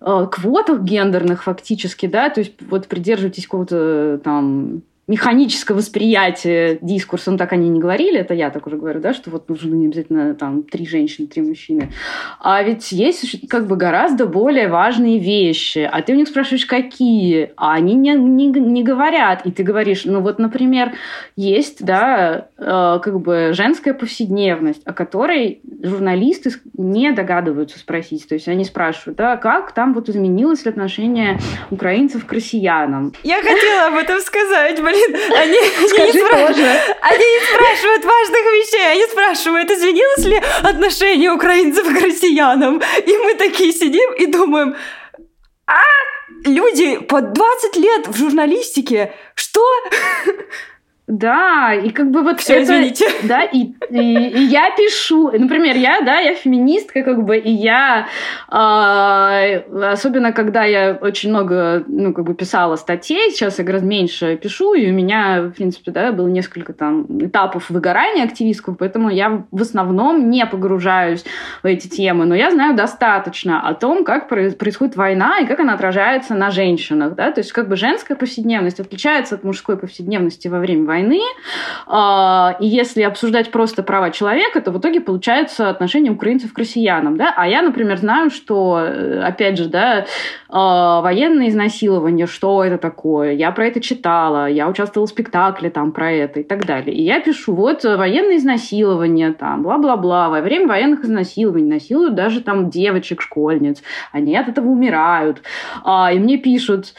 э, 0.00 0.26
квотах 0.30 0.80
гендерных 0.80 1.44
фактически, 1.44 2.06
да, 2.06 2.30
то 2.30 2.40
есть 2.40 2.54
вот 2.62 2.88
придерживайтесь 2.88 3.44
какого-то 3.44 4.20
там 4.24 4.82
механическое 5.12 5.74
восприятие 5.74 6.78
дискурса, 6.80 7.30
ну 7.30 7.36
так 7.36 7.52
они 7.52 7.68
не 7.68 7.78
говорили, 7.78 8.18
это 8.18 8.32
я 8.32 8.48
так 8.48 8.66
уже 8.66 8.78
говорю, 8.78 8.98
да, 8.98 9.12
что 9.12 9.28
вот 9.28 9.46
нужно 9.50 9.74
не 9.74 9.86
обязательно 9.88 10.34
там 10.34 10.62
три 10.62 10.86
женщины, 10.86 11.26
три 11.26 11.42
мужчины. 11.42 11.92
А 12.40 12.62
ведь 12.62 12.90
есть 12.92 13.46
как 13.46 13.66
бы 13.66 13.76
гораздо 13.76 14.24
более 14.24 14.68
важные 14.68 15.18
вещи, 15.18 15.86
а 15.92 16.00
ты 16.00 16.14
у 16.14 16.16
них 16.16 16.28
спрашиваешь, 16.28 16.64
какие, 16.64 17.50
а 17.58 17.74
они 17.74 17.92
не, 17.94 18.14
не, 18.14 18.46
не 18.46 18.82
говорят, 18.82 19.44
и 19.44 19.50
ты 19.50 19.62
говоришь, 19.62 20.06
ну 20.06 20.22
вот, 20.22 20.38
например, 20.38 20.94
есть, 21.36 21.84
да, 21.84 22.48
э, 22.56 22.98
как 23.02 23.20
бы 23.20 23.50
женская 23.52 23.92
повседневность, 23.92 24.80
о 24.86 24.94
которой 24.94 25.60
журналисты 25.82 26.52
не 26.78 27.12
догадываются 27.12 27.78
спросить, 27.78 28.26
то 28.26 28.34
есть 28.34 28.48
они 28.48 28.64
спрашивают, 28.64 29.18
да, 29.18 29.36
как 29.36 29.72
там 29.72 29.92
вот 29.92 30.08
изменилось 30.08 30.64
отношение 30.64 31.38
украинцев 31.70 32.24
к 32.24 32.32
россиянам. 32.32 33.12
Я 33.22 33.42
хотела 33.42 33.88
об 33.88 33.96
этом 33.96 34.18
сказать, 34.20 34.80
блин, 34.80 35.01
они, 35.36 35.58
Скажи 35.88 36.22
не 36.22 36.28
тоже. 36.28 36.80
Они 37.00 37.24
не 37.24 37.40
спрашивают 37.54 38.04
важных 38.04 38.40
вещей, 38.40 38.92
они 38.92 39.04
спрашивают, 39.04 39.70
изменилось 39.70 40.24
ли 40.24 40.42
отношение 40.62 41.30
украинцев 41.30 41.84
к 41.84 42.02
россиянам. 42.02 42.82
И 43.06 43.16
мы 43.18 43.34
такие 43.34 43.72
сидим 43.72 44.12
и 44.14 44.26
думаем, 44.26 44.76
а 45.66 45.82
люди 46.44 46.98
по 46.98 47.20
20 47.20 47.76
лет 47.76 48.08
в 48.08 48.16
журналистике, 48.16 49.14
что? 49.34 49.62
Да, 51.08 51.74
и 51.74 51.90
как 51.90 52.12
бы 52.12 52.22
вот 52.22 52.40
Все, 52.40 52.54
это, 52.54 52.62
извините. 52.62 53.06
Да, 53.24 53.42
и, 53.42 53.74
и, 53.90 54.28
и 54.28 54.44
я 54.44 54.70
пишу, 54.76 55.32
например, 55.32 55.76
я, 55.76 56.00
да, 56.00 56.20
я 56.20 56.34
феминистка, 56.34 57.02
как 57.02 57.24
бы, 57.24 57.36
и 57.38 57.50
я, 57.50 58.06
э, 58.48 59.90
особенно 59.90 60.32
когда 60.32 60.62
я 60.62 60.96
очень 61.00 61.30
много, 61.30 61.82
ну, 61.88 62.12
как 62.12 62.24
бы 62.24 62.34
писала 62.34 62.76
статей, 62.76 63.30
сейчас 63.30 63.58
я 63.58 63.64
гораздо 63.64 63.88
меньше 63.88 64.36
пишу, 64.36 64.74
и 64.74 64.88
у 64.88 64.94
меня, 64.94 65.42
в 65.42 65.50
принципе, 65.50 65.90
да, 65.90 66.12
было 66.12 66.28
несколько 66.28 66.72
там 66.72 67.06
этапов 67.26 67.68
выгорания 67.68 68.24
активистского, 68.24 68.74
поэтому 68.74 69.10
я 69.10 69.44
в 69.50 69.60
основном 69.60 70.30
не 70.30 70.46
погружаюсь 70.46 71.24
в 71.64 71.66
эти 71.66 71.88
темы, 71.88 72.26
но 72.26 72.36
я 72.36 72.52
знаю 72.52 72.76
достаточно 72.76 73.68
о 73.68 73.74
том, 73.74 74.04
как 74.04 74.28
происходит 74.28 74.94
война 74.94 75.40
и 75.40 75.46
как 75.46 75.58
она 75.58 75.74
отражается 75.74 76.34
на 76.34 76.50
женщинах, 76.50 77.16
да, 77.16 77.32
то 77.32 77.40
есть 77.40 77.52
как 77.52 77.68
бы 77.68 77.74
женская 77.74 78.14
повседневность 78.14 78.78
отличается 78.78 79.34
от 79.34 79.42
мужской 79.42 79.76
повседневности 79.76 80.46
во 80.46 80.60
время 80.60 80.91
войны. 80.92 81.20
А, 81.86 82.56
и 82.60 82.66
если 82.66 83.02
обсуждать 83.02 83.50
просто 83.50 83.82
права 83.82 84.10
человека, 84.10 84.60
то 84.60 84.70
в 84.70 84.78
итоге 84.78 85.00
получается 85.00 85.68
отношение 85.70 86.12
украинцев 86.12 86.52
к 86.52 86.58
россиянам. 86.58 87.16
Да? 87.16 87.32
А 87.36 87.48
я, 87.48 87.62
например, 87.62 87.96
знаю, 87.98 88.30
что, 88.30 88.80
э, 88.80 89.22
опять 89.22 89.58
же, 89.58 89.68
да, 89.68 90.06
а, 90.48 91.00
военное 91.00 91.48
изнасилование, 91.48 92.26
что 92.26 92.62
это 92.64 92.78
такое, 92.78 93.32
я 93.32 93.50
про 93.52 93.66
это 93.66 93.80
читала, 93.80 94.48
я 94.48 94.68
участвовала 94.68 95.06
в 95.06 95.10
спектакле 95.10 95.70
там 95.70 95.92
про 95.92 96.12
это 96.12 96.40
и 96.40 96.42
так 96.42 96.66
далее. 96.66 96.94
И 96.94 97.02
я 97.02 97.20
пишу, 97.20 97.54
вот 97.54 97.84
военное 97.84 98.36
изнасилование, 98.36 99.32
там, 99.32 99.62
бла-бла-бла, 99.62 100.28
во 100.28 100.40
время 100.40 100.68
военных 100.68 101.04
изнасилований 101.04 101.70
насилуют 101.70 102.14
даже 102.14 102.40
там 102.42 102.70
девочек, 102.70 103.22
школьниц, 103.22 103.82
они 104.12 104.36
от 104.36 104.48
этого 104.48 104.68
умирают. 104.68 105.42
А, 105.84 106.12
и 106.12 106.18
мне 106.18 106.36
пишут, 106.36 106.94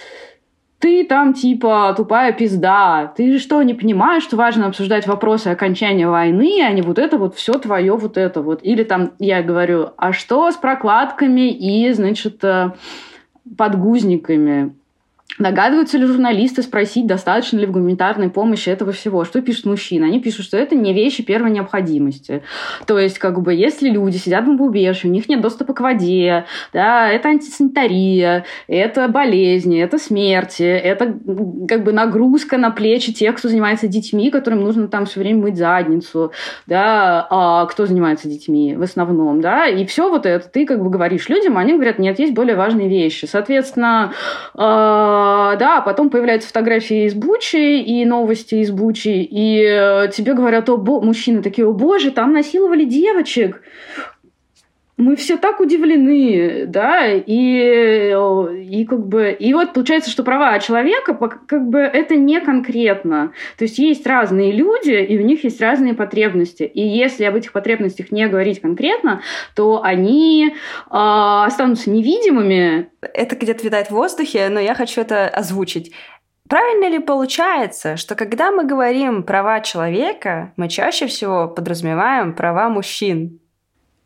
ты 0.84 1.06
там 1.06 1.34
типа 1.34 1.94
тупая 1.96 2.34
пизда, 2.34 3.14
ты 3.16 3.40
что, 3.40 3.64
не 3.64 3.74
понимаешь, 3.74 4.22
что 4.22 4.36
важно 4.36 4.68
обсуждать 4.68 5.08
вопросы 5.08 5.48
окончания 5.48 6.10
войны, 6.10 6.62
а 6.62 6.74
не 6.74 6.82
вот 6.82 7.00
это 7.00 7.18
вот 7.18 7.36
все 7.36 7.54
твое 7.54 7.96
вот 7.96 8.18
это 8.18 8.42
вот. 8.42 8.60
Или 8.64 8.84
там 8.84 9.14
я 9.18 9.42
говорю, 9.42 9.92
а 9.96 10.12
что 10.12 10.52
с 10.52 10.58
прокладками 10.58 11.50
и, 11.52 11.90
значит, 11.94 12.44
э, 12.44 12.72
подгузниками? 13.58 14.76
Догадываются 15.40 15.98
ли 15.98 16.06
журналисты 16.06 16.62
спросить, 16.62 17.08
достаточно 17.08 17.58
ли 17.58 17.66
в 17.66 17.72
гуманитарной 17.72 18.30
помощи 18.30 18.70
этого 18.70 18.92
всего? 18.92 19.26
Что 19.26 19.42
пишут 19.42 19.66
мужчины? 19.66 20.06
Они 20.06 20.20
пишут, 20.20 20.46
что 20.46 20.58
это 20.58 20.76
не 20.76 20.94
вещи 20.94 21.24
первой 21.24 21.50
необходимости. 21.52 22.44
То 22.86 23.00
есть, 23.00 23.18
как 23.18 23.42
бы, 23.42 23.54
если 23.54 23.90
люди 23.90 24.18
сидят 24.18 24.44
в 24.44 24.48
бомбоубежище, 24.48 25.08
у 25.08 25.12
них 25.12 25.28
нет 25.30 25.42
доступа 25.42 25.74
к 25.74 25.80
воде, 25.80 26.46
да, 26.72 27.10
это 27.10 27.30
антисанитария, 27.30 28.46
это 28.68 29.08
болезни, 29.08 29.82
это 29.82 29.98
смерти, 29.98 30.64
это 30.64 31.16
как 31.68 31.84
бы 31.84 31.92
нагрузка 31.92 32.58
на 32.58 32.70
плечи 32.70 33.12
тех, 33.12 33.36
кто 33.36 33.50
занимается 33.50 33.88
детьми, 33.88 34.30
которым 34.30 34.62
нужно 34.62 34.88
там 34.88 35.06
все 35.06 35.20
время 35.20 35.42
мыть 35.42 35.58
задницу, 35.58 36.32
да, 36.68 37.26
а 37.30 37.66
кто 37.66 37.86
занимается 37.86 38.28
детьми 38.28 38.76
в 38.76 38.84
основном, 38.84 39.42
да, 39.42 39.68
и 39.68 39.86
все 39.86 40.10
вот 40.10 40.26
это 40.26 40.48
ты 40.48 40.66
как 40.66 40.84
бы 40.84 40.90
говоришь 40.90 41.30
людям, 41.30 41.58
они 41.58 41.74
говорят, 41.74 41.98
нет, 41.98 42.20
есть 42.20 42.34
более 42.34 42.56
важные 42.56 42.88
вещи. 42.88 43.26
Соответственно, 43.26 44.14
а, 44.54 45.23
да, 45.58 45.82
потом 45.82 46.10
появляются 46.10 46.48
фотографии 46.48 47.06
из 47.06 47.14
Бучи 47.14 47.82
и 47.82 48.06
новости 48.06 48.56
из 48.56 48.72
Бучи, 48.72 49.24
и 49.24 49.62
э, 49.62 50.10
тебе 50.14 50.34
говорят, 50.34 50.70
о, 50.70 50.78
бо... 50.78 51.02
мужчины 51.02 51.42
такие, 51.42 51.68
о 51.68 51.74
боже, 51.74 52.12
там 52.12 52.34
насиловали 52.34 52.86
девочек. 52.86 53.62
Мы 55.04 55.18
все 55.18 55.36
так 55.36 55.60
удивлены, 55.60 56.66
да, 56.66 57.08
и, 57.08 58.14
и 58.14 58.86
как 58.86 59.06
бы, 59.06 59.36
и 59.38 59.54
вот 59.54 59.74
получается, 59.74 60.10
что 60.10 60.24
права 60.24 60.58
человека, 60.60 61.14
как 61.14 61.68
бы 61.68 61.80
это 61.80 62.16
не 62.16 62.40
конкретно. 62.40 63.34
То 63.58 63.66
есть 63.66 63.80
есть 63.80 64.08
разные 64.08 64.54
люди, 64.54 64.92
и 64.94 65.20
у 65.20 65.22
них 65.22 65.44
есть 65.44 65.60
разные 65.60 65.94
потребности. 65.94 66.64
И 66.64 66.80
если 66.80 67.26
об 67.26 67.36
этих 67.36 67.52
потребностях 67.52 68.14
не 68.14 68.26
говорить 68.30 68.62
конкретно, 68.62 69.22
то 69.56 69.84
они 69.84 70.54
э, 70.54 70.54
останутся 70.90 71.90
невидимыми, 71.90 72.90
это 73.02 73.36
где-то 73.36 73.66
витает 73.66 73.88
в 73.88 73.92
воздухе, 73.92 74.48
но 74.50 74.62
я 74.62 74.74
хочу 74.74 75.02
это 75.02 75.28
озвучить. 75.28 75.92
Правильно 76.48 76.88
ли 76.88 77.00
получается, 77.00 77.98
что 77.98 78.16
когда 78.16 78.52
мы 78.52 78.64
говорим 78.64 79.24
права 79.24 79.60
человека, 79.60 80.54
мы 80.56 80.70
чаще 80.70 81.08
всего 81.08 81.50
подразумеваем 81.50 82.34
права 82.34 82.70
мужчин? 82.70 83.42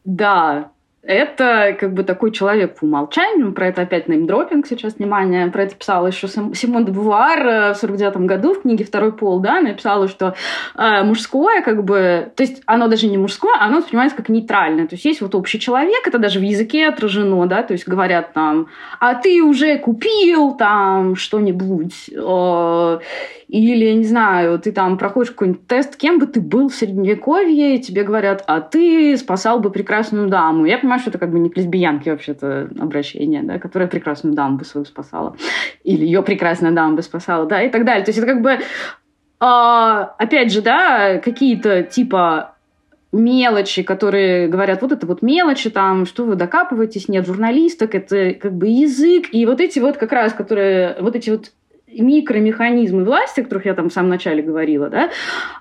Да, 0.04 0.72
это 1.08 1.76
как 1.80 1.94
бы 1.94 2.04
такой 2.04 2.32
человек 2.32 2.76
по 2.76 2.86
умолчанию. 2.86 3.54
Про 3.54 3.68
это 3.68 3.84
опять 3.84 4.10
неймдропинг 4.10 4.68
сейчас, 4.68 4.96
внимание. 4.96 5.48
Про 5.48 5.64
это 5.64 5.76
писала 5.76 6.08
еще 6.08 6.28
Симон 6.28 6.86
де 6.86 6.92
Бувар 6.92 7.48
э, 7.48 7.74
в 7.74 7.78
49 7.78 8.18
году 8.28 8.54
в 8.54 8.62
книге 8.64 8.84
«Второй 8.84 9.14
пол», 9.14 9.40
да, 9.40 9.62
написала, 9.62 10.10
что 10.10 10.36
э, 10.76 11.04
мужское 11.04 11.62
как 11.62 11.86
бы... 11.86 12.32
То 12.36 12.44
есть 12.44 12.62
оно 12.66 12.90
даже 12.90 13.08
не 13.08 13.18
мужское, 13.18 13.56
оно 13.60 13.78
воспринимается 13.78 14.18
как 14.18 14.28
нейтральное. 14.28 14.86
То 14.86 14.96
есть 14.96 15.06
есть 15.06 15.22
вот 15.22 15.34
общий 15.34 15.60
человек, 15.60 16.06
это 16.06 16.20
даже 16.20 16.40
в 16.40 16.44
языке 16.44 16.88
отражено, 16.88 17.46
да, 17.48 17.64
то 17.64 17.72
есть 17.72 17.88
говорят 17.88 18.34
там, 18.34 18.68
а 19.00 19.16
ты 19.16 19.42
уже 19.42 19.78
купил 19.78 20.56
там 20.56 21.16
что-нибудь, 21.16 22.10
э, 22.12 23.00
или, 23.48 23.94
не 23.94 24.04
знаю, 24.04 24.60
ты 24.60 24.74
там 24.74 24.98
проходишь 24.98 25.32
какой-нибудь 25.32 25.68
тест, 25.68 25.96
кем 25.96 26.20
бы 26.20 26.28
ты 26.28 26.42
был 26.42 26.68
в 26.68 26.76
Средневековье, 26.76 27.76
и 27.76 27.82
тебе 27.82 28.04
говорят, 28.04 28.44
а 28.46 28.60
ты 28.60 29.16
спасал 29.16 29.60
бы 29.60 29.70
прекрасную 29.70 30.28
даму. 30.28 30.66
Я 30.66 30.78
понимаю, 30.78 31.00
что 31.00 31.12
это 31.12 31.18
как 31.18 31.32
бы 31.32 31.40
не 31.40 31.50
к 31.50 31.56
лесбиянке 31.56 32.12
вообще-то 32.12 32.70
обращение, 32.78 33.44
да, 33.44 33.58
которая 33.58 33.88
прекрасную 33.88 34.36
даму 34.36 34.58
бы 34.58 34.66
свою 34.66 34.86
спасала. 34.86 35.38
Или 35.84 36.06
ее 36.06 36.24
прекрасная 36.24 36.72
дама 36.72 36.96
бы 36.96 37.02
спасала, 37.02 37.46
да, 37.46 37.62
и 37.62 37.70
так 37.70 37.86
далее. 37.86 38.04
То 38.04 38.10
есть 38.10 38.20
это 38.20 38.28
как 38.28 38.42
бы, 38.42 38.52
э, 38.52 38.60
опять 39.40 40.52
же, 40.52 40.62
да, 40.62 41.20
какие-то 41.20 41.84
типа 41.84 42.56
мелочи, 43.14 43.84
которые 43.84 44.50
говорят, 44.50 44.82
вот 44.82 44.92
это 44.92 45.08
вот 45.08 45.22
мелочи, 45.22 45.70
там, 45.70 46.06
что 46.06 46.26
вы 46.26 46.36
докапываетесь, 46.36 47.08
нет 47.08 47.26
журналисток, 47.26 47.96
это 47.96 48.34
как 48.34 48.54
бы 48.54 48.68
язык, 48.68 49.28
и 49.32 49.46
вот 49.46 49.62
эти 49.62 49.80
вот 49.80 49.96
как 49.96 50.12
раз, 50.12 50.34
которые, 50.34 50.98
вот 51.00 51.16
эти 51.16 51.30
вот 51.30 51.52
микромеханизмы 51.88 53.04
власти, 53.04 53.42
о 53.42 53.44
которых 53.44 53.66
я 53.66 53.74
там 53.74 53.90
в 53.90 53.94
самом 53.94 54.10
начале 54.10 54.44
говорила, 54.44 54.90
да, 54.90 55.10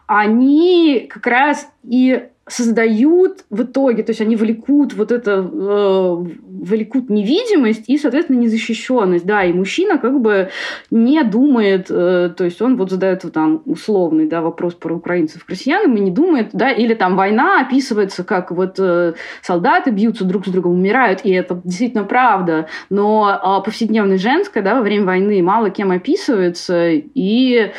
они 0.06 1.06
как 1.08 1.26
раз 1.26 1.68
и 1.82 2.28
создают 2.48 3.44
в 3.50 3.62
итоге, 3.62 4.04
то 4.04 4.10
есть 4.10 4.20
они 4.20 4.36
влекут 4.36 4.94
вот 4.94 5.10
это, 5.10 5.32
э, 5.32 6.16
влекут 6.48 7.10
невидимость 7.10 7.88
и, 7.88 7.98
соответственно, 7.98 8.38
незащищенность, 8.38 9.26
да, 9.26 9.42
и 9.42 9.52
мужчина 9.52 9.98
как 9.98 10.20
бы 10.20 10.50
не 10.92 11.24
думает, 11.24 11.86
э, 11.90 12.32
то 12.36 12.44
есть 12.44 12.62
он 12.62 12.76
вот 12.76 12.90
задает 12.90 13.24
вот 13.24 13.32
там 13.32 13.62
условный, 13.64 14.28
да, 14.28 14.42
вопрос 14.42 14.74
про 14.74 14.94
украинцев 14.94 15.44
крестьянам 15.44 15.96
и 15.96 16.00
не 16.00 16.12
думает, 16.12 16.50
да, 16.52 16.70
или 16.70 16.94
там 16.94 17.16
война 17.16 17.60
описывается 17.60 18.22
как 18.22 18.52
вот 18.52 18.76
э, 18.78 19.14
солдаты 19.42 19.90
бьются 19.90 20.24
друг 20.24 20.46
с 20.46 20.50
другом, 20.50 20.74
умирают, 20.74 21.22
и 21.24 21.32
это 21.32 21.60
действительно 21.64 22.04
правда, 22.04 22.68
но 22.90 23.28
э, 23.60 23.64
повседневность 23.64 24.22
женская, 24.22 24.62
да, 24.62 24.76
во 24.76 24.82
время 24.82 25.06
войны 25.06 25.42
мало 25.42 25.70
кем 25.70 25.90
описывается, 25.90 26.90
и, 26.90 27.56
э, 27.56 27.70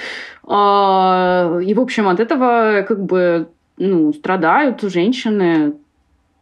и, 0.45 1.73
в 1.73 1.80
общем, 1.80 2.10
от 2.10 2.19
этого 2.19 2.86
как 2.86 3.06
бы 3.06 3.47
ну, 3.78 4.13
страдают 4.13 4.82
женщины. 4.82 5.74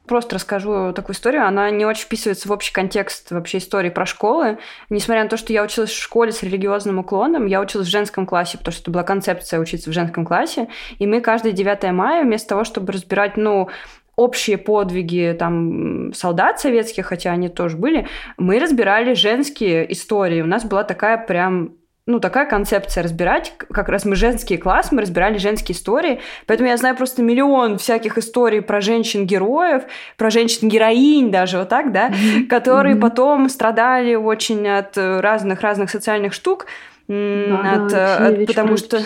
Просто 0.08 0.36
расскажу 0.36 0.94
такую 0.94 1.16
историю. 1.16 1.48
Она 1.48 1.72
не 1.72 1.84
очень 1.84 2.06
вписывается 2.06 2.48
в 2.48 2.52
общий 2.52 2.72
контекст 2.72 3.32
вообще 3.32 3.58
истории 3.58 3.90
про 3.90 4.06
школы. 4.06 4.60
Несмотря 4.90 5.24
на 5.24 5.30
то, 5.30 5.38
что 5.38 5.52
я 5.52 5.64
училась 5.64 5.90
в 5.90 6.02
школе 6.02 6.32
с 6.32 6.44
религиозным 6.44 7.00
уклоном, 7.00 7.48
я 7.48 7.60
училась 7.60 7.88
в 7.88 7.92
женском 7.92 8.28
классе, 8.28 8.60
потому 8.60 8.74
что 8.74 8.84
это 8.84 8.92
была 8.92 9.04
концепция 9.04 9.60
учиться 9.60 9.90
в 9.90 9.94
женском 9.94 10.24
классе. 10.24 10.68
И 11.00 11.08
мы 11.08 11.22
каждое 11.22 11.54
9 11.54 11.92
мая, 11.92 12.24
вместо 12.24 12.50
того, 12.50 12.64
чтобы 12.64 12.94
разбирать, 12.94 13.36
ну, 13.36 13.70
общие 14.16 14.58
подвиги 14.58 15.36
там 15.38 16.14
солдат 16.14 16.60
советских, 16.60 17.08
хотя 17.08 17.32
они 17.32 17.50
тоже 17.50 17.76
были, 17.76 18.08
мы 18.38 18.60
разбирали 18.60 19.14
женские 19.14 19.92
истории. 19.92 20.42
У 20.42 20.48
нас 20.48 20.64
была 20.64 20.84
такая 20.84 21.18
прям 21.18 21.74
ну, 22.08 22.20
такая 22.20 22.46
концепция 22.46 23.04
разбирать. 23.04 23.54
Как 23.58 23.90
раз 23.90 24.06
мы 24.06 24.16
женский 24.16 24.58
класс, 24.58 24.92
мы 24.92 25.02
разбирали 25.02 25.40
женские 25.40 25.76
истории. 25.76 26.20
Поэтому 26.46 26.70
я 26.70 26.78
знаю 26.78 26.96
просто 26.96 27.24
миллион 27.24 27.80
всяких 27.80 28.20
историй 28.20 28.62
про 28.62 28.80
женщин-героев, 28.80 29.84
про 30.16 30.30
женщин-героинь 30.30 31.32
даже, 31.32 31.58
вот 31.58 31.70
так, 31.70 31.92
да, 31.92 32.10
mm-hmm. 32.10 32.46
которые 32.46 32.96
mm-hmm. 32.96 33.00
потом 33.00 33.50
страдали 33.50 34.14
очень 34.14 34.68
от 34.68 34.96
разных-разных 34.96 35.90
социальных 35.90 36.34
штук. 36.34 36.68
Да, 37.08 37.74
от, 37.74 37.88
да, 37.92 38.18
от, 38.30 38.48
потому 38.48 38.78
что 38.78 39.00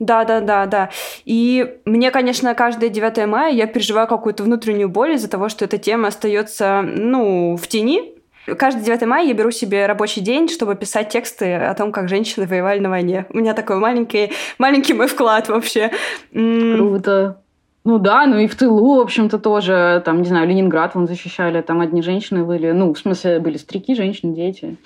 да 0.00 0.24
да 0.24 0.40
да 0.40 0.66
да 0.66 0.90
и 1.24 1.76
мне 1.84 2.10
конечно 2.10 2.52
каждое 2.56 2.90
9 2.90 3.24
мая 3.28 3.52
я 3.52 3.68
переживаю 3.68 4.08
какую-то 4.08 4.42
внутреннюю 4.42 4.88
боль 4.88 5.12
из-за 5.12 5.30
того 5.30 5.48
что 5.48 5.64
эта 5.64 5.78
тема 5.78 6.08
остается 6.08 6.82
ну 6.82 7.54
в 7.54 7.68
тени 7.68 8.15
Каждый 8.58 8.82
9 8.84 9.02
мая 9.02 9.26
я 9.26 9.34
беру 9.34 9.50
себе 9.50 9.86
рабочий 9.86 10.20
день, 10.20 10.48
чтобы 10.48 10.74
писать 10.76 11.08
тексты 11.08 11.54
о 11.54 11.74
том, 11.74 11.92
как 11.92 12.08
женщины 12.08 12.46
воевали 12.46 12.78
на 12.78 12.90
войне. 12.90 13.26
У 13.30 13.38
меня 13.38 13.54
такой 13.54 13.76
маленький, 13.76 14.32
маленький 14.58 14.94
мой 14.94 15.08
вклад 15.08 15.48
вообще. 15.48 15.90
Круто. 16.32 17.40
Ну 17.84 17.98
да, 18.00 18.26
ну 18.26 18.38
и 18.38 18.48
в 18.48 18.56
тылу, 18.56 18.96
в 18.96 19.00
общем-то, 19.00 19.38
тоже, 19.38 20.02
там, 20.04 20.20
не 20.20 20.26
знаю, 20.26 20.48
Ленинград 20.48 20.96
вон 20.96 21.06
защищали, 21.06 21.60
там 21.62 21.80
одни 21.80 22.02
женщины 22.02 22.42
были, 22.42 22.72
ну, 22.72 22.92
в 22.92 22.98
смысле, 22.98 23.38
были 23.38 23.58
старики, 23.58 23.94
женщины, 23.94 24.34
дети. 24.34 24.76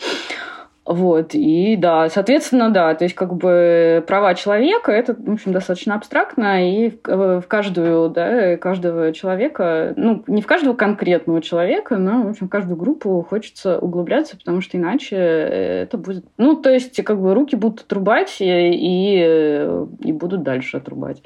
Вот, 0.87 1.35
и 1.35 1.77
да, 1.77 2.09
соответственно, 2.09 2.71
да, 2.71 2.95
то 2.95 3.05
есть 3.05 3.15
как 3.15 3.35
бы 3.35 4.03
права 4.07 4.35
человека, 4.35 4.91
это, 4.91 5.15
в 5.15 5.33
общем, 5.33 5.53
достаточно 5.53 5.95
абстрактно, 5.95 6.69
и 6.69 6.91
в, 7.05 7.43
в 7.43 7.47
каждую, 7.47 8.09
да, 8.09 8.57
каждого 8.57 9.13
человека, 9.13 9.93
ну, 9.97 10.25
не 10.27 10.41
в 10.41 10.47
каждого 10.47 10.75
конкретного 10.75 11.43
человека, 11.43 11.99
но, 11.99 12.23
в 12.23 12.31
общем, 12.31 12.47
в 12.47 12.51
каждую 12.51 12.77
группу 12.77 13.25
хочется 13.29 13.79
углубляться, 13.79 14.39
потому 14.39 14.63
что 14.63 14.79
иначе 14.79 15.17
это 15.17 15.99
будет, 15.99 16.25
ну, 16.39 16.57
то 16.57 16.71
есть 16.71 17.05
как 17.05 17.21
бы 17.21 17.35
руки 17.35 17.57
будут 17.57 17.83
отрубать 17.83 18.35
и, 18.41 18.47
и, 18.47 19.69
и 20.01 20.13
будут 20.13 20.43
дальше 20.43 20.79
отрубать. 20.79 21.23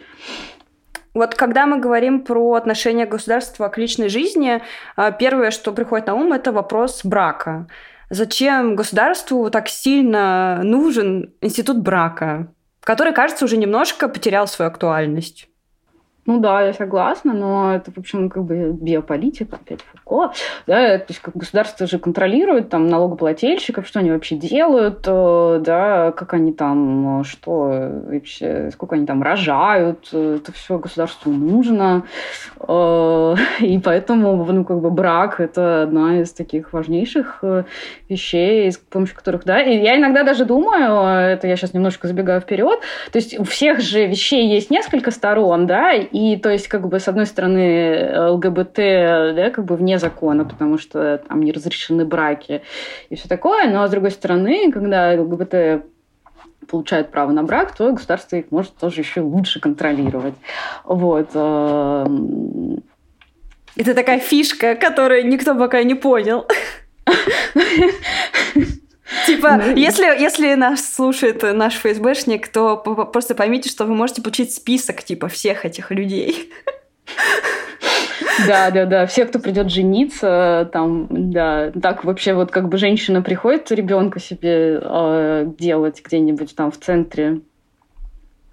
Вот 1.14 1.36
когда 1.36 1.64
мы 1.64 1.78
говорим 1.78 2.24
про 2.24 2.54
отношение 2.54 3.06
государства 3.06 3.68
к 3.68 3.78
личной 3.78 4.08
жизни, 4.08 4.60
а, 4.96 5.12
первое, 5.12 5.52
что 5.52 5.72
приходит 5.72 6.08
на 6.08 6.14
ум, 6.14 6.32
это 6.32 6.50
вопрос 6.50 7.02
брака. 7.04 7.68
Зачем 8.14 8.76
государству 8.76 9.50
так 9.50 9.68
сильно 9.68 10.60
нужен 10.62 11.34
институт 11.40 11.78
брака, 11.78 12.46
который, 12.80 13.12
кажется, 13.12 13.44
уже 13.44 13.56
немножко 13.56 14.08
потерял 14.08 14.46
свою 14.46 14.70
актуальность? 14.70 15.48
Ну 16.26 16.40
да, 16.40 16.62
я 16.62 16.72
согласна, 16.72 17.34
но 17.34 17.74
это, 17.74 17.92
в 17.92 17.98
общем, 17.98 18.30
как 18.30 18.44
бы 18.44 18.72
биополитика, 18.72 19.56
опять 19.56 19.80
Фуко. 19.82 20.32
Да, 20.66 20.98
то 20.98 21.06
есть 21.08 21.20
как 21.20 21.36
государство 21.36 21.86
же 21.86 21.98
контролирует 21.98 22.70
там 22.70 22.86
налогоплательщиков, 22.86 23.86
что 23.86 23.98
они 23.98 24.10
вообще 24.10 24.36
делают, 24.36 25.04
э, 25.06 25.60
да, 25.60 26.12
как 26.12 26.32
они 26.32 26.52
там, 26.52 27.20
э, 27.20 27.24
что 27.24 28.00
вообще, 28.06 28.70
сколько 28.72 28.94
они 28.94 29.04
там 29.04 29.22
рожают, 29.22 30.08
э, 30.12 30.38
это 30.40 30.52
все 30.52 30.78
государству 30.78 31.30
нужно. 31.30 32.04
И 32.64 33.78
поэтому, 33.84 34.44
ну, 34.44 34.64
как 34.64 34.80
бы 34.80 34.90
брак– 34.90 35.38
это 35.40 35.82
одна 35.82 36.20
из 36.20 36.32
таких 36.32 36.72
важнейших 36.72 37.44
вещей, 38.08 38.72
с 38.72 38.78
помощью 38.78 39.16
которых, 39.16 39.44
да, 39.44 39.60
и 39.60 39.76
я 39.82 39.98
иногда 39.98 40.22
даже 40.22 40.46
думаю, 40.46 41.32
это 41.32 41.46
я 41.46 41.56
сейчас 41.56 41.74
немножко 41.74 42.08
забегаю 42.08 42.40
вперед, 42.40 42.80
то 43.12 43.18
есть 43.18 43.38
у 43.38 43.44
всех 43.44 43.80
же 43.80 44.06
вещей 44.06 44.48
есть 44.48 44.70
несколько 44.70 45.10
сторон, 45.10 45.66
да, 45.66 45.92
и 46.14 46.36
то 46.36 46.48
есть, 46.48 46.68
как 46.68 46.86
бы, 46.86 47.00
с 47.00 47.08
одной 47.08 47.26
стороны, 47.26 48.08
ЛГБТ, 48.30 48.76
да, 48.76 49.50
как 49.52 49.64
бы 49.64 49.74
вне 49.74 49.98
закона, 49.98 50.44
потому 50.44 50.78
что 50.78 51.20
там 51.26 51.42
не 51.42 51.50
разрешены 51.50 52.04
браки 52.04 52.62
и 53.08 53.16
все 53.16 53.28
такое, 53.28 53.68
но 53.68 53.84
с 53.84 53.90
другой 53.90 54.12
стороны, 54.12 54.70
когда 54.70 55.20
ЛГБТ 55.20 55.84
получают 56.68 57.10
право 57.10 57.32
на 57.32 57.42
брак, 57.42 57.74
то 57.74 57.92
государство 57.92 58.36
их 58.36 58.52
может 58.52 58.76
тоже 58.76 59.00
еще 59.00 59.22
лучше 59.22 59.58
контролировать. 59.58 60.34
Вот. 60.84 61.30
Эм. 61.34 62.84
Это 63.76 63.92
такая 63.92 64.20
фишка, 64.20 64.76
которую 64.76 65.26
никто 65.26 65.56
пока 65.56 65.82
не 65.82 65.96
понял. 65.96 66.46
Типа, 69.26 69.56
ну, 69.56 69.76
если, 69.76 70.04
если 70.04 70.54
нас 70.54 70.94
слушает 70.94 71.42
наш 71.42 71.74
ФСБшник, 71.74 72.48
то 72.48 72.76
просто 72.76 73.34
поймите, 73.34 73.68
что 73.68 73.84
вы 73.84 73.94
можете 73.94 74.22
получить 74.22 74.54
список 74.54 75.02
типа 75.02 75.28
всех 75.28 75.64
этих 75.64 75.90
людей. 75.90 76.50
Да, 78.46 78.70
да, 78.70 78.84
да. 78.86 79.06
Все, 79.06 79.26
кто 79.26 79.38
придет 79.38 79.70
жениться, 79.70 80.68
там, 80.72 81.06
да, 81.10 81.70
так 81.70 82.04
вообще 82.04 82.34
вот 82.34 82.50
как 82.50 82.68
бы 82.68 82.78
женщина 82.78 83.22
приходит 83.22 83.70
ребенка 83.70 84.18
себе 84.18 84.80
э, 84.82 85.46
делать 85.58 86.02
где-нибудь 86.04 86.56
там 86.56 86.70
в 86.72 86.78
центре 86.78 87.40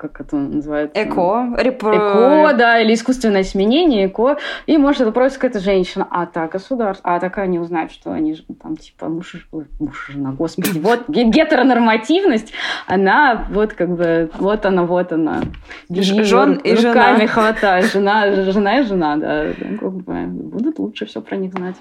как 0.01 0.19
это 0.21 0.35
называется? 0.35 1.01
Эко. 1.01 1.53
Репро... 1.57 1.95
Эко, 1.95 2.53
да, 2.57 2.79
или 2.79 2.95
искусственное 2.95 3.43
сменение, 3.43 4.07
эко. 4.07 4.37
И 4.65 4.77
может 4.77 5.01
это 5.01 5.11
просто 5.11 5.39
какая-то 5.39 5.59
женщина. 5.59 6.07
А 6.09 6.25
так 6.25 6.51
государство. 6.51 7.15
А 7.15 7.19
так 7.19 7.37
они 7.37 7.59
узнают, 7.59 7.91
что 7.91 8.11
они 8.11 8.33
же 8.33 8.43
там 8.61 8.77
типа 8.77 9.07
муж, 9.09 9.47
муж 9.79 10.09
жена, 10.11 10.31
господи. 10.31 10.79
Вот 10.79 11.07
гетеронормативность, 11.07 12.51
она 12.87 13.45
вот 13.51 13.73
как 13.73 13.89
бы, 13.89 14.31
вот 14.39 14.65
она, 14.65 14.83
вот 14.83 15.11
она. 15.13 15.41
Бери, 15.87 16.23
Жен 16.23 16.53
и 16.55 16.73
руками 16.73 17.19
жена. 17.19 17.27
хватай. 17.27 17.83
Жена, 17.83 18.31
жена 18.31 18.79
и 18.79 18.83
жена, 18.83 19.15
да. 19.17 19.45
Как 19.79 19.93
бы, 19.93 20.25
будут 20.25 20.79
лучше 20.79 21.05
все 21.05 21.21
про 21.21 21.35
них 21.35 21.53
знать. 21.53 21.75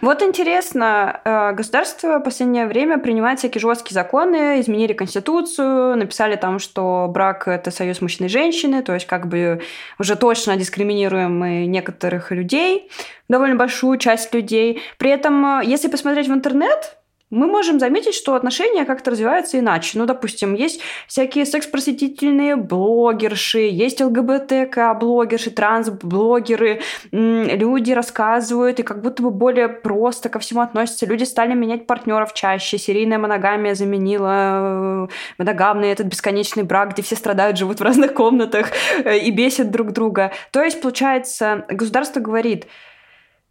Вот 0.00 0.20
интересно, 0.22 1.20
э, 1.24 1.52
государство 1.52 2.18
в 2.18 2.24
последнее 2.24 2.66
время 2.66 2.98
принимает 2.98 3.38
всякие 3.38 3.60
жесткие 3.60 3.94
законы, 3.94 4.60
изменили 4.60 4.94
конституцию, 4.94 5.96
написали 5.96 6.34
там, 6.34 6.58
что 6.58 7.08
брак 7.08 7.46
это 7.52 7.70
союз 7.70 8.00
мужчины 8.00 8.26
и 8.26 8.28
женщины, 8.28 8.82
то 8.82 8.94
есть 8.94 9.06
как 9.06 9.28
бы 9.28 9.62
уже 9.98 10.16
точно 10.16 10.56
дискриминируем 10.56 11.38
мы 11.38 11.66
некоторых 11.66 12.30
людей, 12.30 12.90
довольно 13.28 13.56
большую 13.56 13.98
часть 13.98 14.34
людей. 14.34 14.82
При 14.98 15.10
этом, 15.10 15.60
э, 15.60 15.64
если 15.64 15.88
посмотреть 15.88 16.28
в 16.28 16.32
интернет, 16.32 16.96
мы 17.32 17.46
можем 17.46 17.80
заметить, 17.80 18.14
что 18.14 18.34
отношения 18.34 18.84
как-то 18.84 19.10
развиваются 19.10 19.58
иначе. 19.58 19.98
Ну, 19.98 20.04
допустим, 20.04 20.52
есть 20.52 20.80
всякие 21.08 21.46
секс-просветительные 21.46 22.56
блогерши, 22.56 23.60
есть 23.60 24.02
ЛГБТК-блогерши, 24.02 25.50
транс-блогеры, 25.50 26.82
люди 27.10 27.92
рассказывают 27.92 28.80
и 28.80 28.82
как 28.82 29.00
будто 29.00 29.22
бы 29.22 29.30
более 29.30 29.68
просто 29.68 30.28
ко 30.28 30.38
всему 30.38 30.60
относятся. 30.60 31.06
Люди 31.06 31.24
стали 31.24 31.54
менять 31.54 31.86
партнеров 31.86 32.34
чаще, 32.34 32.76
серийная 32.76 33.18
моногамия 33.18 33.74
заменила 33.74 35.08
э, 35.08 35.08
моногамный 35.38 35.88
этот 35.88 36.08
бесконечный 36.08 36.64
брак, 36.64 36.92
где 36.92 37.02
все 37.02 37.16
страдают, 37.16 37.56
живут 37.56 37.80
в 37.80 37.82
разных 37.82 38.12
комнатах 38.12 38.68
э, 39.04 39.18
и 39.18 39.30
бесят 39.30 39.70
друг 39.70 39.92
друга. 39.92 40.32
То 40.50 40.62
есть, 40.62 40.82
получается, 40.82 41.64
государство 41.70 42.20
говорит, 42.20 42.66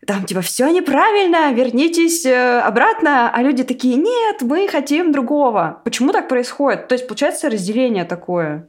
там 0.05 0.25
типа 0.25 0.41
все 0.41 0.69
неправильно, 0.69 1.53
вернитесь 1.53 2.25
э, 2.25 2.59
обратно, 2.59 3.29
а 3.31 3.43
люди 3.43 3.63
такие, 3.63 3.95
нет, 3.95 4.41
мы 4.41 4.67
хотим 4.67 5.11
другого. 5.11 5.81
Почему 5.83 6.11
так 6.11 6.27
происходит? 6.27 6.87
То 6.87 6.93
есть 6.93 7.07
получается 7.07 7.49
разделение 7.49 8.03
такое. 8.05 8.67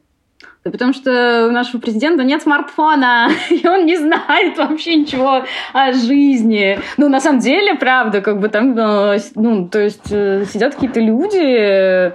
Да 0.65 0.71
потому 0.71 0.93
что 0.93 1.47
у 1.49 1.51
нашего 1.51 1.81
президента 1.81 2.23
нет 2.23 2.43
смартфона, 2.43 3.31
и 3.51 3.67
он 3.67 3.87
не 3.87 3.97
знает 3.97 4.59
вообще 4.59 4.97
ничего 4.97 5.45
о 5.73 5.93
жизни. 5.93 6.79
Ну, 6.99 7.09
на 7.09 7.21
самом 7.21 7.41
деле, 7.41 7.75
правда, 7.77 8.21
как 8.21 8.39
бы 8.39 8.49
там, 8.49 8.79
э, 8.79 9.19
ну, 9.35 9.69
то 9.69 9.81
есть 9.81 10.13
э, 10.13 10.45
сидят 10.45 10.75
какие-то 10.75 11.01
люди, 11.01 12.13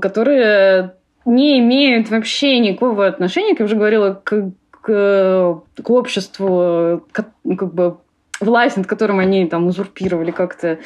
которые 0.00 0.94
не 1.24 1.58
имеют 1.60 2.10
вообще 2.10 2.58
никакого 2.58 3.06
отношения, 3.06 3.52
как 3.52 3.60
я 3.60 3.64
уже 3.66 3.76
говорила, 3.76 4.20
к 4.22 4.50
к, 4.84 5.62
к 5.82 5.90
обществу, 5.90 7.06
как, 7.12 7.30
как 7.56 7.72
бы 7.72 7.96
власть, 8.40 8.76
над 8.76 8.86
которым 8.86 9.20
они 9.20 9.46
там 9.46 9.66
узурпировали 9.66 10.30
как-то. 10.30 10.78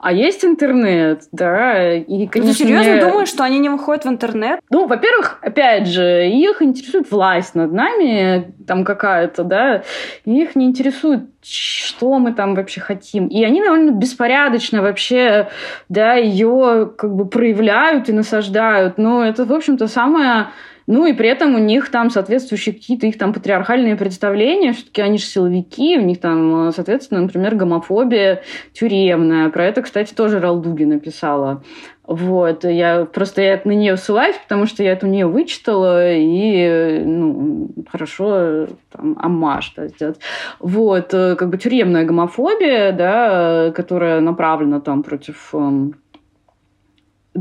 А 0.00 0.12
есть 0.12 0.44
интернет, 0.44 1.24
да, 1.32 1.94
и, 1.94 2.26
конечно... 2.28 2.52
Ты 2.52 2.58
серьезно 2.58 2.92
мне... 2.92 3.04
думаешь, 3.04 3.28
что 3.28 3.42
они 3.42 3.58
не 3.58 3.68
выходят 3.68 4.04
в 4.04 4.08
интернет? 4.08 4.60
Ну, 4.70 4.86
во-первых, 4.86 5.38
опять 5.42 5.88
же, 5.88 6.28
их 6.28 6.62
интересует 6.62 7.10
власть 7.10 7.56
над 7.56 7.72
нами, 7.72 8.54
там 8.66 8.84
какая-то, 8.84 9.42
да, 9.42 9.82
их 10.24 10.54
не 10.54 10.66
интересует, 10.66 11.22
что 11.42 12.18
мы 12.20 12.32
там 12.32 12.54
вообще 12.54 12.80
хотим. 12.80 13.26
И 13.26 13.42
они 13.42 13.60
довольно 13.60 13.90
беспорядочно 13.90 14.82
вообще, 14.82 15.48
да, 15.88 16.14
ее 16.14 16.92
как 16.96 17.12
бы 17.14 17.26
проявляют 17.26 18.08
и 18.08 18.12
насаждают. 18.12 18.98
Но 18.98 19.24
это, 19.24 19.44
в 19.44 19.52
общем-то, 19.52 19.88
самое 19.88 20.48
ну 20.88 21.04
и 21.04 21.12
при 21.12 21.28
этом 21.28 21.54
у 21.54 21.58
них 21.58 21.90
там 21.90 22.08
соответствующие 22.08 22.74
какие-то 22.74 23.06
их 23.06 23.18
там 23.18 23.34
патриархальные 23.34 23.94
представления, 23.94 24.72
все-таки 24.72 25.02
они 25.02 25.18
же 25.18 25.24
силовики, 25.24 25.98
у 25.98 26.00
них 26.00 26.18
там, 26.18 26.72
соответственно, 26.72 27.20
например, 27.20 27.56
гомофобия 27.56 28.42
тюремная. 28.72 29.50
Про 29.50 29.66
это, 29.66 29.82
кстати, 29.82 30.14
тоже 30.14 30.40
Ралдуги 30.40 30.84
написала. 30.84 31.62
Вот, 32.04 32.64
я 32.64 33.04
просто 33.04 33.42
я 33.42 33.60
на 33.64 33.72
нее 33.72 33.98
ссылаюсь, 33.98 34.36
потому 34.42 34.64
что 34.64 34.82
я 34.82 34.92
это 34.92 35.06
у 35.06 35.10
нее 35.10 35.26
вычитала, 35.26 36.10
и, 36.10 37.02
ну, 37.04 37.68
хорошо 37.90 38.68
там 38.90 39.14
аммаж 39.20 39.74
да, 39.76 39.88
сделать. 39.88 40.18
Вот, 40.58 41.08
как 41.10 41.50
бы 41.50 41.58
тюремная 41.58 42.06
гомофобия, 42.06 42.92
да, 42.92 43.72
которая 43.76 44.20
направлена 44.20 44.80
там 44.80 45.02
против 45.02 45.50
эм, 45.52 45.96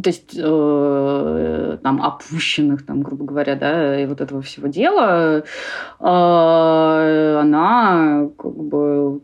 то 0.01 0.09
есть 0.09 0.37
э, 0.37 1.77
там 1.83 2.01
опущенных, 2.01 2.85
там, 2.85 3.01
грубо 3.01 3.25
говоря, 3.25 3.55
да, 3.55 3.99
и 4.01 4.05
вот 4.05 4.21
этого 4.21 4.41
всего 4.41 4.67
дела, 4.67 5.43
э, 5.99 7.37
она 7.41 8.29
как 8.37 8.55
бы 8.55 9.21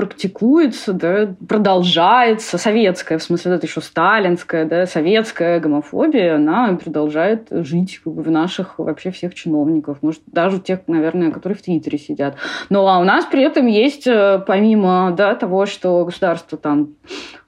практикуется, 0.00 0.94
да, 0.94 1.34
продолжается, 1.46 2.56
советская, 2.56 3.18
в 3.18 3.22
смысле, 3.22 3.56
это 3.56 3.66
еще 3.66 3.82
сталинская, 3.82 4.64
да, 4.64 4.86
советская 4.86 5.60
гомофобия, 5.60 6.36
она 6.36 6.72
продолжает 6.82 7.48
жить 7.50 8.00
как 8.02 8.14
бы, 8.14 8.22
в 8.22 8.30
наших 8.30 8.78
вообще 8.78 9.10
всех 9.10 9.34
чиновников, 9.34 9.98
может, 10.00 10.22
даже 10.26 10.58
тех, 10.58 10.80
наверное, 10.86 11.30
которые 11.30 11.58
в 11.58 11.62
Твиттере 11.62 11.98
сидят. 11.98 12.36
Но 12.70 12.88
а 12.88 12.98
у 12.98 13.04
нас 13.04 13.26
при 13.26 13.42
этом 13.42 13.66
есть, 13.66 14.06
э, 14.06 14.42
помимо 14.46 15.12
да, 15.14 15.34
того, 15.34 15.66
что 15.66 16.02
государство 16.06 16.56
там 16.56 16.94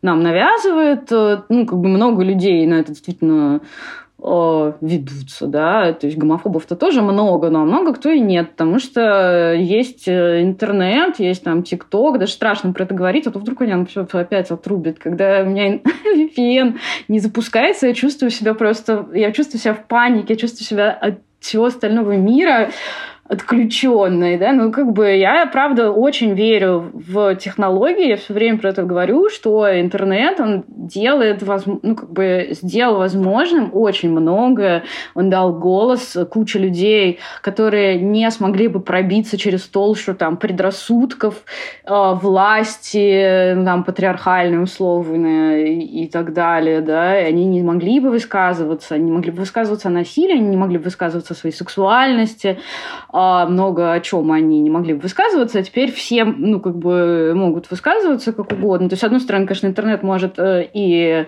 нам 0.02 0.22
навязывает, 0.22 1.10
э, 1.10 1.42
ну, 1.48 1.64
как 1.64 1.78
бы 1.78 1.88
много 1.88 2.22
людей 2.22 2.66
на 2.66 2.74
это 2.74 2.90
действительно 2.90 3.62
Э, 4.24 4.74
ведутся, 4.80 5.48
да, 5.48 5.92
то 5.92 6.06
есть 6.06 6.16
гомофобов-то 6.16 6.76
тоже 6.76 7.02
много, 7.02 7.50
но 7.50 7.64
много 7.64 7.92
кто 7.92 8.08
и 8.08 8.20
нет, 8.20 8.52
потому 8.52 8.78
что 8.78 9.52
есть 9.52 10.06
э, 10.06 10.42
интернет, 10.42 11.18
есть 11.18 11.42
там 11.42 11.64
ТикТок, 11.64 12.20
даже 12.20 12.30
страшно 12.30 12.72
про 12.72 12.84
это 12.84 12.94
говорить, 12.94 13.26
а 13.26 13.32
то 13.32 13.40
вдруг 13.40 13.62
они 13.62 13.84
все 13.86 14.06
опять 14.12 14.52
отрубят. 14.52 15.00
Когда 15.00 15.42
у 15.42 15.46
меня 15.46 15.80
VPN 16.16 16.78
не 17.08 17.18
запускается, 17.18 17.88
я 17.88 17.94
чувствую 17.94 18.30
себя 18.30 18.54
просто, 18.54 19.08
я 19.12 19.32
чувствую 19.32 19.60
себя 19.60 19.74
в 19.74 19.88
панике, 19.88 20.34
я 20.34 20.36
чувствую 20.36 20.66
себя 20.66 20.92
от 20.92 21.14
всего 21.40 21.64
остального 21.64 22.12
мира, 22.12 22.70
отключенной, 23.32 24.36
да, 24.36 24.52
ну 24.52 24.70
как 24.70 24.92
бы 24.92 25.16
я, 25.16 25.46
правда, 25.46 25.90
очень 25.90 26.34
верю 26.34 26.90
в 26.92 27.34
технологии, 27.36 28.08
я 28.08 28.16
все 28.18 28.34
время 28.34 28.58
про 28.58 28.68
это 28.70 28.82
говорю, 28.82 29.30
что 29.30 29.66
интернет, 29.80 30.38
он 30.38 30.64
делает, 30.68 31.42
ну 31.82 31.96
как 31.96 32.12
бы 32.12 32.48
сделал 32.50 32.98
возможным 32.98 33.70
очень 33.72 34.10
многое, 34.10 34.82
он 35.14 35.30
дал 35.30 35.54
голос 35.54 36.14
куче 36.30 36.58
людей, 36.58 37.20
которые 37.40 37.98
не 37.98 38.30
смогли 38.30 38.68
бы 38.68 38.80
пробиться 38.80 39.38
через 39.38 39.62
толщу 39.62 40.14
там 40.14 40.36
предрассудков, 40.36 41.42
э, 41.86 42.12
власти, 42.20 43.56
там 43.64 43.84
патриархальные 43.84 44.60
условные 44.60 45.74
и, 45.74 46.04
и 46.04 46.06
так 46.06 46.34
далее, 46.34 46.82
да, 46.82 47.18
и 47.18 47.24
они 47.24 47.46
не 47.46 47.62
могли 47.62 47.98
бы 47.98 48.10
высказываться, 48.10 48.94
они 48.94 49.04
не 49.04 49.12
могли 49.12 49.30
бы 49.30 49.38
высказываться 49.38 49.88
о 49.88 49.90
насилии, 49.90 50.34
они 50.34 50.48
не 50.48 50.56
могли 50.58 50.76
бы 50.76 50.84
высказываться 50.84 51.32
о 51.32 51.36
своей 51.36 51.56
сексуальности, 51.56 52.58
а, 53.08 53.21
много 53.48 53.92
о 53.92 54.00
чем 54.00 54.30
они 54.32 54.60
не 54.60 54.70
могли 54.70 54.94
высказываться, 54.94 55.58
а 55.58 55.62
теперь 55.62 55.92
все, 55.92 56.24
ну, 56.24 56.60
как 56.60 56.76
бы 56.76 57.32
могут 57.34 57.70
высказываться 57.70 58.32
как 58.32 58.52
угодно. 58.52 58.88
То 58.88 58.94
есть, 58.94 59.02
с 59.02 59.04
одной 59.04 59.20
стороны, 59.20 59.46
конечно, 59.46 59.66
интернет 59.66 60.02
может 60.02 60.38
э, 60.38 60.68
и 60.72 61.26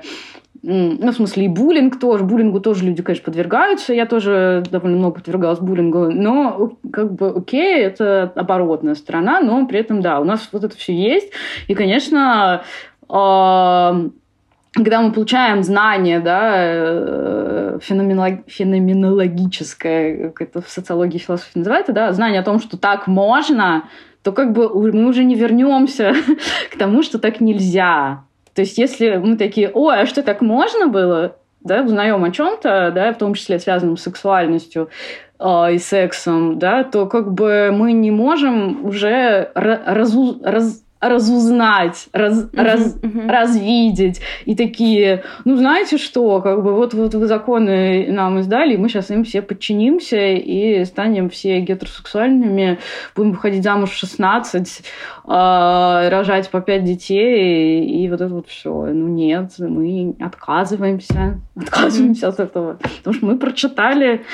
ну, 0.67 1.13
в 1.13 1.15
смысле, 1.15 1.45
и 1.45 1.49
буллинг 1.49 2.01
тоже. 2.01 2.25
Буллингу 2.25 2.59
тоже 2.59 2.87
люди, 2.87 3.03
конечно, 3.03 3.25
подвергаются. 3.27 3.93
Я 3.93 4.07
тоже 4.07 4.63
довольно 4.71 4.97
много 4.97 5.17
подвергалась 5.17 5.59
буллингу. 5.59 6.11
Но, 6.11 6.79
как 6.91 7.13
бы, 7.13 7.29
окей, 7.29 7.83
это 7.83 8.33
оборотная 8.35 8.95
сторона, 8.95 9.41
но 9.41 9.67
при 9.67 9.81
этом, 9.81 10.01
да, 10.01 10.21
у 10.21 10.25
нас 10.25 10.49
вот 10.53 10.65
это 10.65 10.75
все 10.75 10.95
есть. 10.95 11.33
И, 11.69 11.75
конечно, 11.75 12.65
когда 14.75 15.01
мы 15.01 15.13
получаем 15.13 15.63
знание, 15.63 16.21
да, 16.21 16.53
э, 16.57 17.79
феноменолог, 17.81 18.41
феноменологическое, 18.49 20.31
как 20.31 20.49
это 20.49 20.63
в 20.63 20.69
социологии 20.69 21.19
философии 21.19 21.59
называется, 21.59 21.93
да, 21.93 22.13
знание 22.13 22.41
о 22.41 22.45
том, 22.45 22.61
что 22.61 22.77
так 22.77 23.07
можно, 23.07 23.85
то 24.23 24.33
как 24.33 24.53
бы 24.53 24.69
мы 24.93 25.07
уже 25.07 25.23
не 25.25 25.37
вернемся 25.37 26.15
к 26.73 26.79
тому, 26.79 27.03
что 27.03 27.19
так 27.19 27.41
нельзя. 27.41 28.25
То 28.55 28.63
есть 28.63 28.79
если 28.79 29.17
мы 29.17 29.37
такие, 29.37 29.71
ой, 29.73 30.01
а 30.01 30.07
что 30.07 30.23
так 30.23 30.41
можно 30.41 30.89
было, 30.89 31.37
да, 31.61 31.83
узнаем 31.83 32.25
о 32.25 32.31
чем-то, 32.31 32.93
да, 32.95 33.13
в 33.13 33.19
том 33.19 33.35
числе 33.35 33.59
связанном 33.59 33.97
с 33.97 34.03
сексуальностью 34.03 34.91
э, 35.39 35.75
и 35.75 35.79
сексом, 35.79 36.59
да, 36.59 36.85
то 36.85 37.07
как 37.07 37.33
бы 37.33 37.71
мы 37.73 37.93
не 37.93 38.11
можем 38.11 38.85
уже 38.85 39.51
разу, 39.55 40.41
раз, 40.43 40.84
разузнать, 41.09 42.09
раз, 42.13 42.45
uh-huh, 42.45 42.63
раз, 42.63 42.97
uh-huh. 42.97 43.29
развидеть. 43.29 44.21
И 44.45 44.55
такие, 44.55 45.25
ну, 45.45 45.57
знаете 45.57 45.99
что, 45.99 46.41
как 46.41 46.63
бы 46.63 46.75
вот, 46.75 46.95
вот 46.95 47.15
вы 47.15 47.27
законы 47.27 48.07
нам 48.11 48.39
издали, 48.41 48.75
и 48.75 48.77
мы 48.77 48.89
сейчас 48.89 49.11
им 49.11 49.25
все 49.25 49.43
подчинимся 49.43 50.33
и 50.33 50.85
станем 50.85 51.31
все 51.31 51.61
гетеросексуальными, 51.61 52.79
будем 53.15 53.33
выходить 53.33 53.63
замуж 53.63 53.91
в 53.91 53.97
16, 53.97 54.83
э, 55.27 56.09
рожать 56.09 56.51
по 56.51 56.61
5 56.61 56.85
детей, 56.85 57.85
и, 57.85 58.05
и 58.05 58.11
вот 58.11 58.21
это 58.21 58.35
вот 58.35 58.49
все. 58.49 58.71
Ну, 58.71 59.09
нет, 59.09 59.53
мы 59.59 60.15
отказываемся, 60.21 61.41
отказываемся 61.57 62.27
uh-huh. 62.27 62.31
от 62.31 62.41
этого. 62.41 62.79
Потому 62.99 63.15
что 63.15 63.27
мы 63.27 63.39
прочитали 63.39 64.25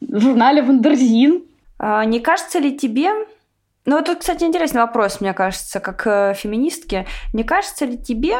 в 0.00 0.20
журнале 0.20 0.62
«Wonderzine». 0.62 1.42
А, 1.78 2.04
не 2.04 2.20
кажется 2.20 2.58
ли 2.60 2.76
тебе, 2.76 3.10
ну, 3.86 4.02
тут, 4.02 4.20
кстати, 4.20 4.44
интересный 4.44 4.80
вопрос, 4.80 5.20
мне 5.20 5.34
кажется, 5.34 5.80
как 5.80 6.06
э, 6.06 6.34
феминистки. 6.34 7.06
Не 7.32 7.44
кажется 7.44 7.84
ли 7.84 7.98
тебе, 7.98 8.38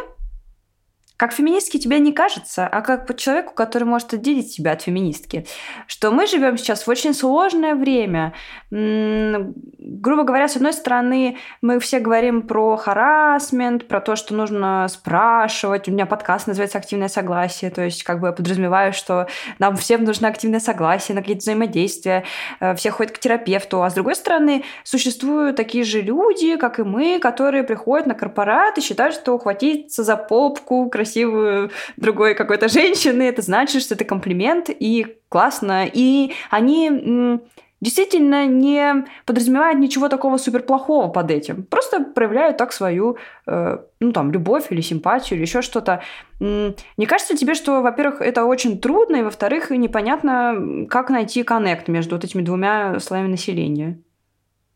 как 1.17 1.33
феминистки 1.33 1.79
тебе 1.79 2.01
не 2.01 2.13
кажется, 2.13 2.67
а 2.67 2.81
как 2.81 3.17
человеку, 3.17 3.55
который 3.55 3.85
может 3.85 4.13
отделить 4.15 4.51
себя 4.51 4.73
от 4.73 4.83
феминистки, 4.83 5.47
что 5.87 6.11
мы 6.11 6.27
живем 6.27 6.59
сейчас 6.59 6.87
в 6.87 6.91
очень 6.91 7.15
сложное 7.15 7.77
время. 7.77 8.35
грубо 8.71 10.25
говоря, 10.25 10.49
с 10.49 10.57
одной 10.57 10.73
стороны, 10.73 11.39
мы 11.63 11.79
все 11.79 12.01
говорим 12.01 12.43
про 12.43 12.77
харасмент, 12.77 13.87
про 13.87 14.01
то, 14.01 14.17
что 14.17 14.35
нужно 14.35 14.89
спрашивать. 14.89 15.89
У 15.89 15.93
меня 15.93 16.07
подкаст 16.07 16.49
называется 16.49 16.79
«Активное 16.79 17.09
согласие», 17.09 17.71
то 17.71 17.83
есть 17.83 18.03
как 18.03 18.21
бы 18.21 18.29
я 18.29 18.33
подразумеваю, 18.33 18.93
что 18.93 19.29
нам 19.61 19.77
всем 19.77 20.03
нужно 20.03 20.29
активное 20.29 20.61
согласие 20.61 21.15
на 21.15 21.21
какие-то 21.21 21.43
взаимодействия, 21.43 22.25
э, 22.59 22.75
все 22.75 22.91
ходят 22.91 23.13
к 23.13 23.21
терапевту. 23.21 23.83
А 23.83 23.91
с 23.91 23.95
другой 23.95 24.17
стороны, 24.17 24.65
существуют 24.83 25.57
такие 25.57 25.85
же 25.85 26.01
люди, 26.01 26.57
как 26.57 26.81
и 26.81 26.83
мы, 26.83 27.21
которые 27.21 27.63
приходят 27.63 28.07
на 28.07 28.15
корпорат 28.15 28.79
и 28.79 28.81
считают, 28.81 29.15
что 29.15 29.35
ухватиться 29.35 30.03
за 30.03 30.17
попку, 30.17 30.91
красивую 31.05 31.71
другой 31.97 32.35
какой-то 32.35 32.69
женщины, 32.69 33.23
это 33.23 33.43
значит, 33.43 33.83
что 33.83 33.95
это 33.95 34.05
комплимент 34.05 34.71
и 34.71 35.17
классно. 35.29 35.87
И 35.93 36.33
они 36.51 37.41
действительно 37.81 38.47
не 38.47 39.05
подразумевают 39.27 39.79
ничего 39.79 40.09
такого 40.09 40.39
супер 40.39 40.63
плохого 40.63 41.09
под 41.09 41.31
этим. 41.31 41.65
Просто 41.65 42.01
проявляют 42.01 42.57
так 42.57 42.73
свою, 42.73 43.19
э, 43.47 43.79
ну 44.01 44.13
там, 44.13 44.33
любовь 44.33 44.69
или 44.71 44.81
симпатию 44.81 45.37
или 45.37 45.45
еще 45.45 45.61
что-то. 45.61 46.01
Не 46.41 47.07
кажется 47.07 47.37
тебе, 47.37 47.55
что, 47.55 47.83
во-первых, 47.83 48.23
это 48.23 48.47
очень 48.47 48.81
трудно, 48.81 49.17
и, 49.17 49.23
во-вторых, 49.23 49.71
непонятно, 49.71 50.87
как 50.89 51.11
найти 51.11 51.43
коннект 51.43 51.89
между 51.89 52.15
вот 52.15 52.25
этими 52.25 52.41
двумя 52.43 52.99
слоями 53.01 53.29
населения? 53.29 53.99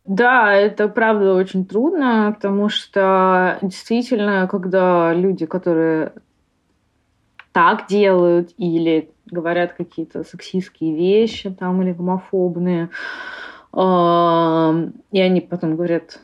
Да, 0.09 0.55
это 0.55 0.89
правда 0.89 1.35
очень 1.35 1.67
трудно, 1.67 2.33
потому 2.35 2.71
что 2.71 3.59
действительно, 3.61 4.49
когда 4.49 5.13
люди, 5.13 5.45
которые 5.45 6.15
так 7.53 7.87
делают 7.89 8.55
или 8.57 9.11
говорят 9.27 9.75
какие-то 9.75 10.25
сексистские 10.25 10.97
вещи 10.97 11.51
там 11.51 11.83
или 11.83 11.93
гомофобные, 11.93 12.89
и 13.75 13.77
они 13.77 15.41
потом 15.43 15.77
говорят, 15.77 16.21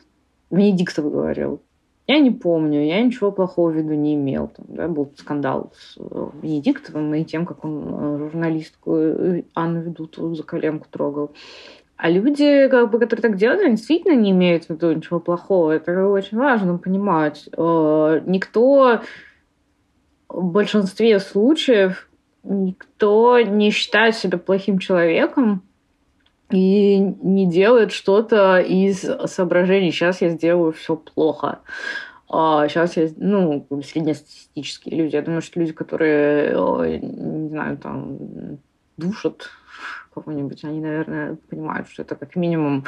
Венедиктов 0.49 1.11
говорил, 1.11 1.61
я 2.07 2.19
не 2.19 2.31
помню, 2.31 2.83
я 2.85 3.01
ничего 3.03 3.31
плохого 3.31 3.69
в 3.69 3.75
виду 3.75 3.93
не 3.93 4.15
имел. 4.15 4.47
Там, 4.47 4.65
да, 4.69 4.87
был 4.87 5.11
скандал 5.17 5.71
с 5.75 5.97
э, 5.97 6.29
Венедиктовым 6.41 7.13
и 7.15 7.23
тем, 7.23 7.47
как 7.47 7.65
он 7.65 7.83
э, 7.87 8.17
журналистку 8.19 8.95
э, 8.95 9.43
Анну 9.55 9.81
Ведутову 9.81 10.35
за 10.35 10.43
коленку 10.43 10.85
трогал. 10.89 11.31
А 11.97 12.09
люди, 12.09 12.67
как 12.67 12.91
бы, 12.91 12.99
которые 12.99 13.21
так 13.21 13.37
делают, 13.37 13.61
они 13.61 13.75
действительно 13.75 14.15
не 14.15 14.31
имеют 14.31 14.65
в 14.65 14.69
виду 14.71 14.91
ничего 14.91 15.19
плохого. 15.19 15.71
Это 15.71 16.07
очень 16.07 16.37
важно 16.37 16.77
понимать. 16.77 17.47
Э, 17.55 18.21
никто 18.25 19.01
в 20.27 20.51
большинстве 20.51 21.19
случаев 21.19 22.09
никто 22.43 23.39
не 23.39 23.71
считает 23.71 24.15
себя 24.15 24.37
плохим 24.37 24.79
человеком 24.79 25.63
и 26.51 26.97
не 26.99 27.47
делает 27.49 27.93
что-то 27.93 28.59
из 28.59 28.99
соображений. 29.31 29.91
Сейчас 29.91 30.21
я 30.21 30.29
сделаю 30.29 30.73
все 30.73 30.97
плохо. 30.97 31.59
А 32.27 32.67
сейчас 32.67 32.97
я, 32.97 33.07
ну, 33.17 33.65
среднестатистические 33.83 34.97
люди. 34.97 35.15
Я 35.15 35.21
думаю, 35.21 35.41
что 35.41 35.59
люди, 35.59 35.71
которые, 35.71 36.99
не 36.99 37.49
знаю, 37.49 37.77
там, 37.77 38.17
душат 38.97 39.49
кого-нибудь, 40.21 40.63
они, 40.63 40.79
наверное, 40.79 41.37
понимают, 41.49 41.89
что 41.89 42.01
это 42.01 42.15
как 42.15 42.35
минимум 42.35 42.85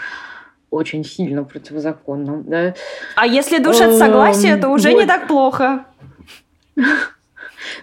очень 0.70 1.04
сильно 1.04 1.44
противозаконно, 1.44 2.44
да. 2.44 2.76
А 3.16 3.26
если 3.26 3.58
душат 3.60 3.96
согласие, 3.96 4.58
то 4.58 4.70
уже 4.70 4.94
не 4.94 5.06
так 5.06 5.28
плохо. 5.28 5.86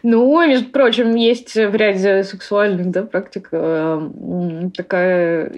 Ну, 0.02 0.46
между 0.46 0.70
прочим, 0.70 1.14
есть 1.14 1.54
в 1.54 1.74
ряде 1.74 2.24
сексуальных 2.24 2.90
да, 2.90 3.02
практик 3.02 3.48
э, 3.52 4.10
такая, 4.76 5.52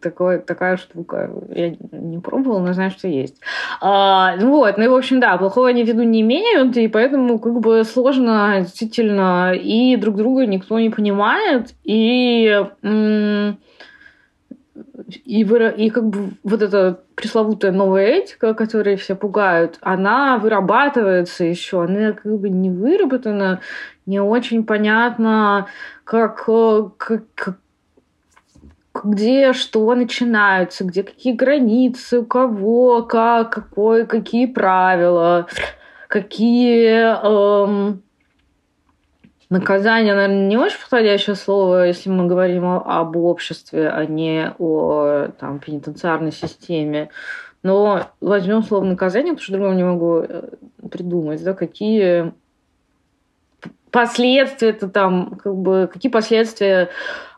такая, 0.00 0.38
такая 0.38 0.76
штука. 0.76 1.30
Я 1.50 1.76
не 1.92 2.18
пробовала, 2.18 2.60
но 2.60 2.72
знаю, 2.72 2.90
что 2.90 3.08
есть. 3.08 3.36
А, 3.80 4.36
ну 4.36 4.50
вот, 4.50 4.78
ну 4.78 4.84
и, 4.84 4.88
в 4.88 4.94
общем, 4.94 5.20
да, 5.20 5.36
плохого 5.36 5.68
они 5.68 5.84
в 5.84 5.88
виду 5.88 6.02
не 6.02 6.20
имеют, 6.20 6.76
и 6.76 6.88
поэтому 6.88 7.38
как 7.38 7.60
бы 7.60 7.84
сложно 7.84 8.60
действительно, 8.60 9.52
и 9.54 9.96
друг 9.96 10.16
друга 10.16 10.46
никто 10.46 10.78
не 10.78 10.90
понимает, 10.90 11.74
и... 11.84 12.64
М- 12.82 13.58
и, 15.08 15.44
выра... 15.44 15.68
и 15.68 15.90
как 15.90 16.08
бы 16.08 16.30
вот 16.42 16.62
эта 16.62 17.00
пресловутая 17.14 17.72
новая 17.72 18.06
этика, 18.06 18.54
которой 18.54 18.96
все 18.96 19.14
пугают, 19.14 19.78
она 19.80 20.38
вырабатывается 20.38 21.44
еще, 21.44 21.84
она 21.84 22.12
как 22.12 22.38
бы 22.38 22.48
не 22.48 22.70
выработана, 22.70 23.60
не 24.04 24.20
очень 24.20 24.64
понятно, 24.64 25.66
как, 26.04 26.44
э, 26.48 26.88
как, 26.98 27.24
как 27.34 27.56
где 29.04 29.52
что 29.52 29.94
начинается, 29.94 30.84
где 30.84 31.02
какие 31.02 31.34
границы, 31.34 32.20
у 32.20 32.24
кого, 32.24 33.02
как, 33.02 33.50
какой, 33.50 34.06
какие 34.06 34.46
правила, 34.46 35.46
какие 36.08 37.14
эм, 37.22 38.02
Наказание, 39.48 40.14
наверное, 40.14 40.48
не 40.48 40.56
очень 40.56 40.80
подходящее 40.80 41.36
слово, 41.36 41.86
если 41.86 42.10
мы 42.10 42.26
говорим 42.26 42.66
об 42.66 43.16
обществе, 43.16 43.88
а 43.88 44.04
не 44.04 44.52
о 44.58 45.28
там, 45.38 45.60
пенитенциарной 45.60 46.32
системе. 46.32 47.10
Но 47.62 48.10
возьмем 48.20 48.62
слово 48.62 48.84
наказание, 48.84 49.32
потому 49.32 49.42
что 49.42 49.52
другого 49.52 49.72
не 49.74 49.84
могу 49.84 50.18
э, 50.18 50.48
придумать, 50.90 51.42
да, 51.44 51.54
какие 51.54 52.32
последствия 53.90 54.70
это 54.70 54.88
там, 54.88 55.36
как 55.42 55.54
бы, 55.54 55.88
какие 55.92 56.10
последствия 56.10 56.90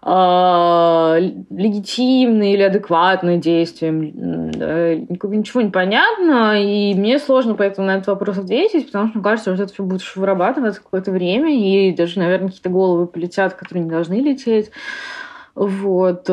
э, 0.02 1.18
легитимные 1.50 2.54
или 2.54 2.62
адекватные 2.62 3.38
действиям. 3.38 4.50
Да, 4.50 4.94
ничего 4.94 5.60
не 5.62 5.70
понятно, 5.70 6.62
и 6.62 6.94
мне 6.94 7.18
сложно 7.18 7.54
поэтому 7.54 7.86
на 7.86 7.96
этот 7.96 8.08
вопрос 8.08 8.38
ответить, 8.38 8.86
потому 8.86 9.08
что 9.08 9.18
мне 9.18 9.24
кажется, 9.24 9.54
что 9.54 9.64
это 9.64 9.72
все 9.72 9.82
будет 9.82 10.02
вырабатываться 10.16 10.82
какое-то 10.82 11.10
время, 11.10 11.54
и 11.54 11.92
даже, 11.94 12.18
наверное, 12.18 12.48
какие-то 12.48 12.70
головы 12.70 13.06
полетят, 13.06 13.54
которые 13.54 13.84
не 13.84 13.90
должны 13.90 14.14
лететь. 14.14 14.70
Вот. 15.54 16.28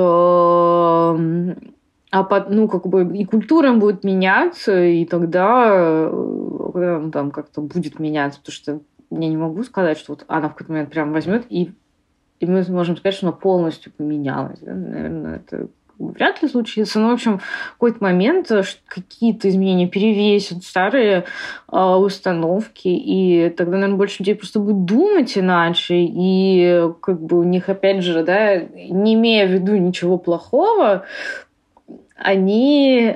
А 2.12 2.24
под, 2.24 2.50
ну, 2.50 2.68
как 2.70 2.88
бы 2.88 3.18
и 3.18 3.26
культура 3.26 3.74
будет 3.74 4.04
меняться, 4.06 4.86
и 4.86 5.04
тогда, 5.04 6.10
ну, 6.12 7.10
там 7.12 7.32
как-то 7.32 7.60
будет 7.62 8.00
меняться, 8.00 8.40
потому 8.40 8.54
что 8.54 8.80
я 9.12 9.28
не 9.28 9.36
могу 9.36 9.64
сказать, 9.64 9.98
что 9.98 10.14
вот 10.14 10.24
она 10.28 10.48
в 10.48 10.54
какой-то 10.54 10.72
момент 10.72 10.92
прям 10.92 11.12
возьмет 11.12 11.46
и, 11.50 11.72
и 12.40 12.46
мы 12.46 12.64
можем 12.70 12.98
сказать, 12.98 13.16
что 13.16 13.28
она 13.28 13.36
полностью 13.36 13.92
поменялась. 13.92 14.60
Да? 14.60 14.74
Наверное, 14.74 15.36
это 15.38 15.68
вряд 15.98 16.42
ли 16.42 16.50
случится. 16.50 17.00
Но, 17.00 17.10
в 17.10 17.14
общем, 17.14 17.40
в 17.40 17.74
какой-то 17.74 17.98
момент 18.02 18.52
э, 18.52 18.64
какие-то 18.88 19.50
изменения 19.50 19.88
перевесят 19.88 20.64
старые 20.64 21.26
э, 21.72 21.78
установки, 21.78 22.88
и 22.88 23.50
тогда, 23.50 23.78
наверное, 23.78 23.98
больше 23.98 24.20
людей 24.20 24.36
просто 24.36 24.60
будут 24.60 24.86
думать 24.86 25.38
иначе, 25.38 25.96
и 25.98 26.90
как 27.02 27.22
бы 27.22 27.40
у 27.40 27.44
них, 27.44 27.70
опять 27.70 28.04
же, 28.04 28.24
да, 28.24 28.58
не 28.58 29.14
имея 29.14 29.48
в 29.48 29.52
виду 29.52 29.76
ничего 29.78 30.18
плохого, 30.18 31.06
они 32.18 33.16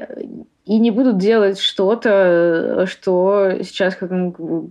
и 0.65 0.77
не 0.77 0.91
будут 0.91 1.17
делать 1.17 1.59
что-то, 1.59 2.85
что 2.87 3.53
сейчас 3.63 3.95
как, 3.95 4.11
ну, 4.11 4.69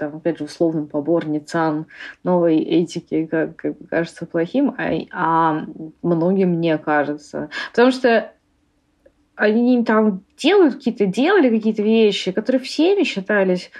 там, 0.00 0.16
опять 0.16 0.38
же, 0.38 0.44
условным 0.44 0.86
поборницам 0.86 1.86
новой 2.24 2.56
этики, 2.56 3.26
как, 3.26 3.56
как 3.56 3.74
кажется 3.90 4.24
плохим, 4.24 4.74
а, 4.78 4.92
а 5.12 5.66
многим 6.02 6.58
не 6.58 6.76
кажется. 6.78 7.50
Потому 7.70 7.92
что 7.92 8.32
они 9.36 9.84
там 9.84 10.22
делают 10.38 10.76
какие-то, 10.76 11.04
делали 11.04 11.50
какие-то 11.50 11.82
вещи, 11.82 12.32
которые 12.32 12.62
всеми 12.62 13.04
считались 13.04 13.70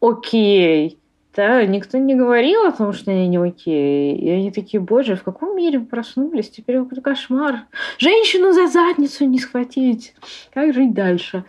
окей. 0.00 0.98
Да, 1.36 1.64
никто 1.64 1.98
не 1.98 2.16
говорил 2.16 2.64
о 2.64 2.72
том, 2.72 2.92
что 2.92 3.12
они 3.12 3.28
не 3.28 3.38
окей. 3.38 4.16
И 4.16 4.30
они 4.30 4.50
такие, 4.50 4.80
боже, 4.80 5.14
в 5.14 5.22
каком 5.22 5.56
мире 5.56 5.80
мы 5.80 5.86
проснулись? 5.86 6.50
Теперь 6.50 6.78
какой-то 6.78 7.00
кошмар. 7.00 7.66
Женщину 7.98 8.52
за 8.52 8.66
задницу 8.66 9.24
не 9.24 9.38
схватить. 9.38 10.14
Как 10.52 10.74
жить 10.74 10.94
дальше? 10.94 11.44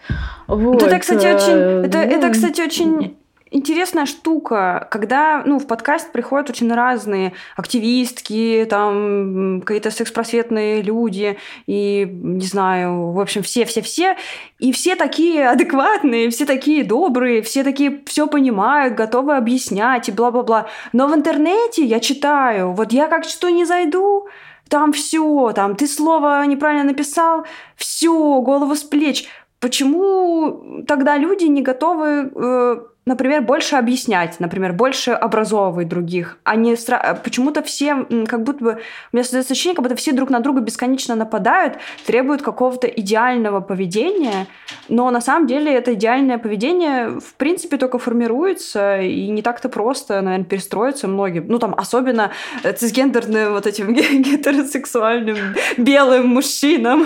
Вот. 0.47 0.82
Это, 0.84 0.99
кстати, 0.99 1.26
очень... 1.26 1.86
Это, 1.86 1.97
это, 1.99 2.30
кстати, 2.30 2.62
очень 2.62 3.16
интересная 3.52 4.06
штука, 4.06 4.88
когда 4.91 5.43
ну, 5.46 5.60
в 5.60 5.68
подкаст 5.68 6.12
приходят 6.12 6.50
очень 6.50 6.72
разные 6.74 7.34
активистки, 7.56 8.66
там 8.70 9.62
какие-то 9.62 9.91
секс-просветные 9.91 10.82
люди, 10.82 11.38
и, 11.68 12.08
не 12.12 12.46
знаю, 12.46 13.12
в 13.12 13.20
общем, 13.20 13.43
все-все-все, 13.43 14.18
и 14.60 14.72
все 14.72 14.96
такие 14.96 15.48
адекватные, 15.48 16.30
все 16.30 16.46
такие 16.46 16.84
добрые, 16.84 17.41
все 17.41 17.64
такие 17.64 18.04
все 18.08 18.28
понимают, 18.28 18.96
готовы 18.96 19.36
объяснять 19.36 20.10
и 20.10 20.12
бла-бла-бла. 20.12 20.68
Но 20.93 21.08
в 21.08 21.16
интернете 21.16 21.84
я 21.84 22.00
читаю, 22.00 22.74
вот 22.74 22.91
я 22.91 23.08
как 23.08 23.26
что 23.26 23.50
не 23.50 23.66
зайду, 23.66 24.28
там 24.70 24.93
все, 24.93 25.52
там 25.54 25.76
ты 25.76 25.88
слово 25.88 26.43
неправильно 26.46 26.84
написал, 26.84 27.46
все, 27.76 28.41
голову 28.41 28.76
с 28.76 28.84
плеч. 28.84 29.28
Почему 29.60 30.84
тогда 30.88 31.18
люди 31.18 31.46
не 31.46 31.62
готовы 31.62 32.32
э, 32.36 32.78
например, 33.06 33.41
больше 33.41 33.76
объяснять, 33.76 34.39
например, 34.39 34.74
больше 34.74 35.12
образовывать 35.12 35.88
других, 35.88 36.38
а 36.43 36.56
не 36.56 36.76
стра... 36.76 37.20
почему-то 37.24 37.62
все, 37.62 38.06
как 38.28 38.43
будто 38.43 38.64
бы, 38.64 38.72
у 39.12 39.16
меня 39.16 39.24
создается 39.24 39.53
ощущение, 39.53 39.76
как 39.76 39.84
будто 39.84 39.95
все 39.95 40.12
друг 40.12 40.30
на 40.30 40.39
друга 40.39 40.62
бесконечно 40.62 41.16
нападают, 41.16 41.78
требуют 42.06 42.41
какого-то 42.41 42.88
идеального 42.88 43.62
поведения, 43.62 44.47
но 44.89 45.12
на 45.12 45.22
самом 45.22 45.45
деле 45.45 45.72
это 45.74 45.93
идеальное 45.93 46.39
поведение, 46.39 47.20
в 47.20 47.36
принципе, 47.36 47.78
только 47.78 47.99
формируется, 47.99 48.99
и 48.99 49.28
не 49.28 49.43
так-то 49.43 49.70
просто, 49.70 50.22
наверное, 50.22 50.45
перестроиться 50.45 51.08
многим, 51.08 51.45
ну, 51.47 51.60
там, 51.60 51.76
особенно 51.78 52.32
цисгендерным 52.64 53.53
вот 53.53 53.68
этим 53.68 53.93
гетеросексуальным 54.24 55.38
белым 55.78 56.28
мужчинам. 56.30 57.06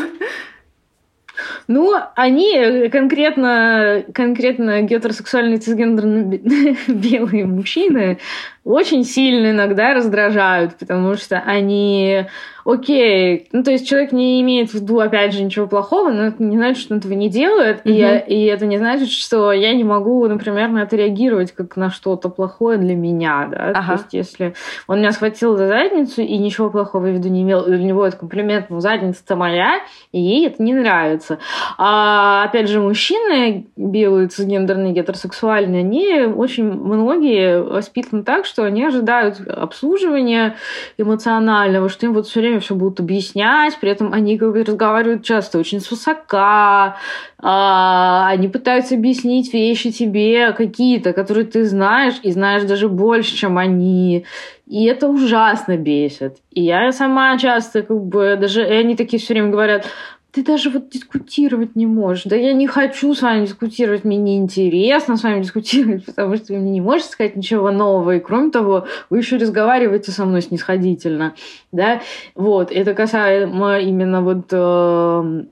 Ну, 1.67 1.95
они 2.15 2.55
э, 2.55 2.89
конкретно, 2.89 4.03
конкретно 4.13 4.81
гетеросексуальные 4.81 5.59
цисгендерные 5.59 6.75
белые 6.87 7.45
мужчины 7.45 8.19
очень 8.63 9.03
сильно 9.03 9.51
иногда 9.51 9.93
раздражают, 9.93 10.75
потому 10.77 11.15
что 11.15 11.39
они 11.39 12.25
окей, 12.65 13.47
ну 13.51 13.63
то 13.63 13.71
есть 13.71 13.87
человек 13.87 14.11
не 14.11 14.41
имеет 14.41 14.71
в 14.71 14.75
виду, 14.75 14.99
опять 14.99 15.33
же, 15.33 15.43
ничего 15.43 15.67
плохого, 15.67 16.09
но 16.09 16.27
это 16.27 16.43
не 16.43 16.57
значит, 16.57 16.81
что 16.81 16.93
он 16.93 16.99
этого 16.99 17.13
не 17.13 17.29
делает, 17.29 17.77
mm-hmm. 17.77 17.91
и, 17.91 17.93
я, 17.93 18.19
и 18.19 18.43
это 18.45 18.65
не 18.65 18.77
значит, 18.77 19.09
что 19.09 19.51
я 19.51 19.73
не 19.73 19.83
могу, 19.83 20.25
например, 20.27 20.69
на 20.69 20.83
это 20.83 20.95
реагировать 20.95 21.51
как 21.51 21.75
на 21.75 21.89
что-то 21.89 22.29
плохое 22.29 22.77
для 22.77 22.95
меня, 22.95 23.47
да, 23.51 23.71
ага. 23.75 23.85
то 23.85 23.93
есть 23.93 24.13
если 24.13 24.53
он 24.87 24.99
меня 24.99 25.11
схватил 25.11 25.57
за 25.57 25.67
задницу 25.67 26.21
и 26.21 26.37
ничего 26.37 26.69
плохого 26.69 27.05
в 27.05 27.09
виду 27.09 27.29
не 27.29 27.43
имел, 27.43 27.65
для 27.65 27.77
него 27.77 28.05
это 28.05 28.17
комплимент, 28.17 28.69
ну 28.69 28.79
задница-то 28.79 29.35
моя, 29.35 29.81
и 30.11 30.19
ей 30.19 30.47
это 30.47 30.61
не 30.61 30.73
нравится. 30.73 31.39
А 31.77 32.43
опять 32.43 32.67
же, 32.67 32.79
мужчины 32.79 33.67
белые, 33.75 34.27
цисгендерные, 34.27 34.93
гетеросексуальные, 34.93 35.81
они 35.81 36.33
очень 36.33 36.71
многие 36.71 37.61
воспитаны 37.61 38.23
так, 38.23 38.45
что 38.45 38.63
они 38.63 38.85
ожидают 38.85 39.39
обслуживания 39.47 40.55
эмоционального, 40.97 41.89
что 41.89 42.05
им 42.05 42.13
вот 42.13 42.27
все 42.27 42.41
время 42.41 42.58
мне 42.59 42.61
все 42.61 42.75
будут 42.75 42.99
объяснять, 42.99 43.77
при 43.79 43.89
этом 43.89 44.13
они 44.13 44.37
как 44.37 44.51
бы 44.51 44.63
разговаривают 44.63 45.23
часто 45.23 45.57
очень 45.57 45.79
свысока, 45.79 46.97
а, 47.37 48.27
они 48.27 48.47
пытаются 48.47 48.95
объяснить 48.95 49.53
вещи 49.53 49.91
тебе 49.91 50.51
какие-то, 50.51 51.13
которые 51.13 51.45
ты 51.45 51.63
знаешь, 51.65 52.15
и 52.23 52.31
знаешь 52.31 52.63
даже 52.63 52.89
больше, 52.89 53.35
чем 53.35 53.57
они. 53.57 54.25
И 54.67 54.85
это 54.85 55.07
ужасно 55.07 55.77
бесит. 55.77 56.37
И 56.51 56.61
я 56.61 56.91
сама 56.91 57.37
часто 57.37 57.81
как 57.81 58.03
бы 58.03 58.37
даже... 58.39 58.61
И 58.61 58.73
они 58.73 58.95
такие 58.95 59.19
все 59.19 59.33
время 59.33 59.49
говорят, 59.49 59.85
ты 60.31 60.43
даже 60.43 60.69
вот 60.69 60.89
дискутировать 60.89 61.75
не 61.75 61.87
можешь. 61.87 62.25
Да 62.25 62.35
я 62.35 62.53
не 62.53 62.67
хочу 62.67 63.15
с 63.15 63.21
вами 63.21 63.45
дискутировать, 63.45 64.03
мне 64.03 64.17
неинтересно 64.17 65.17
с 65.17 65.23
вами 65.23 65.41
дискутировать, 65.41 66.05
потому 66.05 66.35
что 66.35 66.53
вы 66.53 66.59
мне 66.59 66.71
не 66.71 66.81
можете 66.81 67.09
сказать 67.09 67.35
ничего 67.35 67.71
нового. 67.71 68.15
И 68.15 68.19
кроме 68.19 68.51
того, 68.51 68.85
вы 69.09 69.17
еще 69.19 69.37
разговариваете 69.37 70.11
со 70.11 70.25
мной 70.25 70.41
снисходительно. 70.41 71.33
Да? 71.71 72.01
Вот, 72.35 72.71
это 72.71 72.93
касаемо 72.93 73.79
именно 73.79 74.21
вот 74.21 74.47
э, 74.51 75.43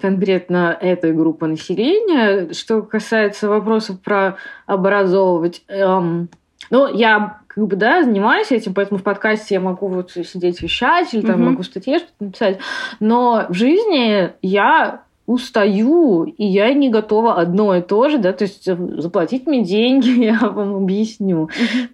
конкретно 0.00 0.78
этой 0.80 1.12
группы 1.12 1.46
населения. 1.46 2.52
Что 2.52 2.82
касается 2.82 3.48
вопросов 3.48 4.00
про 4.00 4.36
образовывать, 4.66 5.62
эм, 5.66 6.28
ну, 6.70 6.86
я 6.86 7.39
как 7.52 7.66
бы, 7.66 7.74
да, 7.74 8.04
занимаюсь 8.04 8.52
этим, 8.52 8.74
поэтому 8.74 9.00
в 9.00 9.02
подкасте 9.02 9.56
я 9.56 9.60
могу 9.60 9.88
вот 9.88 10.12
сидеть 10.12 10.62
вещать 10.62 11.12
или 11.12 11.22
там 11.22 11.40
угу. 11.40 11.50
могу 11.50 11.62
статье 11.64 11.98
что-то 11.98 12.24
написать. 12.24 12.58
Но 13.00 13.46
в 13.48 13.54
жизни 13.54 14.30
я 14.40 15.02
устаю, 15.26 16.24
и 16.24 16.44
я 16.44 16.72
не 16.74 16.90
готова 16.90 17.34
одно 17.34 17.76
и 17.76 17.82
то 17.82 18.08
же, 18.08 18.18
да, 18.18 18.32
то 18.32 18.44
есть 18.44 18.64
заплатить 18.64 19.46
мне 19.46 19.64
деньги, 19.64 20.08
я 20.24 20.38
вам 20.40 20.76
объясню. 20.76 21.48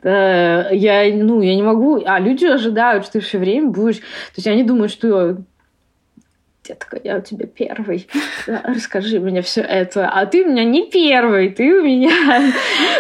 Uh-huh. 0.04 0.74
Я, 0.74 1.14
ну, 1.14 1.40
я 1.40 1.54
не 1.54 1.62
могу, 1.62 2.02
а 2.04 2.18
люди 2.18 2.44
ожидают, 2.44 3.04
что 3.04 3.14
ты 3.14 3.20
все 3.20 3.38
время 3.38 3.70
будешь, 3.70 3.98
то 3.98 4.36
есть 4.36 4.46
они 4.46 4.62
думают, 4.62 4.92
что 4.92 5.38
детка, 6.68 6.98
я 7.02 7.18
у 7.18 7.20
тебя 7.20 7.46
первый. 7.46 8.08
Расскажи 8.46 9.20
мне 9.20 9.42
все 9.42 9.60
это. 9.60 10.08
А 10.08 10.26
ты 10.26 10.44
у 10.44 10.50
меня 10.50 10.64
не 10.64 10.90
первый, 10.90 11.50
ты 11.50 11.80
у 11.80 11.84
меня 11.84 12.10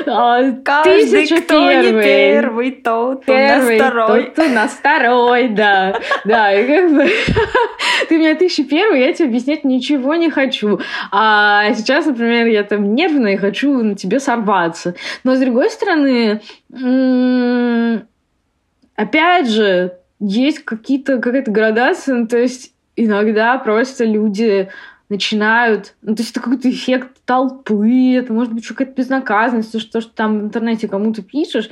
а, 0.06 0.52
Каждый, 0.64 1.26
кто 1.26 1.68
первый. 1.68 1.92
не 1.92 2.02
первый, 2.02 2.70
тот 2.72 3.24
первый, 3.24 3.76
у 3.76 3.78
нас 3.78 3.88
второй. 3.88 4.30
Тот 4.30 4.46
у 4.46 4.50
нас 4.50 4.72
второй, 4.72 5.48
да. 5.48 6.00
Да, 6.24 6.52
и 6.52 6.66
как 6.66 6.94
бы 6.94 7.08
ты 8.08 8.16
у 8.16 8.18
меня 8.18 8.34
тысяча 8.34 8.64
первый, 8.64 9.00
я 9.00 9.12
тебе 9.12 9.28
объяснять 9.28 9.64
ничего 9.64 10.14
не 10.14 10.30
хочу. 10.30 10.80
А 11.10 11.72
сейчас, 11.74 12.06
например, 12.06 12.46
я 12.46 12.62
там 12.64 12.94
нервная 12.94 13.34
и 13.34 13.36
хочу 13.36 13.82
на 13.82 13.94
тебе 13.94 14.20
сорваться. 14.20 14.94
Но 15.24 15.34
с 15.34 15.40
другой 15.40 15.70
стороны, 15.70 16.40
опять 18.96 19.48
же, 19.48 19.92
есть 20.18 20.60
какие-то 20.60 21.18
какая-то 21.18 21.50
градация, 21.50 22.14
ну, 22.14 22.26
то 22.26 22.38
есть 22.38 22.72
иногда 22.96 23.58
просто 23.58 24.04
люди 24.04 24.70
начинают... 25.08 25.94
Ну, 26.02 26.14
то 26.14 26.22
есть 26.22 26.32
это 26.32 26.40
какой-то 26.40 26.68
эффект 26.68 27.18
толпы, 27.24 28.14
это 28.14 28.32
может 28.32 28.52
быть 28.52 28.66
какая-то 28.66 28.92
безнаказанность, 28.92 29.78
что, 29.80 30.00
что 30.00 30.12
там 30.12 30.40
в 30.40 30.44
интернете 30.44 30.88
кому-то 30.88 31.22
пишешь 31.22 31.70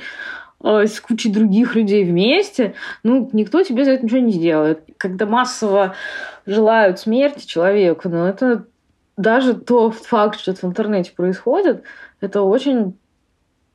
э, 0.63 0.85
с 0.87 1.01
кучей 1.01 1.31
других 1.31 1.75
людей 1.75 2.05
вместе, 2.05 2.75
ну, 3.03 3.29
никто 3.33 3.61
тебе 3.63 3.83
за 3.83 3.91
это 3.91 4.05
ничего 4.05 4.21
не 4.21 4.31
сделает. 4.31 4.83
Когда 4.97 5.25
массово 5.25 5.95
желают 6.45 6.99
смерти 6.99 7.45
человеку, 7.45 8.07
ну, 8.07 8.25
это 8.25 8.65
даже 9.17 9.53
тот 9.53 9.95
факт, 9.95 10.39
что 10.39 10.51
это 10.51 10.65
в 10.65 10.69
интернете 10.69 11.11
происходит, 11.15 11.83
это 12.21 12.41
очень 12.41 12.95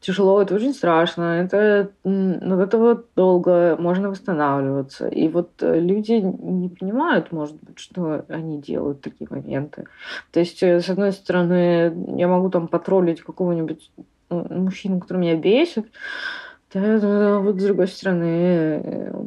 тяжело, 0.01 0.41
это 0.41 0.55
очень 0.55 0.73
страшно, 0.73 1.43
это 1.43 1.91
от 2.05 2.61
этого 2.61 3.05
долго 3.15 3.77
можно 3.79 4.11
восстанавливаться. 4.11 5.09
И 5.09 5.29
вот 5.29 5.51
э, 5.63 5.79
люди 5.79 6.13
не 6.13 6.71
понимают, 6.71 7.33
может 7.33 7.57
быть, 7.63 7.79
что 7.79 8.25
они 8.29 8.61
делают 8.61 9.03
такие 9.03 9.29
моменты. 9.31 9.85
То 10.33 10.41
есть, 10.41 10.63
э, 10.63 10.81
с 10.81 10.89
одной 10.89 11.13
стороны, 11.13 11.93
я 12.17 12.29
могу 12.29 12.49
там 12.49 12.67
потроллить 12.67 13.21
какого-нибудь 13.21 13.91
ну, 14.31 14.47
мужчину, 14.51 15.01
который 15.01 15.19
меня 15.19 15.37
бесит, 15.37 15.87
да, 16.73 17.39
вот 17.39 17.61
с 17.61 17.65
другой 17.65 17.89
стороны, 17.89 18.83
э, 18.83 19.25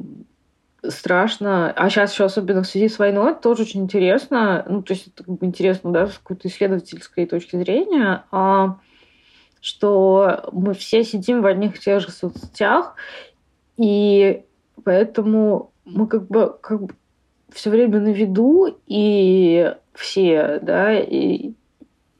страшно. 0.90 1.72
А 1.72 1.90
сейчас 1.90 2.14
еще 2.14 2.26
особенно 2.26 2.64
в 2.64 2.68
связи 2.68 2.90
с 2.90 2.98
войной, 2.98 3.32
это 3.32 3.42
тоже 3.42 3.64
очень 3.64 3.82
интересно. 3.82 4.66
Ну, 4.68 4.82
то 4.82 4.94
есть 4.94 5.08
это 5.08 5.24
как 5.24 5.36
бы 5.36 5.46
интересно, 5.46 5.92
да, 5.92 6.08
с 6.08 6.18
какой-то 6.18 6.48
исследовательской 6.48 7.26
точки 7.26 7.58
зрения. 7.58 8.24
А 8.32 8.78
что 9.64 10.50
мы 10.52 10.74
все 10.74 11.06
сидим 11.06 11.42
в 11.42 11.46
одних 11.46 11.78
и 11.78 11.80
тех 11.80 12.02
же 12.02 12.12
соцсетях, 12.12 12.96
и 13.78 14.44
поэтому 14.84 15.72
мы 15.86 16.06
как 16.06 16.28
бы, 16.28 16.54
как 16.62 16.82
бы 16.82 16.94
все 17.50 17.70
время 17.70 18.02
на 18.02 18.10
виду, 18.10 18.78
и 18.88 19.74
все, 19.94 20.60
да, 20.62 21.00
и, 21.00 21.54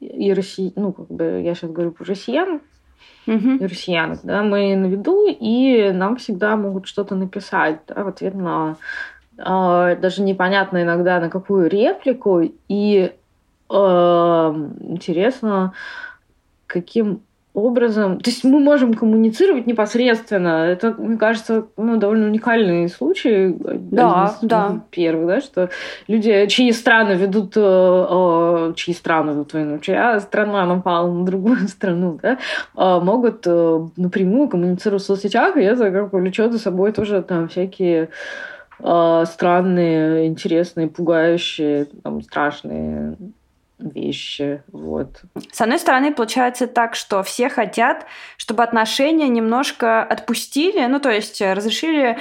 и 0.00 0.32
Россия, 0.32 0.72
ну, 0.74 0.94
как 0.94 1.08
бы 1.08 1.42
я 1.44 1.54
сейчас 1.54 1.70
говорю 1.70 1.90
про 1.90 2.06
россиян, 2.06 2.62
угу. 3.26 3.50
и 3.60 3.66
россиянок, 3.66 4.20
да, 4.22 4.42
мы 4.42 4.74
на 4.74 4.86
виду, 4.86 5.26
и 5.28 5.90
нам 5.92 6.16
всегда 6.16 6.56
могут 6.56 6.86
что-то 6.86 7.14
написать, 7.14 7.80
да, 7.88 8.04
в 8.04 8.08
ответ 8.08 8.34
на 8.34 8.78
э, 9.36 9.96
даже 9.96 10.22
непонятно 10.22 10.82
иногда 10.82 11.20
на 11.20 11.28
какую 11.28 11.68
реплику, 11.68 12.40
и 12.68 13.12
э, 13.68 13.68
интересно, 13.68 15.74
каким 16.66 17.20
образом. 17.54 18.20
То 18.20 18.30
есть 18.30 18.42
мы 18.42 18.58
можем 18.58 18.94
коммуницировать 18.94 19.66
непосредственно. 19.66 20.66
Это, 20.66 20.92
мне 20.98 21.16
кажется, 21.16 21.66
ну, 21.76 21.96
довольно 21.96 22.26
уникальный 22.26 22.88
случай. 22.88 23.54
Да, 23.56 24.36
да. 24.42 24.80
Первый, 24.90 25.26
да, 25.26 25.40
что 25.40 25.70
люди, 26.08 26.46
чьи 26.48 26.72
страны 26.72 27.12
ведут, 27.12 27.52
э, 27.56 27.60
э, 27.60 28.72
чьи 28.74 28.92
страны 28.92 29.30
ведут 29.30 29.54
войну, 29.54 29.78
чья 29.78 30.18
страна 30.18 30.66
напала 30.66 31.10
на 31.10 31.24
другую 31.24 31.68
страну, 31.68 32.18
да, 32.20 32.38
э, 32.76 33.00
могут 33.00 33.46
э, 33.46 33.88
напрямую 33.96 34.48
коммуницировать 34.48 35.04
в 35.04 35.06
соцсетях, 35.06 35.56
и 35.56 35.62
это 35.62 35.92
как 35.92 36.12
влечет 36.12 36.50
за 36.52 36.58
собой 36.58 36.90
тоже 36.90 37.22
там 37.22 37.46
всякие 37.48 38.08
э, 38.80 39.24
странные, 39.26 40.26
интересные, 40.26 40.88
пугающие, 40.88 41.86
там, 42.02 42.20
страшные 42.20 43.16
вещи. 43.78 44.62
Вот. 44.72 45.22
С 45.52 45.60
одной 45.60 45.78
стороны, 45.78 46.12
получается 46.12 46.66
так, 46.66 46.94
что 46.94 47.22
все 47.22 47.48
хотят, 47.48 48.06
чтобы 48.36 48.62
отношения 48.62 49.28
немножко 49.28 50.02
отпустили, 50.02 50.86
ну, 50.86 51.00
то 51.00 51.10
есть 51.10 51.40
разрешили 51.40 52.18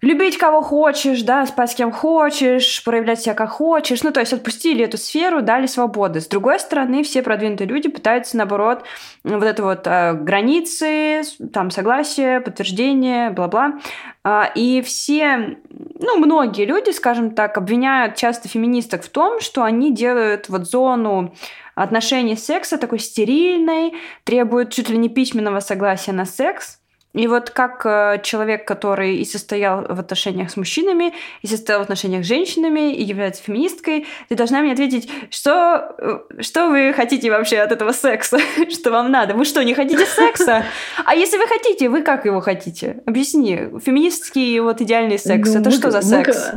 любить 0.00 0.38
кого 0.38 0.62
хочешь, 0.62 1.22
да, 1.22 1.44
спать 1.46 1.72
с 1.72 1.74
кем 1.74 1.90
хочешь, 1.90 2.84
проявлять 2.84 3.20
себя 3.20 3.34
как 3.34 3.50
хочешь. 3.50 4.02
Ну, 4.02 4.12
то 4.12 4.20
есть 4.20 4.32
отпустили 4.32 4.84
эту 4.84 4.96
сферу, 4.96 5.42
дали 5.42 5.66
свободы. 5.66 6.20
С 6.20 6.28
другой 6.28 6.60
стороны, 6.60 7.02
все 7.02 7.22
продвинутые 7.22 7.68
люди 7.68 7.88
пытаются, 7.88 8.36
наоборот, 8.36 8.84
вот 9.24 9.42
это 9.42 9.62
вот 9.62 9.86
э, 9.86 10.12
границы, 10.14 11.22
там, 11.52 11.70
согласие, 11.70 12.40
подтверждение, 12.40 13.30
бла-бла. 13.30 13.80
Э, 14.24 14.44
и 14.54 14.82
все, 14.82 15.58
ну, 15.68 16.18
многие 16.18 16.64
люди, 16.64 16.90
скажем 16.90 17.32
так, 17.32 17.58
обвиняют 17.58 18.14
часто 18.14 18.48
феминисток 18.48 19.02
в 19.02 19.08
том, 19.08 19.40
что 19.40 19.64
они 19.64 19.92
делают 19.92 20.48
вот 20.48 20.66
зону 20.66 21.34
отношений 21.74 22.36
секса 22.36 22.76
такой 22.78 22.98
стерильной, 22.98 23.94
требуют 24.24 24.72
чуть 24.72 24.88
ли 24.90 24.98
не 24.98 25.08
письменного 25.08 25.60
согласия 25.60 26.12
на 26.12 26.24
секс, 26.24 26.77
и 27.14 27.26
вот 27.26 27.50
как 27.50 27.86
э, 27.86 28.20
человек, 28.22 28.66
который 28.66 29.16
и 29.16 29.24
состоял 29.24 29.82
в 29.88 29.98
отношениях 29.98 30.50
с 30.50 30.56
мужчинами, 30.56 31.14
и 31.40 31.46
состоял 31.46 31.80
в 31.80 31.82
отношениях 31.84 32.24
с 32.24 32.28
женщинами, 32.28 32.94
и 32.94 33.02
является 33.02 33.42
феминисткой, 33.42 34.06
ты 34.28 34.34
должна 34.34 34.60
мне 34.60 34.72
ответить, 34.72 35.10
что, 35.30 35.94
э, 35.98 36.42
что 36.42 36.68
вы 36.68 36.92
хотите 36.92 37.30
вообще 37.30 37.58
от 37.58 37.72
этого 37.72 37.92
секса? 37.92 38.38
что 38.70 38.90
вам 38.90 39.10
надо? 39.10 39.34
Вы 39.34 39.46
что, 39.46 39.64
не 39.64 39.74
хотите 39.74 40.04
секса? 40.04 40.64
А 41.04 41.14
если 41.14 41.38
вы 41.38 41.46
хотите, 41.46 41.88
вы 41.88 42.02
как 42.02 42.26
его 42.26 42.40
хотите? 42.40 43.02
Объясни. 43.06 43.56
Феминистский 43.84 44.60
вот 44.60 44.82
идеальный 44.82 45.18
секс. 45.18 45.54
Ну, 45.54 45.60
Это 45.60 45.70
что 45.70 45.90
за 45.90 46.02
секс? 46.02 46.52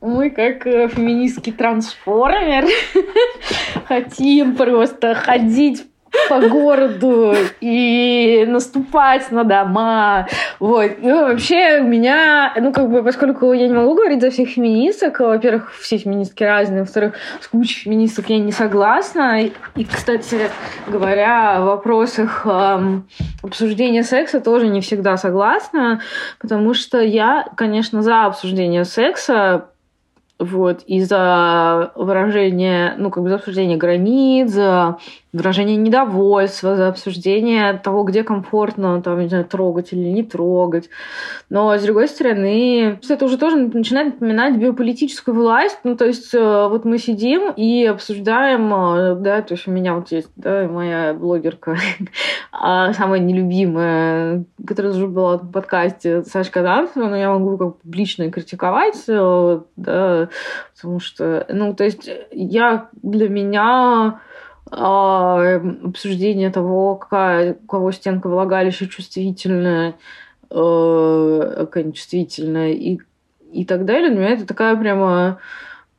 Мы 0.00 0.30
как 0.30 0.66
э, 0.66 0.88
феминистский 0.88 1.52
трансформер 1.52 2.66
хотим 3.86 4.56
просто 4.56 5.14
ходить 5.14 5.84
по 6.28 6.40
городу 6.40 7.34
и 7.60 8.44
наступать 8.48 9.30
на 9.30 9.44
дома. 9.44 10.26
Вот. 10.60 10.92
Ну, 11.00 11.28
вообще, 11.28 11.80
у 11.80 11.84
меня, 11.84 12.52
ну, 12.60 12.72
как 12.72 12.90
бы, 12.90 13.02
поскольку 13.02 13.52
я 13.52 13.68
не 13.68 13.74
могу 13.74 13.94
говорить 13.94 14.20
за 14.20 14.30
всех 14.30 14.48
феминисток, 14.48 15.20
во-первых, 15.20 15.72
все 15.74 15.98
феминистки 15.98 16.42
разные, 16.42 16.80
во-вторых, 16.80 17.14
с 17.40 17.48
кучей 17.48 17.80
феминисток 17.80 18.30
я 18.30 18.38
не 18.38 18.52
согласна. 18.52 19.42
И, 19.42 19.84
кстати 19.84 20.50
говоря, 20.86 21.60
в 21.60 21.64
вопросах 21.64 22.46
эм, 22.46 23.06
обсуждения 23.42 24.02
секса 24.02 24.40
тоже 24.40 24.68
не 24.68 24.80
всегда 24.80 25.16
согласна, 25.16 26.00
потому 26.40 26.74
что 26.74 27.00
я, 27.00 27.46
конечно, 27.56 28.02
за 28.02 28.26
обсуждение 28.26 28.84
секса, 28.84 29.66
вот, 30.38 30.82
и 30.86 31.00
за 31.02 31.92
выражение, 31.94 32.94
ну, 32.98 33.10
как 33.10 33.22
бы 33.22 33.28
за 33.28 33.36
обсуждение 33.36 33.76
границ, 33.76 34.50
за 34.50 34.98
выражение 35.34 35.76
недовольства, 35.76 36.76
за 36.76 36.88
обсуждение 36.88 37.74
того, 37.74 38.04
где 38.04 38.22
комфортно, 38.22 39.02
там, 39.02 39.20
не 39.20 39.28
знаю, 39.28 39.44
трогать 39.44 39.92
или 39.92 40.08
не 40.08 40.22
трогать. 40.22 40.88
Но, 41.50 41.76
с 41.76 41.82
другой 41.82 42.06
стороны, 42.06 42.98
это 43.08 43.24
уже 43.24 43.36
тоже 43.36 43.56
начинает 43.56 44.14
напоминать 44.14 44.56
биополитическую 44.56 45.34
власть. 45.34 45.78
Ну, 45.82 45.96
то 45.96 46.06
есть, 46.06 46.32
э, 46.32 46.68
вот 46.68 46.84
мы 46.84 46.98
сидим 46.98 47.50
и 47.50 47.84
обсуждаем, 47.84 48.72
э, 48.72 49.14
да, 49.16 49.42
то 49.42 49.54
есть 49.54 49.66
у 49.66 49.72
меня 49.72 49.94
вот 49.96 50.12
есть, 50.12 50.30
да, 50.36 50.68
моя 50.68 51.12
блогерка, 51.14 51.76
а, 52.52 52.92
самая 52.92 53.18
нелюбимая, 53.18 54.44
которая 54.64 54.92
уже 54.92 55.08
была 55.08 55.38
в 55.38 55.50
подкасте, 55.50 56.22
Сашка 56.22 56.60
Казанцева, 56.60 57.08
но 57.08 57.16
я 57.16 57.30
могу 57.32 57.58
как 57.58 57.78
публично 57.78 58.30
критиковать, 58.30 59.02
э, 59.08 59.60
да, 59.74 60.28
потому 60.76 61.00
что, 61.00 61.44
ну, 61.48 61.74
то 61.74 61.82
есть 61.82 62.08
я 62.30 62.88
для 63.02 63.28
меня 63.28 64.20
обсуждение 64.70 66.50
того, 66.50 66.96
какая 66.96 67.54
у 67.54 67.66
кого 67.66 67.92
стенка 67.92 68.28
влагалища 68.28 68.88
чувствительная, 68.88 69.96
э, 70.50 71.54
какая 71.58 71.84
нечувствительная 71.84 72.72
и, 72.72 72.98
и 73.52 73.64
так 73.64 73.84
далее. 73.84 74.10
Для 74.10 74.18
меня 74.18 74.30
это 74.30 74.46
такая 74.46 74.76
прямо... 74.76 75.38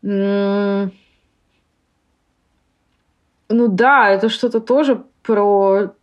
Ну 0.01 0.91
да, 3.49 4.09
это 4.09 4.29
что-то 4.29 4.59
тоже 4.59 5.03
про 5.21 5.93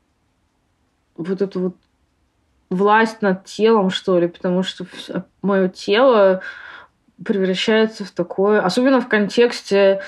вот 1.17 1.43
эту 1.43 1.61
вот 1.61 1.77
власть 2.71 3.23
над 3.23 3.45
телом, 3.45 3.91
что 3.91 4.19
ли, 4.19 4.29
потому 4.29 4.63
что 4.63 4.87
мое 5.43 5.69
тело 5.69 6.43
превращается 7.25 8.05
в 8.05 8.11
такое, 8.11 8.61
особенно 8.61 9.01
в 9.01 9.09
контексте 9.09 10.03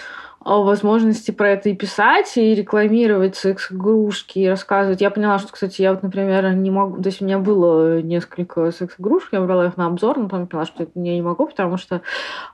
возможности 0.45 1.31
про 1.31 1.51
это 1.51 1.71
и 1.71 1.75
писать, 1.75 2.37
и 2.37 2.55
рекламировать 2.55 3.35
секс-игрушки, 3.37 4.41
и 4.41 4.49
рассказывать. 4.49 5.01
Я 5.01 5.11
поняла, 5.11 5.39
что, 5.39 5.53
кстати, 5.53 5.83
я 5.83 5.93
вот, 5.93 6.03
например, 6.03 6.53
не 6.55 6.71
могу... 6.71 7.01
То 7.03 7.09
есть 7.09 7.23
у 7.23 7.25
меня 7.25 7.39
было 7.39 8.03
несколько 8.03 8.71
секс-игрушек, 8.71 9.33
я 9.33 9.41
брала 9.41 9.67
их 9.67 9.77
на 9.77 9.87
обзор, 9.87 10.19
но 10.19 10.29
потом 10.29 10.47
поняла, 10.47 10.67
что 10.67 10.83
это 10.83 10.93
я 10.97 11.15
не 11.15 11.23
могу, 11.23 11.47
потому 11.47 11.79
что 11.79 12.03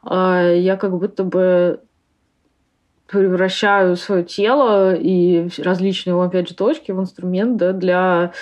э, 0.09 0.55
я 0.59 0.76
как 0.76 0.97
будто 0.97 1.24
бы 1.24 1.80
превращаю 3.09 3.97
свое 3.97 4.22
тело 4.22 4.95
и 4.95 5.49
различные, 5.59 6.22
опять 6.22 6.49
же, 6.49 6.55
точки 6.55 6.93
в 6.93 7.01
инструмент 7.01 7.57
да, 7.57 7.72
для 7.72 8.32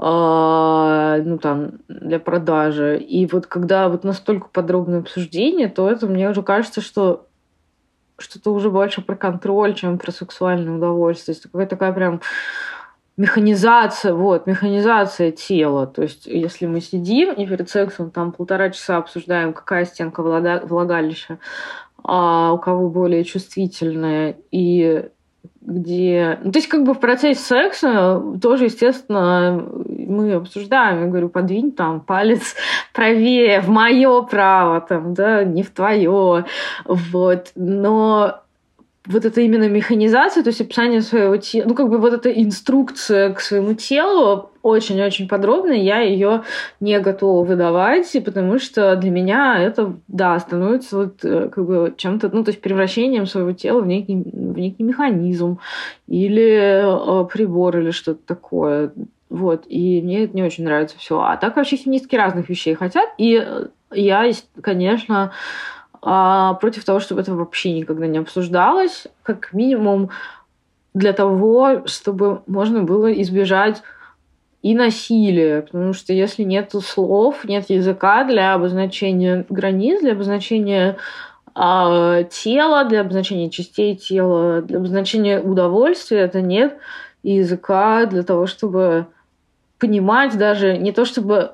а, 0.00 1.18
ну 1.24 1.38
там 1.38 1.72
для 1.88 2.18
продажи. 2.18 2.98
И 2.98 3.26
вот 3.26 3.46
когда 3.46 3.88
вот 3.88 4.04
настолько 4.04 4.48
подробное 4.48 5.00
обсуждение, 5.00 5.68
то 5.68 5.90
это 5.90 6.06
мне 6.06 6.28
уже 6.30 6.42
кажется, 6.42 6.80
что 6.80 7.27
что-то 8.18 8.52
уже 8.52 8.70
больше 8.70 9.00
про 9.00 9.16
контроль, 9.16 9.74
чем 9.74 9.98
про 9.98 10.12
сексуальное 10.12 10.76
удовольствие. 10.76 11.34
То 11.34 11.38
есть 11.38 11.50
какая-то 11.50 11.70
такая 11.70 11.92
прям 11.92 12.20
механизация, 13.16 14.14
вот, 14.14 14.46
механизация 14.46 15.32
тела. 15.32 15.86
То 15.86 16.02
есть, 16.02 16.26
если 16.26 16.66
мы 16.66 16.80
сидим 16.80 17.32
и 17.32 17.46
перед 17.46 17.68
сексом 17.68 18.10
там 18.10 18.32
полтора 18.32 18.70
часа 18.70 18.96
обсуждаем, 18.96 19.52
какая 19.52 19.84
стенка 19.84 20.22
влагалища, 20.22 21.38
а 22.04 22.52
у 22.52 22.58
кого 22.58 22.88
более 22.88 23.24
чувствительная, 23.24 24.36
и 24.50 25.08
где... 25.60 26.38
Ну, 26.42 26.50
то 26.50 26.58
есть, 26.58 26.68
как 26.68 26.84
бы 26.84 26.94
в 26.94 27.00
процессе 27.00 27.40
секса 27.40 28.22
тоже, 28.40 28.64
естественно, 28.64 29.66
мы 29.86 30.32
обсуждаем. 30.32 31.02
Я 31.02 31.06
говорю, 31.06 31.28
подвинь 31.28 31.72
там 31.72 32.00
палец 32.00 32.54
правее, 32.94 33.60
в 33.60 33.68
мое 33.68 34.22
право, 34.22 34.80
там, 34.80 35.14
да, 35.14 35.44
не 35.44 35.62
в 35.62 35.70
твое. 35.70 36.46
Вот. 36.86 37.52
Но 37.54 38.40
вот 39.08 39.24
это 39.24 39.40
именно 39.40 39.68
механизация, 39.68 40.42
то 40.42 40.50
есть 40.50 40.60
описание 40.60 41.00
своего 41.00 41.36
тела, 41.38 41.64
ну, 41.66 41.74
как 41.74 41.88
бы 41.88 41.98
вот 41.98 42.12
эта 42.12 42.30
инструкция 42.30 43.32
к 43.32 43.40
своему 43.40 43.72
телу 43.72 44.50
очень-очень 44.62 45.28
подробная, 45.28 45.78
я 45.78 46.00
ее 46.00 46.42
не 46.80 47.00
готова 47.00 47.44
выдавать, 47.44 48.14
потому 48.24 48.58
что 48.58 48.96
для 48.96 49.10
меня 49.10 49.58
это, 49.58 49.94
да, 50.08 50.38
становится 50.38 50.96
вот 50.98 51.24
э, 51.24 51.48
как 51.48 51.64
бы 51.64 51.94
чем-то, 51.96 52.28
ну, 52.30 52.44
то 52.44 52.50
есть 52.50 52.60
превращением 52.60 53.24
своего 53.24 53.52
тела 53.52 53.80
в 53.80 53.86
некий, 53.86 54.14
в 54.14 54.58
некий 54.58 54.82
механизм 54.82 55.58
или 56.06 57.22
э, 57.22 57.28
прибор 57.28 57.78
или 57.78 57.92
что-то 57.92 58.20
такое. 58.26 58.92
Вот, 59.30 59.64
и 59.68 60.02
мне 60.02 60.24
это 60.24 60.36
не 60.36 60.42
очень 60.42 60.64
нравится 60.64 60.96
все. 60.98 61.20
А 61.20 61.36
так 61.36 61.56
вообще 61.56 61.76
феминистки 61.76 62.16
разных 62.16 62.48
вещей 62.48 62.74
хотят, 62.74 63.08
и 63.16 63.42
я, 63.90 64.30
конечно, 64.60 65.32
а, 66.02 66.54
против 66.54 66.84
того, 66.84 67.00
чтобы 67.00 67.20
это 67.20 67.34
вообще 67.34 67.72
никогда 67.72 68.06
не 68.06 68.18
обсуждалось, 68.18 69.06
как 69.22 69.52
минимум 69.52 70.10
для 70.94 71.12
того, 71.12 71.86
чтобы 71.86 72.42
можно 72.46 72.82
было 72.82 73.12
избежать 73.20 73.82
и 74.62 74.74
насилия, 74.74 75.62
потому 75.62 75.92
что 75.92 76.12
если 76.12 76.42
нет 76.42 76.72
слов, 76.84 77.44
нет 77.44 77.70
языка 77.70 78.24
для 78.24 78.54
обозначения 78.54 79.46
границ, 79.48 80.00
для 80.00 80.12
обозначения 80.12 80.96
э, 81.54 82.24
тела, 82.30 82.84
для 82.84 83.02
обозначения 83.02 83.50
частей 83.50 83.94
тела, 83.94 84.62
для 84.62 84.78
обозначения 84.78 85.40
удовольствия, 85.40 86.20
это 86.20 86.40
нет 86.40 86.76
языка 87.22 88.06
для 88.06 88.22
того, 88.22 88.46
чтобы 88.46 89.06
понимать 89.78 90.36
даже 90.36 90.76
не 90.76 90.92
то 90.92 91.04
чтобы 91.04 91.52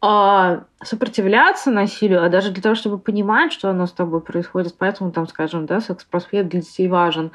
а, 0.00 0.64
сопротивляться 0.84 1.70
насилию, 1.70 2.24
а 2.24 2.28
даже 2.28 2.50
для 2.50 2.62
того, 2.62 2.74
чтобы 2.74 2.98
понимать, 2.98 3.52
что 3.52 3.70
оно 3.70 3.86
с 3.86 3.92
тобой 3.92 4.20
происходит. 4.20 4.74
Поэтому, 4.78 5.10
там, 5.12 5.26
скажем, 5.26 5.66
да, 5.66 5.80
секс-просвет 5.80 6.48
для 6.48 6.60
детей 6.60 6.88
важен. 6.88 7.30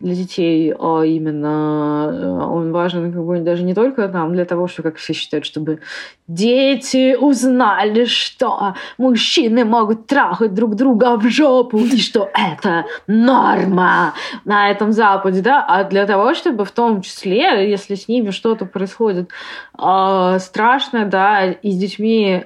Для 0.00 0.14
детей 0.14 0.74
а 0.78 1.02
именно 1.02 2.10
э, 2.12 2.26
он 2.26 2.72
важен 2.72 3.12
как 3.12 3.24
бы 3.24 3.38
даже 3.40 3.62
не 3.62 3.74
только 3.74 4.08
там 4.08 4.32
для 4.32 4.44
того, 4.44 4.68
что, 4.68 4.82
как 4.82 4.96
все 4.96 5.12
считают, 5.12 5.44
чтобы 5.44 5.80
дети 6.26 7.16
узнали, 7.16 8.04
что 8.04 8.74
мужчины 8.98 9.64
могут 9.64 10.06
трахать 10.06 10.54
друг 10.54 10.74
друга 10.74 11.16
в 11.16 11.28
жопу, 11.28 11.78
и 11.78 11.98
что 11.98 12.30
это 12.34 12.84
норма 13.06 14.14
на 14.44 14.70
этом 14.70 14.92
Западе, 14.92 15.40
да, 15.40 15.64
а 15.66 15.84
для 15.84 16.06
того, 16.06 16.34
чтобы 16.34 16.64
в 16.64 16.70
том 16.70 17.02
числе, 17.02 17.70
если 17.70 17.94
с 17.94 18.08
ними 18.08 18.30
что-то 18.30 18.66
происходит 18.66 19.30
э, 19.78 20.38
страшное, 20.40 21.06
да, 21.06 21.50
и 21.50 21.70
с 21.70 21.76
детьми 21.76 22.44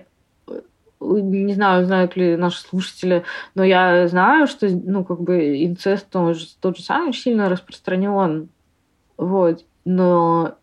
не 1.03 1.55
знаю, 1.55 1.85
знают 1.87 2.17
ли 2.17 2.37
наши 2.37 2.61
слушатели, 2.61 3.25
но 3.55 3.65
я 3.65 4.09
знаю, 4.09 4.47
что, 4.47 4.69
ну, 4.69 5.05
как 5.05 5.21
бы 5.21 5.65
инцест 5.65 6.09
тот 6.11 6.37
же, 6.37 6.47
тот 6.61 6.77
же 6.77 6.83
самый 6.83 7.13
сильно 7.13 7.49
распространен. 7.49 8.49
Вот. 9.17 9.65
Но 9.85 10.55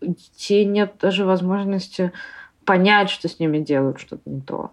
детей 0.00 0.64
нет 0.64 0.94
даже 1.00 1.24
возможности 1.24 2.12
понять, 2.64 3.10
что 3.10 3.28
с 3.28 3.38
ними 3.38 3.58
делают 3.58 4.00
что-то 4.00 4.28
не 4.28 4.40
то. 4.40 4.72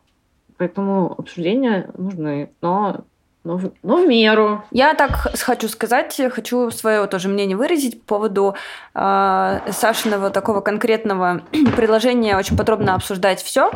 Поэтому 0.57 1.14
обсуждения 1.18 1.89
нужны, 1.97 2.51
но 2.61 3.05
но 3.43 3.57
в, 3.57 3.74
но 3.84 3.97
в 3.97 4.07
меру. 4.07 4.64
Я 4.72 4.93
так 4.93 5.11
хочу 5.11 5.68
сказать, 5.68 6.18
хочу 6.32 6.72
свое 6.72 7.07
тоже 7.07 7.28
мнение 7.28 7.57
выразить 7.57 8.01
по 8.01 8.16
поводу 8.16 8.55
э, 8.93 9.59
Сашиного 9.70 10.30
такого 10.30 10.61
конкретного 10.61 11.41
предложения 11.76 12.38
очень 12.38 12.55
подробно 12.55 12.95
обсуждать 12.95 13.41
все. 13.41 13.72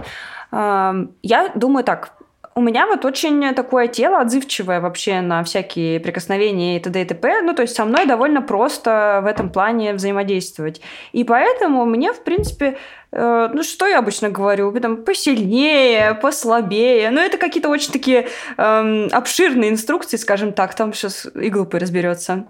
Я 0.51 1.51
думаю 1.55 1.83
так, 1.83 2.17
у 2.57 2.61
меня 2.61 2.87
вот 2.87 3.05
очень 3.05 3.53
такое 3.53 3.87
тело 3.87 4.19
отзывчивое 4.19 4.81
вообще 4.81 5.21
на 5.21 5.43
всякие 5.43 5.99
прикосновения 5.99 6.77
и 6.77 6.79
т.д. 6.79 7.03
и 7.03 7.05
т.п. 7.05 7.43
Ну, 7.43 7.53
то 7.53 7.61
есть 7.61 7.75
со 7.75 7.85
мной 7.85 8.07
довольно 8.07 8.41
просто 8.41 9.19
в 9.23 9.27
этом 9.27 9.51
плане 9.51 9.93
взаимодействовать. 9.93 10.81
И 11.11 11.23
поэтому 11.23 11.85
мне, 11.85 12.13
в 12.13 12.23
принципе, 12.23 12.77
Э, 13.17 13.49
ну, 13.51 13.63
что 13.63 13.87
я 13.87 13.97
обычно 13.97 14.29
говорю, 14.29 14.71
там, 14.79 14.97
посильнее, 14.97 16.13
послабее. 16.21 17.09
Ну, 17.09 17.19
это 17.19 17.37
какие-то 17.37 17.69
очень 17.69 17.91
такие 17.91 18.27
эм, 18.57 19.09
обширные 19.11 19.71
инструкции, 19.71 20.17
скажем 20.17 20.53
так, 20.53 20.75
там 20.75 20.93
сейчас 20.93 21.27
и 21.33 21.49
глупый 21.49 21.79
разберется. 21.79 22.45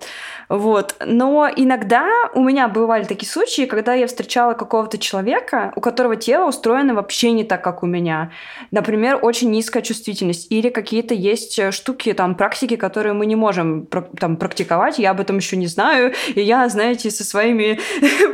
Вот. 0.50 0.96
Но 1.06 1.50
иногда 1.56 2.06
у 2.34 2.44
меня 2.44 2.68
бывали 2.68 3.06
такие 3.06 3.30
случаи, 3.30 3.66
когда 3.66 3.94
я 3.94 4.08
встречала 4.08 4.54
какого-то 4.54 4.98
человека, 4.98 5.72
у 5.76 5.82
которого 5.82 6.18
тело 6.18 6.50
устроено 6.50 6.94
вообще 6.94 7.32
не 7.32 7.46
так, 7.46 7.64
как 7.64 7.82
у 7.82 7.86
меня. 7.86 8.32
Например, 8.72 9.20
очень 9.22 9.52
низкая 9.52 9.82
чувствительность. 9.84 10.48
Или 10.50 10.70
какие-то 10.70 11.14
есть 11.14 11.74
штуки, 11.74 12.12
там, 12.12 12.36
практики, 12.36 12.76
которые 12.76 13.14
мы 13.14 13.26
не 13.26 13.38
можем 13.38 13.88
там, 14.20 14.36
практиковать. 14.36 15.00
Я 15.00 15.12
об 15.12 15.22
этом 15.22 15.38
еще 15.38 15.56
не 15.56 15.68
знаю. 15.68 16.14
И 16.36 16.42
я, 16.42 16.68
знаете, 16.68 17.10
со 17.10 17.24
своими 17.24 17.80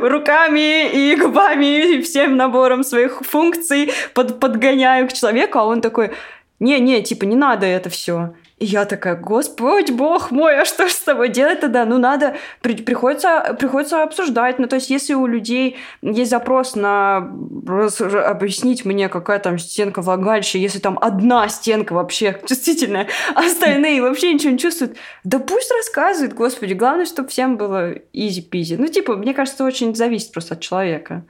руками 0.00 0.90
и 0.90 1.14
губами 1.14 1.94
и 1.94 2.02
всем 2.02 2.23
набором 2.28 2.84
своих 2.84 3.20
функций 3.22 3.92
под, 4.14 4.40
подгоняю 4.40 5.08
к 5.08 5.12
человеку, 5.12 5.58
а 5.58 5.64
он 5.64 5.80
такой, 5.80 6.12
не-не, 6.60 7.02
типа, 7.02 7.24
не 7.24 7.36
надо 7.36 7.66
это 7.66 7.90
все. 7.90 8.34
И 8.58 8.66
я 8.66 8.84
такая, 8.84 9.16
господь, 9.16 9.90
бог 9.90 10.30
мой, 10.30 10.60
а 10.60 10.64
что 10.64 10.86
же 10.86 10.94
с 10.94 11.00
тобой 11.00 11.28
делать 11.28 11.60
тогда? 11.60 11.84
Ну, 11.84 11.98
надо, 11.98 12.36
при, 12.62 12.76
приходится, 12.76 13.56
приходится 13.58 14.04
обсуждать. 14.04 14.60
Ну, 14.60 14.68
то 14.68 14.76
есть, 14.76 14.90
если 14.90 15.12
у 15.14 15.26
людей 15.26 15.76
есть 16.02 16.30
запрос 16.30 16.76
на 16.76 17.28
раз, 17.66 18.00
объяснить 18.00 18.84
мне, 18.84 19.08
какая 19.08 19.40
там 19.40 19.58
стенка 19.58 20.02
влагалища, 20.02 20.58
если 20.58 20.78
там 20.78 20.98
одна 21.02 21.48
стенка 21.48 21.94
вообще 21.94 22.40
чувствительная, 22.46 23.08
а 23.34 23.40
остальные 23.40 24.00
вообще 24.00 24.32
ничего 24.32 24.52
не 24.52 24.58
чувствуют, 24.58 24.96
да 25.24 25.40
пусть 25.40 25.72
рассказывают, 25.72 26.34
господи. 26.34 26.74
Главное, 26.74 27.06
чтобы 27.06 27.30
всем 27.30 27.56
было 27.56 27.92
изи-пизи. 28.12 28.76
Ну, 28.76 28.86
типа, 28.86 29.16
мне 29.16 29.34
кажется, 29.34 29.64
очень 29.64 29.96
зависит 29.96 30.32
просто 30.32 30.54
от 30.54 30.60
человека. 30.60 31.24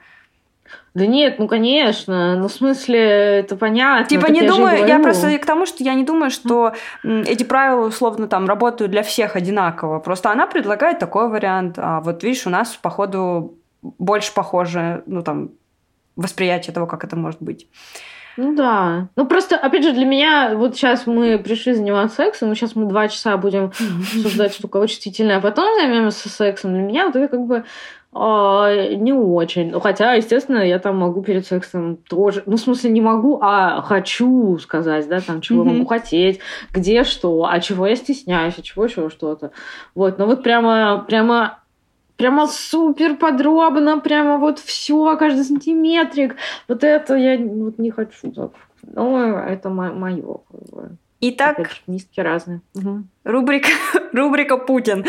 Да 0.95 1.05
нет, 1.05 1.39
ну 1.39 1.47
конечно, 1.49 2.37
ну 2.37 2.47
в 2.47 2.51
смысле 2.51 2.99
это 2.99 3.57
понятно. 3.57 4.07
Типа 4.07 4.31
не 4.31 4.47
думаю, 4.47 4.87
я 4.87 4.99
просто 4.99 5.37
к 5.37 5.45
тому, 5.45 5.65
что 5.65 5.83
я 5.83 5.93
не 5.93 6.05
думаю, 6.05 6.31
что 6.31 6.73
эти 7.03 7.43
правила 7.43 7.85
условно 7.85 8.27
там 8.27 8.47
работают 8.47 8.91
для 8.91 9.03
всех 9.03 9.35
одинаково. 9.35 9.99
Просто 9.99 10.31
она 10.31 10.47
предлагает 10.47 10.97
такой 10.97 11.27
вариант, 11.27 11.77
а 11.77 11.99
вот 11.99 12.23
видишь, 12.23 12.47
у 12.47 12.49
нас 12.49 12.79
походу 12.81 13.55
больше 13.81 14.33
похоже, 14.33 15.03
ну 15.05 15.21
там 15.21 15.49
восприятие 16.15 16.73
того, 16.73 16.87
как 16.87 17.03
это 17.03 17.17
может 17.17 17.41
быть. 17.41 17.67
Ну 18.37 18.55
да. 18.55 19.07
Ну 19.15 19.25
просто, 19.25 19.57
опять 19.57 19.83
же, 19.83 19.91
для 19.91 20.05
меня, 20.05 20.53
вот 20.55 20.75
сейчас 20.75 21.07
мы 21.07 21.39
пришли 21.39 21.73
заниматься 21.73 22.17
сексом, 22.17 22.51
и 22.51 22.55
сейчас 22.55 22.75
мы 22.75 22.85
два 22.85 23.07
часа 23.07 23.37
будем 23.37 23.71
обсуждать 24.13 24.53
штуку 24.53 24.85
чувствительное, 24.87 25.37
а 25.37 25.41
потом 25.41 25.73
займемся 25.75 26.29
сексом. 26.29 26.73
Для 26.73 26.81
меня 26.81 27.05
вот 27.05 27.15
это 27.15 27.27
как 27.29 27.45
бы 27.45 27.63
а, 28.17 28.73
не 28.95 29.11
очень. 29.11 29.71
Ну, 29.71 29.81
хотя, 29.81 30.13
естественно, 30.13 30.59
я 30.59 30.79
там 30.79 30.97
могу 30.97 31.21
перед 31.21 31.45
сексом 31.45 31.97
тоже... 31.97 32.43
Ну, 32.45 32.55
в 32.55 32.59
смысле, 32.59 32.91
не 32.91 33.01
могу, 33.01 33.39
а 33.41 33.81
хочу 33.81 34.57
сказать, 34.59 35.07
да, 35.09 35.19
там, 35.19 35.41
чего 35.41 35.63
mm-hmm. 35.63 35.73
могу 35.73 35.85
хотеть, 35.85 36.39
где 36.71 37.03
что, 37.03 37.45
а 37.45 37.59
чего 37.59 37.87
я 37.87 37.95
стесняюсь, 37.97 38.57
а 38.57 38.61
чего 38.61 38.85
еще 38.85 39.09
что-то. 39.09 39.51
Вот, 39.95 40.17
но 40.17 40.27
вот 40.27 40.43
прямо, 40.43 41.03
прямо 41.05 41.59
прямо 42.15 42.47
супер 42.47 43.17
подробно, 43.17 43.99
прямо 43.99 44.37
вот 44.37 44.59
все, 44.59 45.17
каждый 45.17 45.43
сантиметрик. 45.43 46.37
Вот 46.69 46.85
это 46.85 47.15
я 47.15 47.37
вот 47.37 47.77
не 47.79 47.91
хочу 47.91 48.31
так. 48.31 48.51
Ну, 48.81 49.35
это 49.37 49.69
мое. 49.69 50.39
Итак, 51.19 51.59
Опять 51.59 51.81
миски 51.87 52.19
разные. 52.19 52.61
Угу. 52.75 53.03
Рубрика, 53.25 53.69
рубрика 54.13 54.57
Путин. 54.57 55.03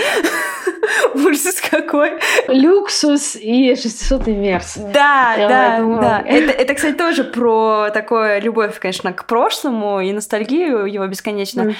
Ужас 1.14 1.61
какой. 1.61 2.18
Люксус 2.49 3.36
и 3.36 3.74
600 3.74 4.26
мерс. 4.28 4.76
Да, 4.76 5.34
Я 5.36 5.49
да, 5.49 5.78
да. 6.01 6.22
Это, 6.26 6.53
это, 6.53 6.74
кстати, 6.74 6.94
тоже 6.94 7.24
про 7.24 7.90
такое 7.92 8.40
любовь, 8.40 8.78
конечно, 8.78 9.12
к 9.12 9.26
прошлому 9.26 10.01
и 10.01 10.12
ностальгию 10.12 10.86
его 10.86 11.07
бесконечно. 11.07 11.74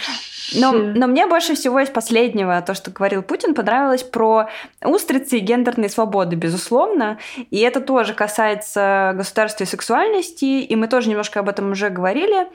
Но, 0.55 0.73
но 0.73 1.07
мне 1.07 1.27
больше 1.27 1.55
всего 1.55 1.81
из 1.81 1.89
последнего, 1.89 2.63
то, 2.63 2.75
что 2.75 2.91
говорил 2.91 3.23
Путин, 3.23 3.55
понравилось 3.55 4.03
про 4.03 4.49
устрицы 4.85 5.39
и 5.39 5.41
гендерные 5.41 5.89
свободы, 5.89 6.37
безусловно. 6.37 7.19
И 7.51 7.59
это 7.61 7.81
тоже 7.81 8.15
касается 8.15 9.13
государства 9.17 9.65
и 9.65 9.67
сексуальности, 9.67 10.45
и 10.45 10.77
мы 10.77 10.89
тоже 10.89 11.09
немножко 11.09 11.41
об 11.41 11.49
этом 11.49 11.73
уже 11.73 11.91
говорили. 11.91 12.47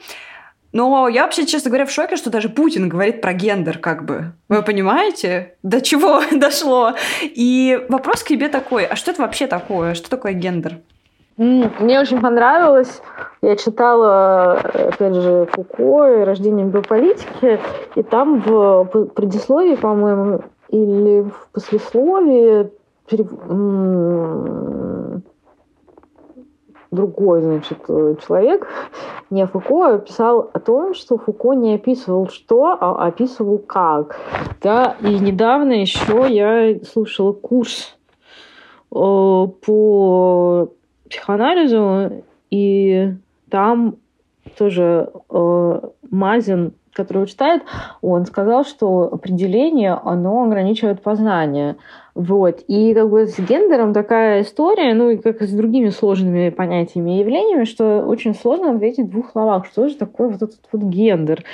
Но 0.72 1.08
я 1.08 1.24
вообще, 1.24 1.46
честно 1.46 1.70
говоря, 1.70 1.86
в 1.86 1.90
шоке, 1.90 2.16
что 2.16 2.30
даже 2.30 2.48
Путин 2.48 2.88
говорит 2.88 3.20
про 3.20 3.34
гендер, 3.34 3.78
как 3.78 4.04
бы. 4.04 4.32
Вы 4.48 4.62
понимаете, 4.62 5.54
до 5.62 5.80
чего 5.80 6.22
дошло? 6.32 6.94
И 7.22 7.84
вопрос 7.88 8.22
к 8.22 8.28
тебе 8.28 8.48
такой, 8.48 8.84
а 8.84 8.96
что 8.96 9.10
это 9.10 9.22
вообще 9.22 9.46
такое? 9.46 9.94
Что 9.94 10.08
такое 10.08 10.32
гендер? 10.32 10.78
Мне 11.36 12.00
очень 12.00 12.20
понравилось. 12.20 13.00
Я 13.40 13.56
читала, 13.56 14.52
опять 14.52 15.14
же, 15.14 15.48
Фуко 15.52 16.20
и 16.20 16.24
«Рождение 16.24 16.66
биополитики», 16.66 17.58
и 17.94 18.02
там 18.02 18.40
в 18.40 18.84
предисловии, 19.14 19.74
по-моему, 19.74 20.42
или 20.68 21.22
в 21.22 21.48
послесловии 21.52 22.70
другой, 26.92 27.40
значит, 27.40 27.78
э, 27.88 28.14
человек, 28.24 28.68
не 29.30 29.46
Фуко, 29.46 29.98
писал 29.98 30.50
о 30.52 30.60
том, 30.60 30.94
что 30.94 31.18
Фуко 31.18 31.54
не 31.54 31.74
описывал 31.74 32.28
что, 32.28 32.76
а 32.78 33.06
описывал 33.06 33.58
как. 33.58 34.20
Да, 34.60 34.96
и 35.00 35.18
недавно 35.18 35.72
еще 35.72 36.26
я 36.28 36.78
слушала 36.84 37.32
курс 37.32 37.96
э, 38.90 38.94
по 38.94 40.68
психоанализу, 41.08 42.22
и 42.50 43.14
там 43.50 43.96
тоже 44.56 45.10
э, 45.30 45.80
Мазин 46.10 46.74
который 46.92 47.26
читает, 47.26 47.62
он 48.00 48.26
сказал, 48.26 48.64
что 48.64 49.08
определение, 49.12 49.92
оно 49.92 50.44
ограничивает 50.44 51.02
познание. 51.02 51.76
Вот. 52.14 52.62
И 52.68 52.92
как 52.92 53.08
бы 53.08 53.26
с 53.26 53.38
гендером 53.38 53.94
такая 53.94 54.42
история, 54.42 54.92
ну 54.92 55.10
и 55.10 55.16
как 55.16 55.40
и 55.40 55.46
с 55.46 55.52
другими 55.52 55.88
сложными 55.88 56.50
понятиями 56.50 57.16
и 57.16 57.20
явлениями, 57.20 57.64
что 57.64 58.04
очень 58.06 58.34
сложно 58.34 58.74
ответить 58.74 59.06
в 59.06 59.10
двух 59.10 59.30
словах, 59.30 59.66
что 59.66 59.88
же 59.88 59.96
такое 59.96 60.28
вот 60.28 60.42
этот 60.42 60.60
вот 60.70 60.82
гендер. 60.82 61.44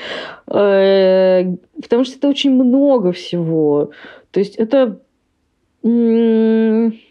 Э, 0.48 1.44
потому 1.80 2.04
что 2.04 2.16
это 2.16 2.28
очень 2.28 2.52
много 2.52 3.12
всего. 3.12 3.90
То 4.32 4.40
есть 4.40 4.56
это... 4.56 5.00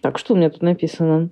Так, 0.02 0.18
что 0.18 0.34
у 0.34 0.38
меня 0.38 0.50
тут 0.50 0.62
написано? 0.62 1.30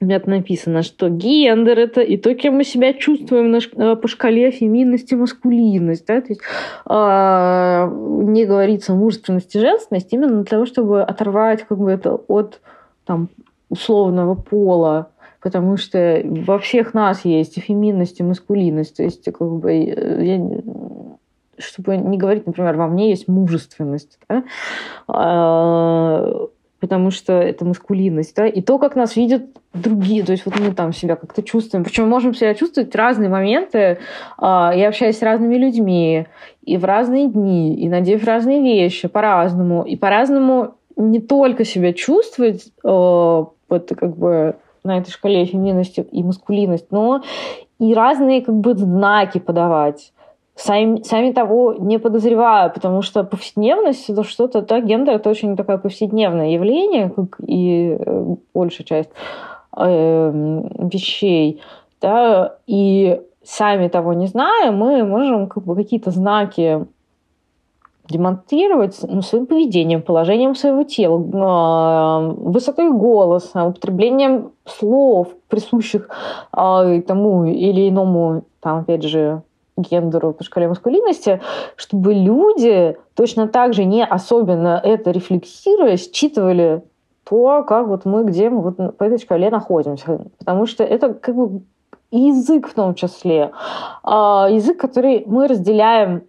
Меня 0.00 0.18
написано, 0.24 0.82
что 0.82 1.10
гендер– 1.10 1.78
это 1.80 2.00
и 2.00 2.16
то, 2.16 2.34
кем 2.34 2.54
мы 2.54 2.64
себя 2.64 2.94
чувствуем 2.94 3.50
на, 3.50 3.58
э, 3.58 3.96
по 3.96 4.08
шкале 4.08 4.50
феминности, 4.50 5.14
маскулинность. 5.14 6.06
Да? 6.06 6.22
То 6.22 6.28
есть, 6.28 6.40
э, 6.88 7.90
не 8.32 8.46
говорится 8.46 8.94
мужественность 8.94 9.54
и 9.54 9.60
женственность 9.60 10.10
именно 10.12 10.36
для 10.36 10.44
того, 10.44 10.64
чтобы 10.64 11.02
оторвать 11.02 11.64
как 11.64 11.76
бы, 11.76 11.90
это 11.90 12.14
от 12.14 12.60
там, 13.04 13.28
условного 13.68 14.34
пола, 14.34 15.10
потому 15.42 15.76
что 15.76 16.22
во 16.24 16.58
всех 16.58 16.94
нас 16.94 17.26
есть 17.26 17.58
и 17.58 17.60
феминность, 17.60 18.20
и 18.20 18.22
маскулинность. 18.22 18.96
То 18.96 19.02
есть, 19.02 19.24
как 19.24 19.50
бы, 19.52 19.70
э, 19.70 20.24
я, 20.24 20.60
чтобы 21.58 21.98
не 21.98 22.16
говорить, 22.16 22.46
например, 22.46 22.74
во 22.78 22.86
мне 22.86 23.10
есть 23.10 23.28
мужественность. 23.28 24.18
Да? 24.30 24.44
Потому 26.80 27.10
что 27.10 27.34
это 27.34 27.64
маскулинность, 27.64 28.34
да, 28.34 28.46
и 28.46 28.62
то, 28.62 28.78
как 28.78 28.96
нас 28.96 29.14
видят 29.14 29.44
другие, 29.74 30.24
то 30.24 30.32
есть 30.32 30.46
вот 30.46 30.58
мы 30.58 30.72
там 30.72 30.92
себя 30.92 31.14
как-то 31.14 31.42
чувствуем, 31.42 31.84
причем 31.84 32.08
можем 32.08 32.34
себя 32.34 32.54
чувствовать 32.54 32.92
в 32.92 32.96
разные 32.96 33.28
моменты, 33.28 33.98
а, 34.38 34.72
я 34.74 34.88
общаюсь 34.88 35.18
с 35.18 35.22
разными 35.22 35.56
людьми, 35.56 36.26
и 36.64 36.76
в 36.78 36.84
разные 36.84 37.28
дни, 37.28 37.76
и 37.76 37.88
надев 37.88 38.24
разные 38.24 38.62
вещи 38.62 39.08
по-разному, 39.08 39.82
и 39.82 39.96
по-разному 39.96 40.74
не 40.96 41.20
только 41.20 41.64
себя 41.64 41.92
чувствовать, 41.92 42.72
а, 42.82 43.46
вот 43.68 43.92
как 43.98 44.16
бы 44.16 44.56
на 44.82 44.98
этой 44.98 45.10
шкале 45.10 45.44
феминности 45.44 46.06
и 46.10 46.22
маскулинность, 46.22 46.90
но 46.90 47.22
и 47.78 47.94
разные 47.94 48.42
как 48.42 48.54
бы 48.54 48.74
знаки 48.74 49.38
подавать 49.38 50.12
сами, 50.60 51.02
сами 51.02 51.32
того 51.32 51.74
не 51.78 51.98
подозревая, 51.98 52.68
потому 52.68 53.02
что 53.02 53.24
повседневность 53.24 54.10
это 54.10 54.24
что-то, 54.24 54.62
да, 54.62 54.80
гендер 54.80 55.14
это 55.14 55.30
очень 55.30 55.56
такое 55.56 55.78
повседневное 55.78 56.50
явление, 56.50 57.10
как 57.10 57.40
и 57.46 57.96
э, 57.98 58.34
большая 58.54 58.86
часть 58.86 59.10
э, 59.76 60.62
вещей, 60.92 61.62
да, 62.00 62.56
и 62.66 63.20
сами 63.42 63.88
того 63.88 64.12
не 64.12 64.26
зная, 64.26 64.70
мы 64.70 65.02
можем 65.04 65.46
как 65.46 65.64
бы 65.64 65.74
какие-то 65.74 66.10
знаки 66.10 66.86
демонстрировать 68.08 68.98
ну, 69.02 69.22
своим 69.22 69.46
поведением, 69.46 70.02
положением 70.02 70.54
своего 70.54 70.82
тела, 70.82 71.20
э, 71.20 72.34
высотой 72.36 72.90
голоса, 72.90 73.64
употреблением 73.64 74.52
слов, 74.66 75.28
присущих 75.48 76.10
э, 76.54 77.02
тому 77.06 77.44
или 77.44 77.88
иному, 77.88 78.42
там, 78.60 78.80
опять 78.80 79.04
же, 79.04 79.42
гендеру 79.80 80.32
по 80.32 80.44
шкале 80.44 80.68
маскулинности, 80.68 81.40
чтобы 81.76 82.14
люди 82.14 82.96
точно 83.14 83.48
так 83.48 83.74
же 83.74 83.84
не 83.84 84.04
особенно 84.04 84.80
это 84.82 85.10
рефлексируя, 85.10 85.96
считывали 85.96 86.82
то, 87.24 87.62
как 87.64 87.86
вот 87.86 88.04
мы, 88.04 88.24
где 88.24 88.50
мы 88.50 88.60
вот 88.62 88.96
по 88.96 89.04
этой 89.04 89.18
шкале 89.18 89.50
находимся. 89.50 90.26
Потому 90.38 90.66
что 90.66 90.84
это 90.84 91.14
как 91.14 91.34
бы 91.34 91.62
язык 92.10 92.68
в 92.68 92.74
том 92.74 92.94
числе. 92.94 93.52
А, 94.02 94.48
язык, 94.50 94.78
который 94.78 95.24
мы 95.26 95.46
разделяем 95.46 96.24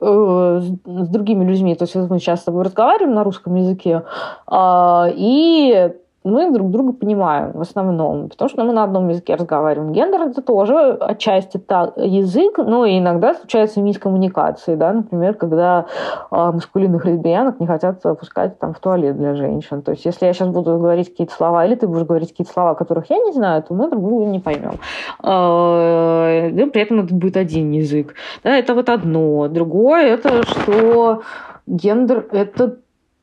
э, 0.00 0.60
с, 0.60 1.08
другими 1.08 1.44
людьми. 1.44 1.74
То 1.74 1.84
есть 1.84 1.94
вот 1.94 2.10
мы 2.10 2.18
сейчас 2.18 2.40
с 2.40 2.44
тобой 2.44 2.62
разговариваем 2.62 3.14
на 3.14 3.24
русском 3.24 3.54
языке, 3.54 4.04
а, 4.46 5.08
и 5.12 5.92
мы 6.28 6.50
друг 6.50 6.70
друга 6.70 6.92
понимаем 6.92 7.52
в 7.52 7.60
основном, 7.60 8.28
потому 8.28 8.48
что 8.48 8.64
мы 8.64 8.72
на 8.72 8.84
одном 8.84 9.08
языке 9.08 9.34
разговариваем. 9.34 9.92
Гендер 9.92 10.22
это 10.22 10.42
тоже 10.42 10.96
отчасти 11.00 11.58
так, 11.58 11.96
язык, 11.96 12.58
но 12.58 12.86
иногда 12.86 13.34
случаются 13.34 13.80
мискоммуникации, 13.80 14.74
да, 14.74 14.92
например, 14.92 15.34
когда 15.34 15.86
э, 16.30 16.36
маскулинных 16.36 17.04
лесбиянок 17.04 17.60
не 17.60 17.66
хотят 17.66 18.02
пускать 18.02 18.58
там 18.58 18.74
в 18.74 18.80
туалет 18.80 19.16
для 19.16 19.34
женщин. 19.34 19.82
То 19.82 19.92
есть 19.92 20.04
если 20.04 20.26
я 20.26 20.32
сейчас 20.32 20.48
буду 20.48 20.78
говорить 20.78 21.10
какие-то 21.10 21.34
слова, 21.34 21.64
или 21.64 21.74
ты 21.74 21.86
будешь 21.86 22.06
говорить 22.06 22.30
какие-то 22.30 22.52
слова, 22.52 22.74
которых 22.74 23.10
я 23.10 23.18
не 23.18 23.32
знаю, 23.32 23.62
то 23.62 23.74
мы 23.74 23.88
друг 23.90 24.02
друга 24.02 24.24
не 24.26 24.40
поймем. 24.40 24.78
Э, 25.22 26.50
да, 26.52 26.66
при 26.66 26.82
этом 26.82 27.00
это 27.00 27.14
будет 27.14 27.36
один 27.36 27.72
язык. 27.72 28.14
Да, 28.44 28.56
это 28.56 28.74
вот 28.74 28.88
одно. 28.88 29.48
Другое 29.48 30.06
это 30.06 30.42
что 30.42 31.22
гендер 31.66 32.26
это 32.32 32.78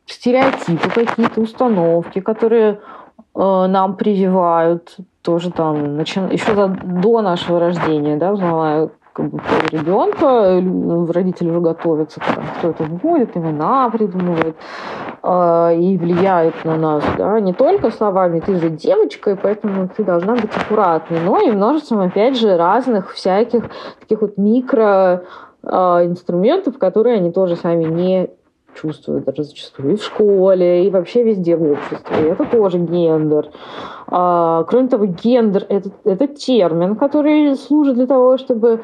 стереотипы 0.05 0.89
какие-то, 0.89 1.41
установки, 1.41 2.19
которые 2.19 2.73
э, 2.73 2.77
нам 3.35 3.95
прививают 3.95 4.95
тоже 5.21 5.51
там, 5.51 5.97
начи... 5.97 6.19
еще 6.31 6.53
до, 6.53 6.67
до 6.67 7.21
нашего 7.21 7.59
рождения, 7.59 8.17
да, 8.17 8.31
узнавая 8.31 8.89
как 9.15 9.29
бы, 9.29 9.39
ребенка, 9.71 10.61
родители 11.13 11.49
уже 11.49 11.61
готовятся, 11.61 12.19
кто 12.59 12.69
это 12.69 12.83
будет, 12.83 13.35
имена 13.37 13.89
придумывает, 13.89 14.57
э, 15.23 15.77
и 15.77 15.97
влияет 15.97 16.65
на 16.65 16.75
нас, 16.75 17.03
да, 17.17 17.39
не 17.39 17.53
только 17.53 17.91
словами 17.91 18.41
«ты 18.41 18.59
же 18.59 18.69
девочка, 18.69 19.31
и 19.31 19.35
поэтому 19.35 19.87
ты 19.87 20.03
должна 20.03 20.33
быть 20.35 20.51
аккуратной», 20.55 21.21
но 21.21 21.39
и 21.39 21.51
множеством, 21.51 22.01
опять 22.01 22.37
же, 22.37 22.57
разных 22.57 23.13
всяких 23.13 23.63
таких 24.01 24.19
вот 24.19 24.37
микро 24.37 25.23
э, 25.63 25.67
инструментов, 26.05 26.77
которые 26.77 27.15
они 27.15 27.31
тоже 27.31 27.55
сами 27.55 27.85
не 27.85 28.29
чувствуют 28.75 29.25
даже 29.25 29.43
зачастую 29.43 29.93
и 29.93 29.95
в 29.95 30.03
школе, 30.03 30.85
и 30.85 30.89
вообще 30.89 31.23
везде 31.23 31.55
в 31.55 31.63
обществе. 31.63 32.29
Это 32.29 32.45
тоже 32.45 32.77
гендер. 32.77 33.49
А, 34.07 34.63
кроме 34.65 34.87
того, 34.87 35.05
гендер 35.05 35.65
это, 35.67 35.89
это 36.03 36.27
термин, 36.27 36.95
который 36.95 37.55
служит 37.55 37.95
для 37.95 38.05
того, 38.05 38.37
чтобы 38.37 38.81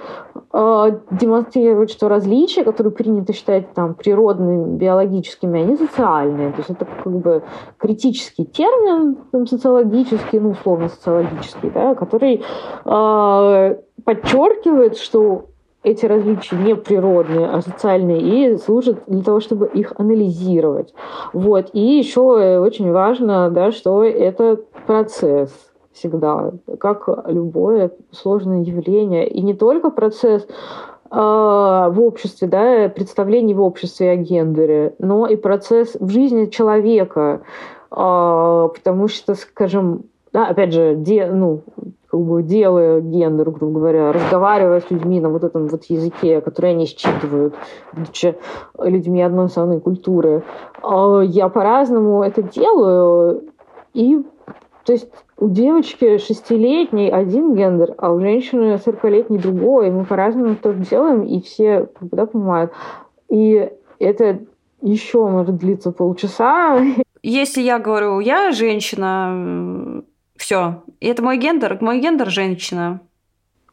а, 0.51 0.99
демонстрировать, 1.11 1.91
что 1.91 2.09
различия, 2.09 2.63
которые 2.63 2.91
принято 2.91 3.33
считать 3.33 3.73
там, 3.73 3.93
природными, 3.93 4.77
биологическими, 4.77 5.61
они 5.61 5.75
социальные. 5.77 6.51
То 6.51 6.57
есть 6.57 6.69
это 6.69 6.85
как 6.85 7.13
бы 7.13 7.43
критический 7.77 8.45
термин 8.45 9.17
там, 9.31 9.45
социологический, 9.45 10.39
ну, 10.39 10.51
условно 10.51 10.89
социологический, 10.89 11.69
да, 11.69 11.93
который 11.95 12.43
а, 12.85 13.75
подчеркивает, 14.03 14.97
что 14.97 15.50
эти 15.83 16.05
различия 16.05 16.55
не 16.57 16.75
природные, 16.75 17.47
а 17.47 17.61
социальные, 17.61 18.21
и 18.21 18.57
служат 18.57 19.03
для 19.07 19.23
того, 19.23 19.39
чтобы 19.39 19.67
их 19.67 19.93
анализировать. 19.97 20.93
Вот. 21.33 21.69
И 21.73 21.79
еще 21.79 22.59
очень 22.59 22.91
важно, 22.91 23.49
да, 23.49 23.71
что 23.71 24.03
это 24.03 24.59
процесс 24.85 25.51
всегда, 25.93 26.51
как 26.79 27.07
любое 27.27 27.91
сложное 28.11 28.61
явление. 28.61 29.27
И 29.27 29.41
не 29.41 29.53
только 29.53 29.89
процесс 29.89 30.43
э, 30.43 30.47
в 31.09 31.95
обществе, 31.97 32.47
да, 32.47 32.89
представлений 32.89 33.53
в 33.53 33.61
обществе 33.61 34.11
о 34.11 34.15
гендере, 34.15 34.95
но 34.99 35.27
и 35.27 35.35
процесс 35.35 35.95
в 35.99 36.09
жизни 36.09 36.45
человека. 36.45 37.41
Э, 37.91 38.69
потому 38.73 39.07
что, 39.07 39.35
скажем, 39.35 40.03
да, 40.31 40.47
опять 40.47 40.73
же, 40.73 40.95
де, 40.95 41.27
ну, 41.27 41.61
как 42.11 42.19
бы 42.19 42.43
делая 42.43 42.99
гендер, 42.99 43.49
грубо 43.51 43.79
говоря, 43.79 44.11
разговаривая 44.11 44.81
с 44.81 44.91
людьми 44.91 45.21
на 45.21 45.29
вот 45.29 45.45
этом 45.45 45.67
вот 45.67 45.85
языке, 45.85 46.41
который 46.41 46.71
они 46.71 46.85
считывают, 46.85 47.55
будучи 47.93 48.35
людьми 48.77 49.21
одной 49.21 49.47
самой 49.47 49.79
культуры, 49.79 50.43
а, 50.83 51.21
я 51.21 51.47
по-разному 51.47 52.21
это 52.21 52.43
делаю. 52.43 53.43
И 53.93 54.21
то 54.83 54.91
есть 54.91 55.09
у 55.37 55.47
девочки 55.47 56.17
шестилетней 56.17 57.09
один 57.09 57.55
гендер, 57.55 57.95
а 57.97 58.11
у 58.11 58.19
женщины 58.19 58.77
сорокалетней 58.77 59.39
другой. 59.39 59.89
Мы 59.89 60.03
по-разному 60.03 60.51
это 60.51 60.73
делаем, 60.73 61.23
и 61.23 61.41
все 61.41 61.87
да, 62.01 62.25
понимают. 62.25 62.73
И 63.29 63.71
это 63.99 64.39
еще 64.81 65.25
может 65.27 65.55
длиться 65.55 65.93
полчаса. 65.93 66.81
Если 67.23 67.61
я 67.61 67.79
говорю, 67.79 68.19
я 68.19 68.51
женщина, 68.51 70.00
все. 70.41 70.83
И 70.99 71.07
это 71.07 71.21
мой 71.21 71.37
гендер. 71.37 71.77
Мой 71.81 72.01
гендер 72.01 72.29
женщина. 72.31 73.01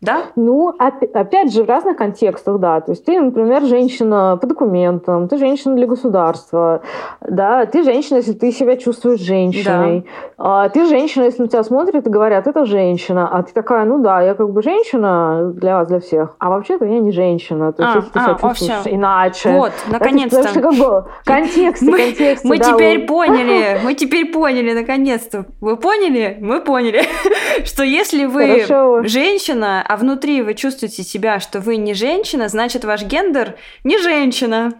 Да? 0.00 0.26
Ну, 0.36 0.72
опять 0.78 1.52
же, 1.52 1.64
в 1.64 1.68
разных 1.68 1.96
контекстах, 1.96 2.58
да. 2.58 2.80
То 2.80 2.92
есть 2.92 3.04
ты, 3.04 3.20
например, 3.20 3.64
женщина 3.64 4.38
по 4.40 4.46
документам, 4.46 5.28
ты 5.28 5.38
женщина 5.38 5.74
для 5.74 5.86
государства, 5.86 6.82
да, 7.20 7.66
ты 7.66 7.82
женщина, 7.82 8.18
если 8.18 8.32
ты 8.32 8.52
себя 8.52 8.76
чувствуешь 8.76 9.20
женщиной, 9.20 10.06
да. 10.36 10.64
а 10.64 10.68
ты 10.68 10.86
женщина, 10.86 11.24
если 11.24 11.42
на 11.42 11.48
тебя 11.48 11.64
смотрят 11.64 12.06
и 12.06 12.10
говорят, 12.10 12.46
это 12.46 12.64
женщина, 12.64 13.28
а 13.28 13.42
ты 13.42 13.52
такая, 13.52 13.84
ну 13.84 13.98
да, 13.98 14.22
я 14.22 14.34
как 14.34 14.50
бы 14.50 14.62
женщина 14.62 15.50
для 15.52 15.78
вас, 15.78 15.88
для 15.88 15.98
всех, 15.98 16.36
а 16.38 16.50
вообще-то 16.50 16.84
я 16.84 17.00
не 17.00 17.10
женщина, 17.10 17.72
то 17.72 17.82
есть 17.82 17.94
а, 17.94 17.98
если 17.98 18.10
ты 18.10 18.18
а, 18.18 18.22
себя 18.22 18.34
чувствуешь 18.34 18.80
все. 18.80 18.94
иначе. 18.94 19.50
Вот, 19.50 19.72
наконец-то. 19.90 20.42
Да, 20.42 20.60
как 20.60 20.74
бы 20.74 21.04
контексты, 21.24 21.86
мы. 21.90 21.98
Мы 22.44 22.58
да, 22.58 22.72
теперь 22.72 22.98
вот. 23.00 23.08
поняли, 23.08 23.80
мы 23.84 23.94
теперь 23.94 24.30
поняли, 24.30 24.72
наконец-то. 24.72 25.46
Вы 25.60 25.76
поняли? 25.76 26.38
Мы 26.40 26.60
поняли, 26.60 27.02
что 27.64 27.82
если 27.82 28.26
вы 28.26 28.62
Хорошо. 28.66 29.02
женщина, 29.02 29.82
а 29.88 29.96
внутри 29.96 30.42
вы 30.42 30.54
чувствуете 30.54 31.02
себя, 31.02 31.40
что 31.40 31.60
вы 31.60 31.76
не 31.76 31.94
женщина, 31.94 32.48
значит 32.48 32.84
ваш 32.84 33.02
гендер 33.04 33.56
не 33.84 33.98
женщина. 33.98 34.72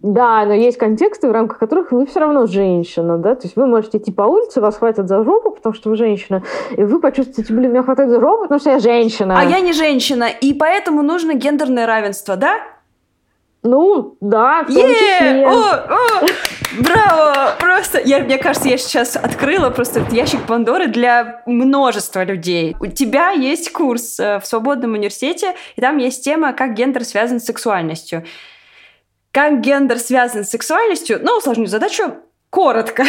Да, 0.00 0.46
но 0.46 0.54
есть 0.54 0.78
контексты, 0.78 1.28
в 1.28 1.32
рамках 1.32 1.58
которых 1.58 1.92
вы 1.92 2.06
все 2.06 2.20
равно 2.20 2.46
женщина, 2.46 3.18
да, 3.18 3.34
то 3.34 3.42
есть 3.44 3.54
вы 3.54 3.66
можете 3.66 3.98
идти 3.98 4.10
по 4.10 4.22
улице, 4.22 4.62
вас 4.62 4.78
хватит 4.78 5.06
за 5.08 5.22
жопу, 5.22 5.50
потому 5.50 5.74
что 5.74 5.90
вы 5.90 5.96
женщина, 5.96 6.42
и 6.70 6.82
вы 6.82 7.00
почувствуете, 7.00 7.52
блин, 7.52 7.72
меня 7.72 7.82
хватает 7.82 8.08
за 8.08 8.18
жопу, 8.18 8.44
потому 8.44 8.60
что 8.60 8.70
я 8.70 8.78
женщина. 8.78 9.38
А 9.38 9.44
я 9.44 9.60
не 9.60 9.74
женщина, 9.74 10.28
и 10.40 10.54
поэтому 10.54 11.02
нужно 11.02 11.34
гендерное 11.34 11.86
равенство, 11.86 12.36
да? 12.36 12.54
Ну, 13.62 14.16
да, 14.20 14.62
в 14.62 14.72
том 14.72 14.76
yeah! 14.76 14.94
числе. 14.94 15.46
О, 15.46 15.52
о, 15.52 16.26
браво! 16.80 17.56
Просто, 17.58 18.00
я, 18.00 18.20
мне 18.20 18.38
кажется, 18.38 18.68
я 18.68 18.78
сейчас 18.78 19.16
открыла 19.16 19.68
просто 19.68 20.00
этот 20.00 20.14
ящик 20.14 20.46
Пандоры 20.46 20.86
для 20.86 21.42
множества 21.44 22.24
людей. 22.24 22.74
У 22.80 22.86
тебя 22.86 23.32
есть 23.32 23.70
курс 23.72 24.18
э, 24.18 24.40
в 24.40 24.46
свободном 24.46 24.94
университете, 24.94 25.54
и 25.76 25.80
там 25.80 25.98
есть 25.98 26.24
тема, 26.24 26.54
как 26.54 26.72
гендер 26.72 27.04
связан 27.04 27.38
с 27.38 27.44
сексуальностью. 27.44 28.24
Как 29.30 29.60
гендер 29.60 29.98
связан 29.98 30.44
с 30.44 30.50
сексуальностью? 30.50 31.20
Ну, 31.22 31.36
усложню 31.36 31.66
задачу 31.66 32.14
коротко. 32.48 33.04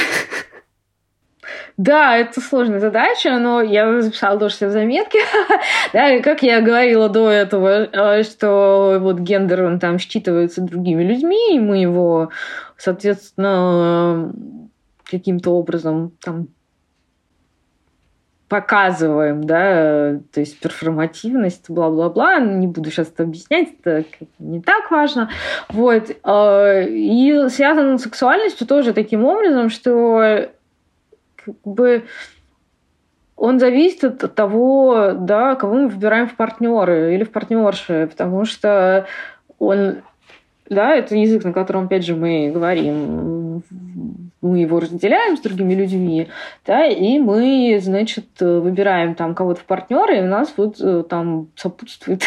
Да, 1.81 2.15
это 2.15 2.41
сложная 2.41 2.79
задача, 2.79 3.39
но 3.39 3.59
я 3.59 4.03
записала 4.03 4.37
тоже 4.37 4.53
все 4.53 4.69
заметки. 4.69 5.17
да, 5.93 6.13
и 6.13 6.21
как 6.21 6.43
я 6.43 6.61
говорила 6.61 7.09
до 7.09 7.27
этого, 7.27 7.85
э, 7.85 8.21
что 8.21 8.99
вот 9.01 9.17
гендер, 9.17 9.63
он 9.63 9.79
там 9.79 9.95
считывается 9.95 10.61
другими 10.61 11.01
людьми, 11.01 11.55
и 11.55 11.59
мы 11.59 11.79
его, 11.79 12.29
соответственно, 12.77 14.31
каким-то 15.09 15.55
образом 15.55 16.11
там 16.23 16.49
показываем, 18.47 19.43
да, 19.43 20.19
то 20.31 20.39
есть 20.39 20.59
перформативность, 20.59 21.67
бла-бла-бла, 21.67 22.39
не 22.41 22.67
буду 22.67 22.91
сейчас 22.91 23.07
это 23.07 23.23
объяснять, 23.23 23.69
это 23.83 24.05
не 24.37 24.61
так 24.61 24.91
важно, 24.91 25.31
вот, 25.69 26.11
э, 26.11 26.89
и 26.89 27.49
связано 27.49 27.97
с 27.97 28.03
сексуальностью 28.03 28.67
тоже 28.67 28.93
таким 28.93 29.25
образом, 29.25 29.71
что 29.71 30.51
как 31.45 31.55
бы 31.63 32.03
он 33.41 33.59
зависит 33.59 34.23
от 34.23 34.35
того, 34.35 35.13
да, 35.15 35.55
кого 35.55 35.73
мы 35.73 35.87
выбираем 35.87 36.27
в 36.27 36.35
партнеры 36.35 37.15
или 37.15 37.23
в 37.23 37.31
партнерши, 37.31 38.07
потому 38.07 38.45
что 38.45 39.07
он, 39.57 39.97
да, 40.69 40.95
это 40.95 41.15
язык, 41.15 41.43
на 41.43 41.51
котором, 41.51 41.85
опять 41.85 42.05
же, 42.05 42.15
мы 42.15 42.51
говорим, 42.53 43.63
мы 44.41 44.59
его 44.59 44.79
разделяем 44.79 45.37
с 45.37 45.39
другими 45.39 45.73
людьми, 45.73 46.27
да, 46.67 46.85
и 46.85 47.17
мы, 47.17 47.79
значит, 47.81 48.25
выбираем 48.39 49.15
там 49.15 49.33
кого-то 49.33 49.61
в 49.61 49.65
партнеры, 49.65 50.17
и 50.17 50.21
у 50.21 50.27
нас 50.27 50.53
вот 50.57 50.79
э, 50.79 51.03
там 51.09 51.47
сопутствует 51.55 52.23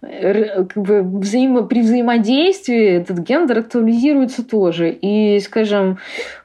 как 0.00 0.76
бы 0.76 1.02
взаимо, 1.02 1.64
при 1.64 1.82
взаимодействии 1.82 3.00
этот 3.00 3.18
гендер 3.18 3.58
актуализируется 3.58 4.42
тоже. 4.42 4.90
И, 4.90 5.40
скажем, 5.40 5.98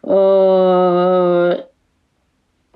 э, 0.04 1.58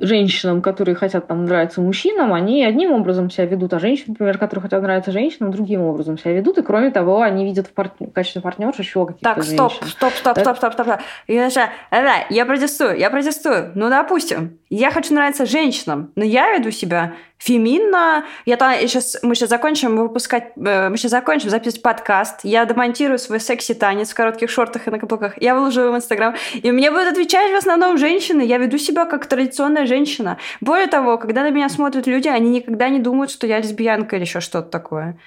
женщинам, 0.03 0.61
которые 0.61 0.95
хотят 0.95 1.27
там 1.27 1.45
нравиться 1.45 1.81
мужчинам, 1.81 2.33
они 2.33 2.63
одним 2.65 2.91
образом 2.91 3.29
себя 3.29 3.45
ведут, 3.45 3.73
а 3.73 3.79
женщины, 3.79 4.07
например, 4.09 4.37
которые 4.37 4.61
хотят 4.61 4.81
нравиться 4.81 5.11
женщинам, 5.11 5.51
другим 5.51 5.81
образом 5.81 6.17
себя 6.17 6.33
ведут. 6.33 6.57
И 6.57 6.61
кроме 6.61 6.91
того, 6.91 7.21
они 7.21 7.45
видят 7.45 7.67
в, 7.67 7.73
партнер, 7.73 8.09
в 8.09 8.13
качестве 8.13 8.41
партнерш 8.41 8.77
еще 8.77 9.05
каких-то 9.05 9.35
Так, 9.35 9.43
стоп, 9.43 9.71
женщин. 9.71 9.87
стоп, 9.87 10.13
стоп, 10.13 10.37
стоп, 10.37 10.57
стоп, 10.57 10.73
стоп, 10.73 10.87
стоп. 10.87 10.99
Я, 11.27 12.25
я 12.29 12.45
протестую, 12.45 12.97
я 12.97 13.09
протестую. 13.09 13.71
Ну, 13.75 13.89
допустим, 13.89 14.59
я 14.69 14.91
хочу 14.91 15.13
нравиться 15.13 15.45
женщинам, 15.45 16.11
но 16.15 16.23
я 16.23 16.55
веду 16.57 16.71
себя 16.71 17.13
феминно. 17.43 18.25
Я, 18.45 18.55
там, 18.55 18.71
я 18.71 18.87
сейчас, 18.87 19.17
мы 19.21 19.35
сейчас 19.35 19.49
закончим 19.49 19.97
выпускать, 19.97 20.53
э, 20.55 20.89
мы 20.89 20.97
сейчас 20.97 21.11
закончим 21.11 21.49
записывать 21.49 21.81
подкаст. 21.81 22.39
Я 22.43 22.65
демонтирую 22.65 23.19
свой 23.19 23.39
секси-танец 23.39 24.11
в 24.11 24.15
коротких 24.15 24.49
шортах 24.49 24.87
и 24.87 24.91
на 24.91 24.99
каблуках. 24.99 25.41
Я 25.41 25.53
выложу 25.55 25.81
его 25.81 25.93
в 25.93 25.97
Инстаграм. 25.97 26.35
И 26.53 26.71
мне 26.71 26.89
будут 26.89 27.07
отвечать 27.07 27.51
в 27.51 27.57
основном 27.57 27.97
женщины. 27.97 28.41
Я 28.41 28.57
веду 28.57 28.77
себя 28.77 29.05
как 29.05 29.25
традиционная 29.25 29.85
женщина. 29.85 30.37
Более 30.61 30.87
того, 30.87 31.17
когда 31.17 31.41
на 31.43 31.49
меня 31.49 31.67
смотрят 31.67 32.07
люди, 32.07 32.29
они 32.29 32.49
никогда 32.49 32.87
не 32.87 32.99
думают, 32.99 33.29
что 33.29 33.45
я 33.45 33.59
лесбиянка 33.59 34.15
или 34.15 34.23
еще 34.23 34.39
что-то 34.39 34.69
такое. 34.69 35.17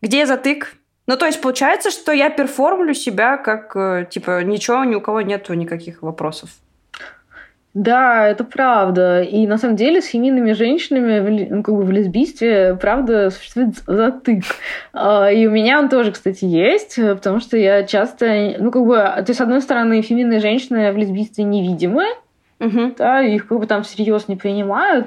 Где 0.00 0.24
затык? 0.24 0.76
Ну, 1.06 1.16
то 1.16 1.26
есть 1.26 1.42
получается, 1.42 1.90
что 1.90 2.12
я 2.12 2.30
перформлю 2.30 2.94
себя 2.94 3.36
как, 3.36 3.76
э, 3.76 4.06
типа, 4.08 4.42
ничего, 4.44 4.84
ни 4.84 4.94
у 4.94 5.00
кого 5.00 5.20
нету 5.20 5.52
никаких 5.54 6.02
вопросов. 6.02 6.50
Да, 7.72 8.26
это 8.26 8.42
правда. 8.42 9.22
И 9.22 9.46
на 9.46 9.56
самом 9.56 9.76
деле 9.76 10.02
с 10.02 10.06
феминными 10.06 10.52
женщинами 10.52 11.46
ну, 11.48 11.62
как 11.62 11.76
бы 11.76 11.84
в 11.84 11.90
лесбийстве, 11.92 12.76
правда, 12.80 13.30
существует 13.30 13.76
затык. 13.86 14.42
А, 14.92 15.30
и 15.30 15.46
у 15.46 15.50
меня 15.52 15.78
он 15.78 15.88
тоже, 15.88 16.10
кстати, 16.10 16.44
есть, 16.44 16.96
потому 16.96 17.38
что 17.38 17.56
я 17.56 17.84
часто, 17.84 18.56
ну, 18.58 18.72
как 18.72 18.84
бы, 18.84 18.96
то 18.96 19.24
есть, 19.28 19.38
с 19.38 19.40
одной 19.40 19.60
стороны, 19.60 20.02
феминные 20.02 20.40
женщины 20.40 20.92
в 20.92 20.96
лесбийстве 20.96 21.44
невидимы, 21.44 22.06
угу. 22.60 22.94
да, 22.96 23.22
их 23.22 23.48
как 23.48 23.58
бы 23.58 23.66
там 23.66 23.82
всерьез 23.82 24.28
не 24.28 24.36
принимают, 24.36 25.06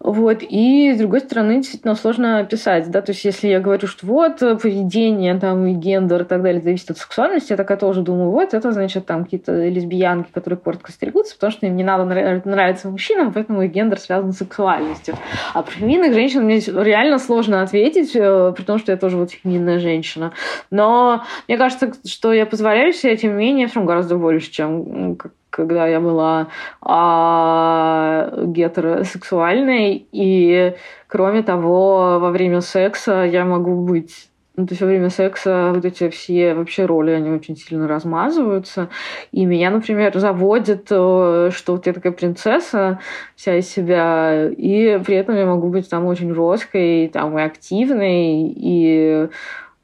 вот, 0.00 0.38
и 0.42 0.92
с 0.94 0.98
другой 0.98 1.20
стороны, 1.20 1.56
действительно 1.56 1.94
сложно 1.94 2.40
описать, 2.40 2.90
да, 2.90 3.00
то 3.00 3.12
есть 3.12 3.24
если 3.24 3.48
я 3.48 3.60
говорю, 3.60 3.86
что 3.86 4.06
вот 4.06 4.38
поведение 4.38 5.38
там 5.38 5.66
и 5.66 5.72
гендер 5.72 6.22
и 6.22 6.24
так 6.24 6.42
далее 6.42 6.60
зависит 6.60 6.90
от 6.90 6.98
сексуальности, 6.98 7.52
я 7.52 7.56
такая 7.56 7.78
тоже 7.78 8.02
думаю, 8.02 8.30
вот, 8.30 8.54
это 8.54 8.72
значит 8.72 9.06
там 9.06 9.24
какие-то 9.24 9.68
лесбиянки, 9.68 10.30
которые 10.32 10.58
коротко 10.58 10.92
стригутся, 10.92 11.34
потому 11.34 11.52
что 11.52 11.66
им 11.66 11.76
не 11.76 11.84
надо 11.84 12.04
нравиться 12.04 12.88
мужчинам, 12.88 13.32
поэтому 13.32 13.62
их 13.62 13.72
гендер 13.72 13.98
связан 13.98 14.32
с 14.32 14.38
сексуальностью. 14.38 15.14
А 15.54 15.62
про 15.62 15.70
феминных 15.70 16.14
женщин 16.14 16.44
мне 16.44 16.58
реально 16.58 17.18
сложно 17.18 17.62
ответить, 17.62 18.14
э, 18.14 18.52
при 18.56 18.62
том, 18.62 18.78
что 18.78 18.92
я 18.92 18.98
тоже 18.98 19.16
вот 19.16 19.30
феминная 19.30 19.78
женщина. 19.78 20.32
Но 20.70 21.24
мне 21.46 21.58
кажется, 21.58 21.92
что 22.06 22.32
я 22.32 22.46
позволяю 22.46 22.92
себе, 22.92 23.16
тем 23.16 23.32
не 23.32 23.44
менее, 23.44 23.66
все 23.68 23.82
гораздо 23.82 24.16
больше, 24.16 24.50
чем 24.50 25.18
когда 25.50 25.86
я 25.86 26.00
была 26.00 26.48
а, 26.80 28.32
гетеросексуальной. 28.44 30.06
И, 30.12 30.74
кроме 31.06 31.42
того, 31.42 32.18
во 32.20 32.30
время 32.30 32.60
секса 32.60 33.22
я 33.24 33.44
могу 33.44 33.74
быть 33.84 34.28
ну, 34.58 34.66
то 34.66 34.72
есть 34.72 34.80
во 34.80 34.88
время 34.88 35.08
секса 35.08 35.70
вот 35.72 35.84
эти 35.84 36.08
все 36.10 36.52
вообще 36.52 36.84
роли, 36.84 37.12
они 37.12 37.30
очень 37.30 37.56
сильно 37.56 37.86
размазываются. 37.86 38.88
И 39.30 39.44
меня, 39.44 39.70
например, 39.70 40.18
заводит, 40.18 40.88
э, 40.90 41.50
что 41.54 41.72
вот 41.74 41.86
я 41.86 41.92
такая 41.92 42.12
принцесса 42.12 42.98
вся 43.36 43.56
из 43.56 43.68
себя, 43.68 44.48
и 44.48 44.98
при 45.06 45.14
этом 45.14 45.36
я 45.36 45.46
могу 45.46 45.68
быть 45.68 45.88
там 45.88 46.06
очень 46.06 46.34
жесткой, 46.34 47.06
там 47.06 47.38
и 47.38 47.42
активной, 47.42 48.52
и 48.52 49.28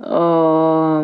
а 0.06 1.02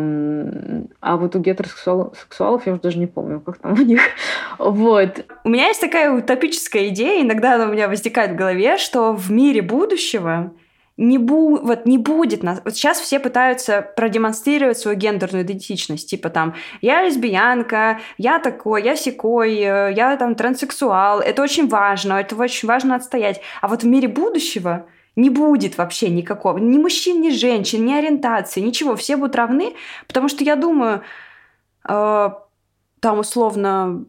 вот 1.17 1.35
у 1.35 1.39
гетеросексуалов 1.39 2.67
я 2.67 2.73
уже 2.73 2.83
даже 2.83 2.99
не 2.99 3.07
помню, 3.07 3.41
как 3.41 3.59
там 3.59 3.73
у 3.73 3.77
них. 3.83 4.01
Вот. 4.59 5.25
У 5.45 5.49
меня 5.49 5.69
есть 5.69 5.81
такая 5.81 6.13
утопическая 6.13 6.89
идея, 6.89 7.23
иногда 7.23 7.55
она 7.55 7.65
у 7.67 7.73
меня 7.73 7.89
возникает 7.89 8.33
в 8.33 8.37
голове, 8.37 8.77
что 8.77 9.13
в 9.13 9.31
мире 9.31 9.63
будущего 9.63 10.53
не, 11.01 11.17
бу 11.17 11.59
вот 11.63 11.87
не 11.87 11.97
будет 11.97 12.43
нас. 12.43 12.61
Вот 12.63 12.75
сейчас 12.75 13.01
все 13.01 13.19
пытаются 13.19 13.81
продемонстрировать 13.97 14.79
свою 14.79 14.99
гендерную 14.99 15.45
идентичность. 15.45 16.11
Типа 16.11 16.29
там, 16.29 16.55
я 16.83 17.03
лесбиянка, 17.03 18.01
я 18.19 18.39
такой, 18.39 18.83
я 18.83 18.97
секой, 18.97 19.55
э, 19.55 19.95
я 19.95 20.17
там 20.19 20.35
транссексуал. 20.35 21.21
Это 21.21 21.43
очень 21.43 21.69
важно, 21.69 22.15
это 22.21 22.37
очень 22.37 22.69
важно 22.69 22.97
отстоять. 22.97 23.41
А 23.63 23.69
вот 23.69 23.83
в 23.83 23.87
мире 23.87 24.09
будущего 24.09 24.87
не 25.17 25.31
будет 25.31 25.79
вообще 25.79 26.09
никакого, 26.09 26.59
ни 26.59 26.79
мужчин, 26.79 27.21
ни 27.21 27.31
женщин, 27.31 27.85
ни 27.85 27.93
ориентации, 27.93 28.61
ничего, 28.61 28.97
все 28.97 29.17
будут 29.17 29.37
равны, 29.37 29.75
потому 30.07 30.29
что 30.29 30.45
я 30.45 30.57
думаю, 30.57 31.03
э, 31.89 32.31
там 33.01 33.19
условно, 33.19 34.05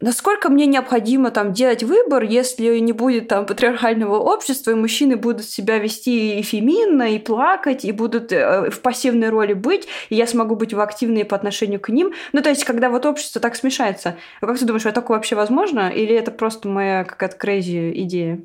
насколько 0.00 0.48
мне 0.48 0.66
необходимо 0.66 1.30
там 1.30 1.52
делать 1.52 1.82
выбор, 1.82 2.22
если 2.22 2.78
не 2.78 2.92
будет 2.92 3.28
там 3.28 3.46
патриархального 3.46 4.16
общества, 4.16 4.70
и 4.70 4.74
мужчины 4.74 5.16
будут 5.16 5.44
себя 5.44 5.78
вести 5.78 6.38
и 6.38 6.42
феминно, 6.42 7.14
и 7.14 7.18
плакать, 7.18 7.84
и 7.84 7.92
будут 7.92 8.32
э, 8.32 8.70
в 8.70 8.80
пассивной 8.80 9.30
роли 9.30 9.54
быть, 9.54 9.88
и 10.08 10.14
я 10.14 10.26
смогу 10.26 10.54
быть 10.56 10.74
в 10.74 10.80
активной 10.80 11.24
по 11.24 11.36
отношению 11.36 11.80
к 11.80 11.88
ним. 11.88 12.12
Ну, 12.32 12.42
то 12.42 12.50
есть, 12.50 12.64
когда 12.64 12.90
вот 12.90 13.06
общество 13.06 13.40
так 13.40 13.56
смешается, 13.56 14.16
как 14.40 14.58
ты 14.58 14.64
думаешь, 14.64 14.86
это 14.86 14.94
такое 14.94 15.16
вообще 15.16 15.34
возможно, 15.34 15.88
или 15.88 16.14
это 16.14 16.30
просто 16.30 16.68
моя 16.68 17.04
какая-то 17.04 17.36
крейзи 17.36 17.92
идея? 18.02 18.40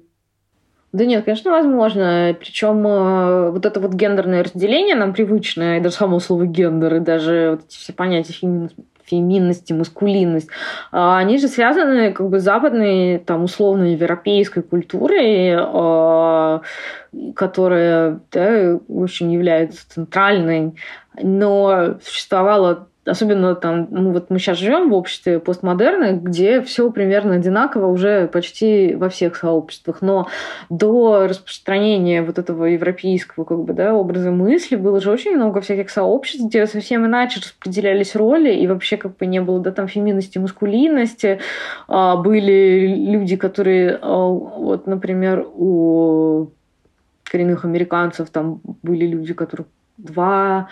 Да 0.94 1.06
нет, 1.06 1.26
конечно, 1.26 1.52
возможно. 1.52 2.36
Причем 2.40 2.86
э, 2.86 3.50
вот 3.50 3.66
это 3.66 3.80
вот 3.80 3.94
гендерное 3.94 4.44
разделение 4.44 4.96
нам 4.96 5.14
привычное, 5.14 5.80
и 5.80 5.82
даже 5.82 5.96
само 5.96 6.20
слово 6.20 6.46
гендер, 6.46 6.96
и 6.96 7.00
даже 7.00 7.58
вот 7.58 7.66
эти 7.66 7.78
все 7.78 7.94
понятия 7.94 8.34
феминности, 9.06 9.74
маскулинность, 9.74 10.50
а, 10.92 11.18
они 11.18 11.38
же 11.38 11.48
связаны 11.48 12.14
как 12.14 12.30
бы 12.30 12.40
западной, 12.40 13.20
там, 13.20 13.44
условно, 13.44 13.92
европейской 13.92 14.62
культурой, 14.62 15.56
а, 15.58 16.62
которая 17.36 18.22
да, 18.32 18.80
очень 18.88 19.34
является 19.34 19.90
центральной, 19.90 20.76
но 21.22 21.98
существовало 22.02 22.88
особенно 23.06 23.56
там, 23.56 23.88
ну 23.92 24.12
вот 24.12 24.30
мы 24.30 24.40
сейчас 24.40 24.58
живем 24.58 24.90
в 24.90 24.94
обществе 24.94 25.40
постмодерна, 25.40 26.14
где 26.14 26.62
все 26.62 26.90
примерно 26.90 27.36
одинаково 27.36 27.88
уже 27.88 28.28
почти 28.28 28.96
во 28.96 29.10
всех 29.10 29.36
сообществах, 29.36 30.02
но 30.02 30.28
до 30.70 31.28
распространения 31.28 32.22
вот 32.22 32.40
этого 32.40 32.66
европейского 32.66 33.44
как 33.44 33.60
бы, 33.60 33.74
да, 33.74 33.94
образа 33.94 34.32
мысли 34.32 34.76
было 34.76 35.02
же 35.02 35.12
очень 35.12 35.36
много 35.36 35.62
всяких 35.62 35.90
сообществ, 35.90 36.46
где 36.46 36.66
совсем 36.66 37.06
иначе 37.06 37.42
распределялись 37.42 38.16
роли, 38.16 38.54
и 38.54 38.68
вообще 38.68 38.98
как 38.98 39.18
бы 39.18 39.26
не 39.26 39.42
было, 39.42 39.60
да, 39.60 39.72
там 39.72 39.88
феминности, 39.88 40.38
маскулинности, 40.38 41.40
а, 41.88 42.16
были 42.16 42.88
люди, 43.12 43.36
которые, 43.36 44.00
а, 44.02 44.28
вот, 44.28 44.88
например, 44.88 45.46
у 45.56 46.52
коренных 47.24 47.66
американцев 47.66 48.30
там 48.30 48.62
были 48.82 49.08
люди, 49.08 49.34
которые 49.34 49.68
два 49.98 50.70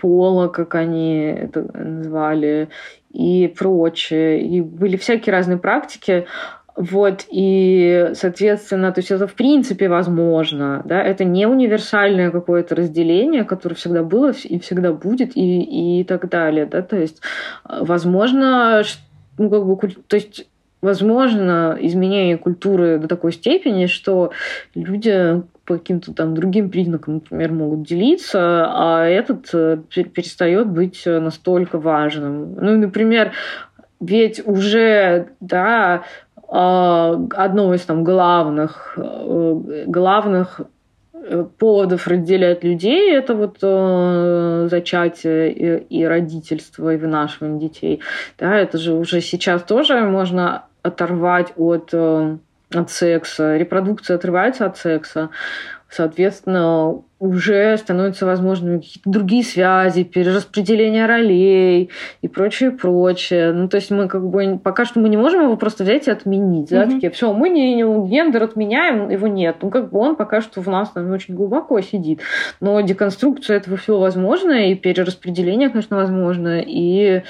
пола, 0.00 0.48
как 0.48 0.74
они 0.74 1.22
это 1.24 1.66
назвали, 1.74 2.68
и 3.12 3.52
прочее. 3.56 4.42
И 4.42 4.60
были 4.60 4.96
всякие 4.96 5.32
разные 5.32 5.58
практики. 5.58 6.26
Вот, 6.76 7.24
и, 7.30 8.10
соответственно, 8.12 8.92
то 8.92 9.00
есть 9.00 9.10
это 9.10 9.26
в 9.26 9.32
принципе 9.32 9.88
возможно, 9.88 10.82
да, 10.84 11.02
это 11.02 11.24
не 11.24 11.46
универсальное 11.46 12.30
какое-то 12.30 12.74
разделение, 12.74 13.44
которое 13.44 13.74
всегда 13.76 14.02
было 14.02 14.32
и 14.44 14.58
всегда 14.58 14.92
будет, 14.92 15.34
и, 15.38 16.00
и 16.00 16.04
так 16.04 16.28
далее, 16.28 16.66
да, 16.66 16.82
то 16.82 16.96
есть, 16.96 17.22
возможно, 17.64 18.82
ну, 19.38 19.48
как 19.48 19.64
бы, 19.64 19.78
то 20.06 20.16
есть 20.16 20.46
возможно 20.80 21.76
изменение 21.80 22.38
культуры 22.38 22.98
до 22.98 23.08
такой 23.08 23.32
степени, 23.32 23.86
что 23.86 24.32
люди 24.74 25.42
по 25.64 25.78
каким-то 25.78 26.14
там 26.14 26.34
другим 26.34 26.70
признакам, 26.70 27.14
например, 27.14 27.52
могут 27.52 27.82
делиться, 27.82 28.66
а 28.68 29.04
этот 29.04 29.48
э, 29.52 29.78
перестает 29.88 30.68
быть 30.68 31.02
э, 31.06 31.18
настолько 31.18 31.78
важным. 31.78 32.54
Ну, 32.54 32.78
например, 32.78 33.32
ведь 33.98 34.46
уже, 34.46 35.30
да, 35.40 36.04
а, 36.48 37.20
одно 37.34 37.74
из 37.74 37.82
там 37.82 38.04
главных, 38.04 38.96
э, 38.96 39.84
главных 39.86 40.60
поводов 41.58 42.06
разделять 42.06 42.64
людей 42.64 43.14
это 43.14 43.34
вот 43.34 43.58
э, 43.62 44.68
зачатие 44.70 45.52
и, 45.52 46.00
и 46.00 46.04
родительство 46.04 46.92
и 46.92 46.96
вынашивание 46.96 47.68
детей. 47.68 48.00
Да, 48.38 48.56
это 48.56 48.78
же 48.78 48.94
уже 48.94 49.20
сейчас 49.20 49.62
тоже 49.62 50.00
можно 50.00 50.66
оторвать 50.82 51.52
от 51.56 51.90
э, 51.92 52.36
от 52.74 52.90
секса, 52.90 53.56
репродукция 53.56 54.16
отрывается 54.16 54.66
от 54.66 54.76
секса, 54.76 55.30
соответственно, 55.88 57.02
уже 57.18 57.76
становятся 57.78 58.26
возможными 58.26 58.78
какие-то 58.78 59.08
другие 59.08 59.42
связи, 59.42 60.04
перераспределение 60.04 61.06
ролей 61.06 61.90
и 62.20 62.28
прочее, 62.28 62.70
прочее. 62.70 63.52
Ну, 63.52 63.68
то 63.68 63.76
есть 63.76 63.90
мы 63.90 64.06
как 64.06 64.26
бы 64.28 64.60
пока 64.62 64.84
что 64.84 65.00
мы 65.00 65.08
не 65.08 65.16
можем 65.16 65.44
его 65.44 65.56
просто 65.56 65.84
взять 65.84 66.08
и 66.08 66.10
отменить, 66.10 66.68
да, 66.68 66.84
mm-hmm. 66.84 66.90
такие, 66.90 67.10
все, 67.10 67.32
мы 67.32 67.48
не, 67.48 67.74
не 67.74 68.08
гендер 68.08 68.42
отменяем, 68.42 69.08
его 69.08 69.26
нет. 69.28 69.56
Ну, 69.62 69.70
как 69.70 69.90
бы 69.90 69.98
он 69.98 70.16
пока 70.16 70.42
что 70.42 70.60
в 70.60 70.68
нас 70.68 70.90
там 70.90 71.10
очень 71.10 71.34
глубоко 71.34 71.80
сидит. 71.80 72.20
Но 72.60 72.78
деконструкция 72.82 73.56
этого 73.56 73.78
всего 73.78 73.98
возможно, 73.98 74.70
и 74.70 74.74
перераспределение, 74.74 75.70
конечно, 75.70 75.96
возможно, 75.96 76.60
и 76.60 77.22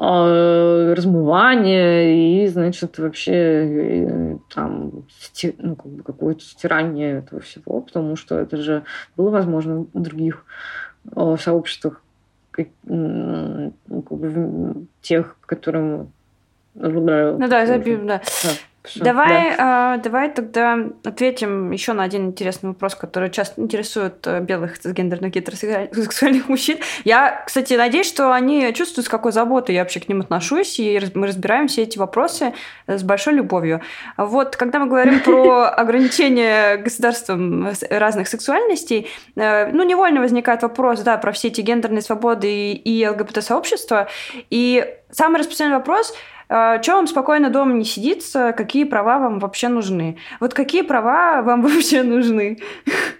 а, 0.00 0.94
размывание 0.94 2.44
и, 2.44 2.46
значит, 2.46 2.98
вообще 2.98 3.32
э, 3.32 4.38
там 4.54 5.04
ну, 5.58 5.76
как 5.76 5.86
бы 5.86 6.02
какое-то 6.02 6.42
стирание 6.42 7.18
этого 7.18 7.40
всего, 7.40 7.80
потому 7.80 8.14
что 8.14 8.38
это 8.38 8.58
же 8.58 8.84
было 9.16 9.27
возможно 9.30 9.86
в 9.92 10.00
других 10.00 10.44
а, 11.14 11.36
сообществах, 11.36 12.02
ну, 12.84 13.72
как 13.88 14.18
бы, 14.18 14.86
тех, 15.00 15.36
которым 15.46 16.12
ну 17.38 17.48
да, 17.48 17.66
забьем, 17.66 18.06
да. 18.06 18.20
да. 18.42 18.50
Все, 18.84 19.02
давай, 19.02 19.56
да. 19.56 19.96
э, 19.96 20.02
давай 20.02 20.30
тогда 20.30 20.78
ответим 21.04 21.72
еще 21.72 21.92
на 21.92 22.04
один 22.04 22.26
интересный 22.26 22.70
вопрос, 22.70 22.94
который 22.94 23.28
часто 23.30 23.60
интересует 23.60 24.26
э, 24.26 24.40
белых 24.40 24.78
гендерных 24.84 25.32
гетеросексуальных 25.32 26.48
мужчин. 26.48 26.78
Я, 27.04 27.42
кстати, 27.44 27.74
надеюсь, 27.74 28.06
что 28.06 28.32
они 28.32 28.72
чувствуют, 28.72 29.06
с 29.06 29.08
какой 29.10 29.32
заботой 29.32 29.74
я 29.74 29.82
вообще 29.82 30.00
к 30.00 30.08
ним 30.08 30.20
отношусь, 30.20 30.78
и 30.78 31.00
мы 31.14 31.26
разбираем 31.26 31.66
все 31.66 31.82
эти 31.82 31.98
вопросы 31.98 32.54
с 32.86 33.02
большой 33.02 33.34
любовью. 33.34 33.82
Вот, 34.16 34.56
когда 34.56 34.78
мы 34.78 34.86
говорим 34.86 35.20
про 35.24 35.68
ограничение 35.68 36.76
государством 36.76 37.68
разных 37.90 38.28
сексуальностей, 38.28 39.08
э, 39.36 39.70
ну, 39.72 39.82
невольно 39.82 40.20
возникает 40.20 40.62
вопрос, 40.62 41.00
да, 41.00 41.18
про 41.18 41.32
все 41.32 41.48
эти 41.48 41.60
гендерные 41.60 42.02
свободы 42.02 42.72
и 42.72 43.06
ЛГБТ-сообщества. 43.06 44.08
И 44.50 44.94
самый 45.10 45.38
распространенный 45.38 45.78
вопрос– 45.78 46.14
а, 46.48 46.82
Что 46.82 46.94
вам 46.94 47.06
спокойно 47.06 47.50
дома 47.50 47.74
не 47.74 47.84
сидится? 47.84 48.52
Какие 48.56 48.84
права 48.84 49.18
вам 49.18 49.38
вообще 49.38 49.68
нужны? 49.68 50.16
Вот 50.40 50.54
какие 50.54 50.82
права 50.82 51.42
вам 51.42 51.62
вообще 51.62 52.02
нужны? 52.02 52.58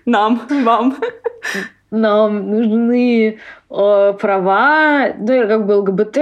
Нам, 0.07 0.41
вам. 0.49 0.97
Нам 1.91 2.51
нужны 2.51 3.39
э, 3.71 4.14
права, 4.21 5.12
да, 5.19 5.47
как 5.47 5.66
бы 5.66 5.77
ЛГБТ, 5.77 6.16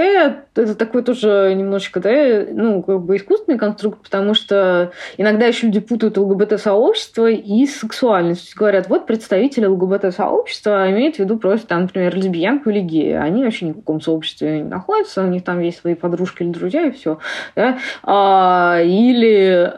это 0.55 0.75
такой 0.75 1.03
тоже 1.03 1.53
немножечко, 1.55 1.99
да, 1.99 2.45
ну, 2.51 2.81
как 2.83 3.01
бы 3.01 3.17
искусственный 3.17 3.57
конструкт, 3.57 4.01
потому 4.03 4.33
что 4.33 4.91
иногда 5.17 5.45
еще 5.45 5.67
люди 5.67 5.79
путают 5.79 6.17
ЛГБТ-сообщество 6.17 7.29
и 7.29 7.65
сексуальность. 7.65 8.55
Говорят, 8.55 8.89
вот 8.89 9.05
представители 9.05 9.65
ЛГБТ-сообщества 9.65 10.83
а 10.83 10.91
имеют 10.91 11.15
в 11.15 11.19
виду 11.19 11.37
просто, 11.37 11.67
там, 11.67 11.83
например, 11.83 12.15
лесбиянку 12.15 12.69
или 12.69 12.79
гея. 12.79 13.21
Они 13.21 13.43
вообще 13.43 13.65
ни 13.65 13.71
в 13.71 13.77
каком 13.77 14.01
сообществе 14.01 14.59
не 14.59 14.69
находятся, 14.69 15.23
у 15.23 15.27
них 15.27 15.43
там 15.43 15.59
есть 15.59 15.79
свои 15.79 15.95
подружки 15.95 16.43
или 16.43 16.49
друзья, 16.49 16.85
и 16.85 16.91
все. 16.91 17.19
Да? 17.55 17.77
А, 18.03 18.79
или 18.83 19.73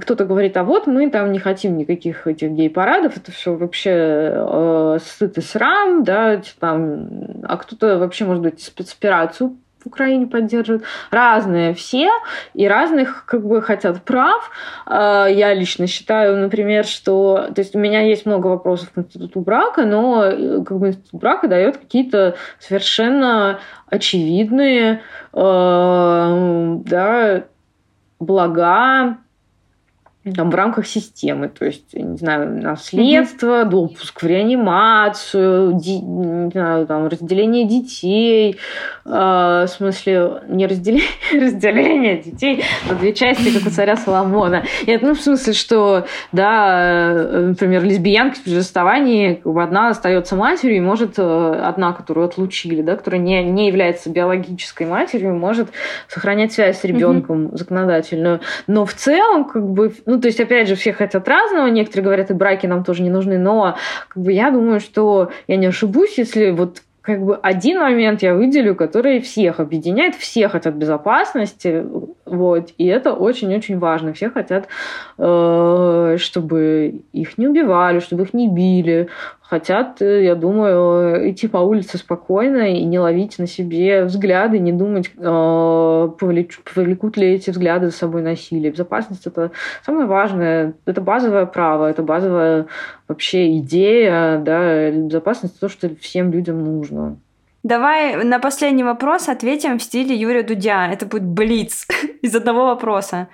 кто-то 0.00 0.24
говорит, 0.24 0.56
а 0.56 0.64
вот 0.64 0.86
мы 0.86 1.10
там 1.10 1.32
не 1.32 1.38
хотим 1.38 1.76
никаких 1.76 2.26
этих 2.26 2.50
гей-парадов, 2.50 3.16
это 3.16 3.32
все 3.32 3.54
вообще 3.54 3.90
э, 3.90 4.98
стыд 5.04 5.38
и 5.38 5.40
срам, 5.40 6.04
да, 6.04 6.40
там, 6.58 6.83
а 7.42 7.56
кто-то 7.56 7.98
вообще, 7.98 8.24
может 8.24 8.42
быть, 8.42 8.62
спецоперацию 8.62 9.56
в 9.84 9.86
Украине 9.86 10.26
поддерживают. 10.26 10.84
Разные 11.10 11.74
все 11.74 12.10
и 12.54 12.66
разных 12.66 13.24
как 13.26 13.46
бы 13.46 13.60
хотят 13.62 14.02
прав. 14.02 14.50
А, 14.86 15.26
я 15.26 15.52
лично 15.54 15.86
считаю, 15.86 16.38
например, 16.38 16.84
что... 16.84 17.48
То 17.54 17.60
есть 17.60 17.76
у 17.76 17.78
меня 17.78 18.00
есть 18.00 18.26
много 18.26 18.48
вопросов 18.48 18.90
к 18.92 18.98
институту 18.98 19.40
брака, 19.40 19.84
но 19.84 20.62
как 20.64 20.78
бы 20.78 20.88
институт 20.88 21.20
брака 21.20 21.48
дает 21.48 21.76
какие-то 21.76 22.36
совершенно 22.58 23.60
очевидные 23.88 25.02
э, 25.32 26.76
да, 26.84 27.44
блага 28.18 29.18
там, 30.32 30.50
в 30.50 30.54
рамках 30.54 30.86
системы, 30.86 31.48
то 31.48 31.66
есть, 31.66 31.92
не 31.92 32.16
знаю, 32.16 32.62
наследство, 32.62 33.62
mm-hmm. 33.62 33.68
допуск 33.68 34.22
в 34.22 34.26
реанимацию, 34.26 35.74
ди, 35.74 35.98
не 35.98 36.50
знаю, 36.50 36.86
там, 36.86 37.08
разделение 37.08 37.66
детей, 37.66 38.56
э, 39.04 39.08
в 39.10 39.68
смысле, 39.68 40.42
не 40.48 40.66
разделение, 40.66 41.08
разделение 41.34 42.22
детей 42.22 42.64
на 42.88 42.94
две 42.94 43.12
части, 43.12 43.52
как 43.52 43.66
у 43.66 43.70
царя 43.70 43.96
Соломона. 43.96 44.64
Нет, 44.86 45.02
ну, 45.02 45.14
в 45.14 45.20
смысле, 45.20 45.52
что, 45.52 46.06
да, 46.32 47.10
э, 47.12 47.46
например, 47.48 47.84
лесбиянки 47.84 48.40
при 48.42 48.56
расставании, 48.56 49.34
как 49.34 49.52
бы 49.52 49.62
одна 49.62 49.88
остается 49.88 50.36
матерью, 50.36 50.78
и 50.78 50.80
может 50.80 51.18
э, 51.18 51.60
одна, 51.62 51.92
которую 51.92 52.26
отлучили, 52.26 52.80
да, 52.80 52.96
которая 52.96 53.20
не, 53.20 53.42
не 53.44 53.66
является 53.66 54.08
биологической 54.08 54.86
матерью, 54.86 55.34
может 55.34 55.68
сохранять 56.08 56.52
связь 56.52 56.80
с 56.80 56.84
ребенком 56.84 57.48
mm-hmm. 57.48 57.58
законодательную. 57.58 58.40
Но 58.66 58.86
в 58.86 58.94
целом, 58.94 59.44
как 59.44 59.68
бы, 59.68 59.92
ну, 60.06 60.13
то 60.20 60.28
есть, 60.28 60.40
опять 60.40 60.68
же, 60.68 60.74
все 60.74 60.92
хотят 60.92 61.28
разного, 61.28 61.66
некоторые 61.66 62.04
говорят, 62.04 62.30
и 62.30 62.34
браки 62.34 62.66
нам 62.66 62.84
тоже 62.84 63.02
не 63.02 63.10
нужны, 63.10 63.38
но 63.38 63.76
как 64.08 64.22
бы, 64.22 64.32
я 64.32 64.50
думаю, 64.50 64.80
что 64.80 65.30
я 65.46 65.56
не 65.56 65.66
ошибусь, 65.66 66.18
если 66.18 66.50
вот 66.50 66.82
как 67.04 67.22
бы 67.22 67.36
один 67.36 67.80
момент 67.80 68.22
я 68.22 68.34
выделю, 68.34 68.74
который 68.74 69.20
всех 69.20 69.60
объединяет, 69.60 70.14
все 70.14 70.48
хотят 70.48 70.74
безопасности, 70.74 71.84
вот, 72.24 72.70
и 72.78 72.86
это 72.86 73.12
очень-очень 73.12 73.78
важно. 73.78 74.14
Все 74.14 74.30
хотят, 74.30 74.68
э, 75.18 76.16
чтобы 76.18 77.02
их 77.12 77.36
не 77.36 77.46
убивали, 77.46 77.98
чтобы 78.00 78.22
их 78.22 78.32
не 78.32 78.48
били, 78.48 79.08
хотят, 79.54 80.02
э, 80.02 80.24
я 80.24 80.34
думаю, 80.34 81.30
идти 81.30 81.46
по 81.48 81.58
улице 81.58 81.96
спокойно 81.98 82.74
и 82.74 82.84
не 82.84 82.98
ловить 82.98 83.38
на 83.38 83.46
себе 83.46 84.04
взгляды, 84.04 84.58
не 84.58 84.72
думать, 84.72 85.10
э, 85.16 86.08
повлекут 86.74 87.16
ли 87.16 87.34
эти 87.34 87.50
взгляды 87.50 87.86
за 87.86 87.92
собой 87.92 88.22
насилие. 88.22 88.72
Безопасность— 88.72 89.26
это 89.28 89.52
самое 89.86 90.06
важное, 90.06 90.72
это 90.86 91.00
базовое 91.00 91.46
право, 91.46 91.88
это 91.88 92.02
базовая 92.02 92.66
вообще 93.06 93.58
идея, 93.58 94.38
да, 94.38 94.90
безопасность— 94.90 95.60
то, 95.60 95.68
что 95.68 95.88
всем 96.00 96.32
людям 96.32 96.64
нужно. 96.64 97.16
Давай 97.62 98.24
на 98.24 98.40
последний 98.40 98.84
вопрос 98.84 99.28
ответим 99.28 99.78
в 99.78 99.82
стиле 99.82 100.16
Юрия 100.16 100.42
Дудя. 100.42 100.88
Это 100.92 101.06
будет 101.06 101.24
блиц 101.24 101.86
из 102.22 102.34
одного 102.34 102.66
вопроса. 102.66 103.28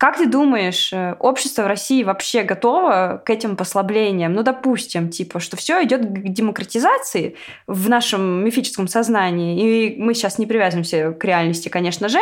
Как 0.00 0.16
ты 0.16 0.26
думаешь, 0.26 0.94
э, 0.94 1.14
общество 1.18 1.64
в 1.64 1.66
России 1.66 2.04
вообще 2.04 2.42
готово 2.42 3.22
к 3.22 3.28
этим 3.28 3.54
послаблениям? 3.54 4.32
Ну, 4.32 4.42
допустим, 4.42 5.10
типа, 5.10 5.40
что 5.40 5.58
все 5.58 5.84
идет 5.84 6.00
к 6.00 6.22
демократизации 6.22 7.36
в 7.66 7.90
нашем 7.90 8.42
мифическом 8.42 8.88
сознании, 8.88 9.60
и 9.60 10.00
мы 10.00 10.14
сейчас 10.14 10.38
не 10.38 10.46
привязываемся 10.46 11.12
к 11.12 11.22
реальности, 11.22 11.68
конечно 11.68 12.08
же. 12.08 12.18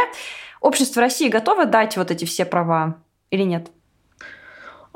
Общество 0.61 1.01
России 1.01 1.29
готово 1.29 1.67
дать 1.67 1.97
вот 1.97 2.11
эти 2.11 2.25
все 2.25 2.45
права 2.45 2.97
или 3.31 3.45
нет? 3.45 3.71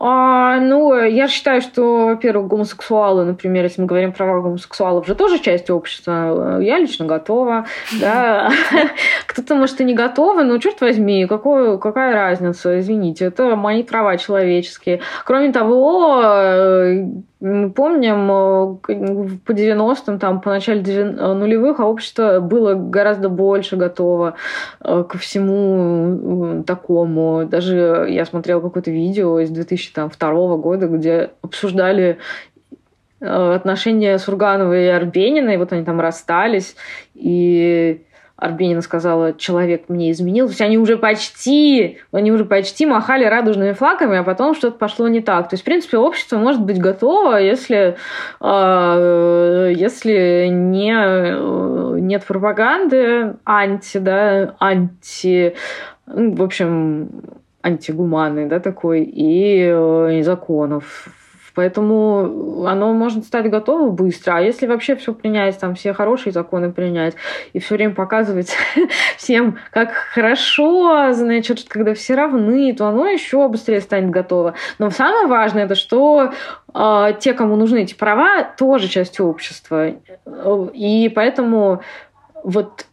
А, 0.04 0.58
ну, 0.58 1.00
я 1.00 1.28
считаю, 1.28 1.60
что, 1.60 2.06
во-первых, 2.06 2.48
гомосексуалы, 2.48 3.24
например, 3.24 3.62
если 3.62 3.82
мы 3.82 3.86
говорим 3.86 4.10
про 4.10 4.24
права 4.24 4.40
гомосексуалов, 4.40 5.06
же 5.06 5.14
тоже 5.14 5.38
часть 5.38 5.70
общества. 5.70 6.58
Я 6.60 6.78
лично 6.78 7.06
готова. 7.06 7.66
Кто-то, 9.26 9.54
может, 9.54 9.80
и 9.80 9.84
не 9.84 9.94
готовы, 9.94 10.42
но, 10.42 10.58
черт 10.58 10.80
возьми, 10.80 11.26
какой, 11.26 11.78
какая 11.78 12.14
разница, 12.14 12.80
извините, 12.80 13.26
это 13.26 13.54
мои 13.54 13.84
права 13.84 14.16
человеческие. 14.18 15.02
Кроме 15.24 15.52
того, 15.52 16.20
мы 17.42 17.70
помним, 17.70 18.30
э, 18.30 19.38
по 19.44 19.52
90-м, 19.52 20.20
там, 20.20 20.40
по 20.40 20.50
начале 20.50 20.80
э, 20.80 21.32
нулевых, 21.34 21.80
а 21.80 21.86
общество 21.86 22.38
было 22.38 22.74
гораздо 22.74 23.28
больше 23.28 23.76
готово 23.76 24.34
э, 24.80 25.04
ко 25.08 25.18
всему 25.18 26.62
такому. 26.62 27.44
Даже 27.44 28.06
я 28.08 28.24
смотрела 28.26 28.60
какое-то 28.60 28.92
видео 28.92 29.40
из 29.40 29.50
2002 29.50 30.56
года, 30.56 30.86
где 30.86 31.30
обсуждали 31.42 32.18
отношения 33.20 34.18
Сурганова 34.18 34.76
и 34.76 34.86
Арбенина, 34.86 35.50
и 35.50 35.56
вот 35.56 35.72
они 35.72 35.84
там 35.84 36.00
расстались, 36.00 36.74
и 37.14 38.02
Арбенина 38.42 38.80
сказала, 38.80 39.34
человек 39.34 39.84
мне 39.86 40.10
изменил. 40.10 40.46
То 40.46 40.50
есть 40.50 40.60
они 40.62 40.76
уже 40.76 40.96
почти, 40.96 41.98
они 42.10 42.32
уже 42.32 42.44
почти 42.44 42.86
махали 42.86 43.24
радужными 43.24 43.72
флагами, 43.72 44.18
а 44.18 44.24
потом 44.24 44.56
что-то 44.56 44.76
пошло 44.78 45.06
не 45.06 45.20
так. 45.20 45.48
То 45.48 45.54
есть, 45.54 45.62
в 45.62 45.64
принципе, 45.64 45.98
общество 45.98 46.38
может 46.38 46.60
быть 46.60 46.80
готово, 46.80 47.36
если, 47.36 47.96
э, 48.40 49.72
если 49.76 50.48
не, 50.50 52.00
нет 52.00 52.24
пропаганды 52.24 53.36
анти, 53.44 53.98
да, 53.98 54.56
анти, 54.58 55.54
ну, 56.06 56.34
в 56.34 56.42
общем, 56.42 57.10
антигуманный, 57.62 58.46
да, 58.46 58.58
такой, 58.58 59.04
и, 59.04 59.70
э, 59.72 60.22
законов 60.24 61.06
Поэтому 61.54 62.66
оно 62.66 62.92
может 62.92 63.24
стать 63.24 63.50
готово 63.50 63.90
быстро. 63.90 64.36
А 64.36 64.40
если 64.40 64.66
вообще 64.66 64.96
все 64.96 65.12
принять, 65.12 65.58
там 65.58 65.74
все 65.74 65.92
хорошие 65.92 66.32
законы 66.32 66.72
принять 66.72 67.14
и 67.52 67.58
все 67.58 67.74
время 67.74 67.94
показывать 67.94 68.54
всем, 69.16 69.58
как 69.70 69.92
хорошо, 69.92 71.12
значит, 71.12 71.64
когда 71.68 71.94
все 71.94 72.14
равны, 72.14 72.74
то 72.74 72.86
оно 72.86 73.06
еще 73.06 73.48
быстрее 73.48 73.80
станет 73.80 74.10
готово. 74.10 74.54
Но 74.78 74.90
самое 74.90 75.26
важное 75.26 75.64
это, 75.64 75.74
что 75.74 76.32
э, 76.74 77.08
те, 77.20 77.34
кому 77.34 77.56
нужны 77.56 77.82
эти 77.82 77.94
права, 77.94 78.44
тоже 78.44 78.88
часть 78.88 79.20
общества. 79.20 79.92
И 80.74 81.12
поэтому 81.14 81.82
вот 82.44 82.86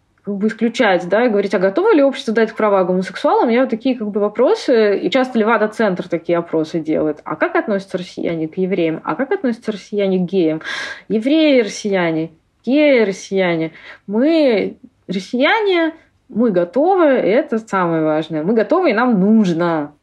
исключать, 0.48 1.08
да, 1.10 1.26
и 1.26 1.30
говорить, 1.30 1.54
а 1.56 1.60
готово 1.60 1.94
ли 1.94 2.04
общество 2.04 2.34
дать 2.34 2.56
права 2.56 2.84
гомосексуалам, 2.84 3.50
я 3.50 3.62
вот 3.62 3.70
такие 3.70 3.96
как 3.96 4.10
бы 4.10 4.20
вопросы, 4.20 4.98
и 4.98 5.10
часто 5.10 5.40
ли 5.40 5.46
ВАДА-центр 5.46 6.08
такие 6.08 6.38
опросы 6.38 6.80
делает. 6.80 7.22
А 7.24 7.36
как 7.36 7.56
относятся 7.56 7.98
россияне 7.98 8.48
к 8.48 8.58
евреям? 8.58 9.02
А 9.04 9.16
как 9.16 9.32
относятся 9.32 9.72
россияне 9.72 10.20
к 10.20 10.30
геям? 10.30 10.62
Евреи 11.08 11.62
россияне, 11.62 12.32
геи 12.66 13.04
россияне. 13.04 13.72
Мы 14.08 14.78
россияне, 15.08 15.94
мы 16.28 16.52
готовы, 16.52 17.16
и 17.20 17.30
это 17.30 17.58
самое 17.60 18.04
важное. 18.04 18.44
Мы 18.44 18.54
готовы, 18.54 18.92
и 18.92 18.94
нам 18.94 19.20
нужно. 19.20 19.94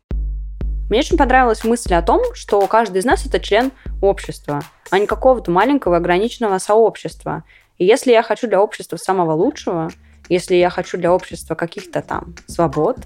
Мне 0.88 1.00
очень 1.00 1.18
понравилась 1.18 1.64
мысль 1.64 1.94
о 1.94 2.02
том, 2.02 2.20
что 2.34 2.64
каждый 2.68 2.98
из 2.98 3.04
нас 3.04 3.26
это 3.26 3.40
член 3.40 3.72
общества, 4.00 4.60
а 4.90 4.98
не 5.00 5.06
какого-то 5.06 5.50
маленького 5.50 5.96
ограниченного 5.96 6.58
сообщества. 6.58 7.42
И 7.78 7.84
если 7.84 8.12
я 8.12 8.22
хочу 8.22 8.46
для 8.46 8.62
общества 8.62 8.96
самого 8.96 9.32
лучшего, 9.32 9.90
если 10.28 10.54
я 10.56 10.70
хочу 10.70 10.98
для 10.98 11.12
общества 11.12 11.54
каких-то 11.54 12.02
там 12.02 12.34
свобод, 12.46 12.98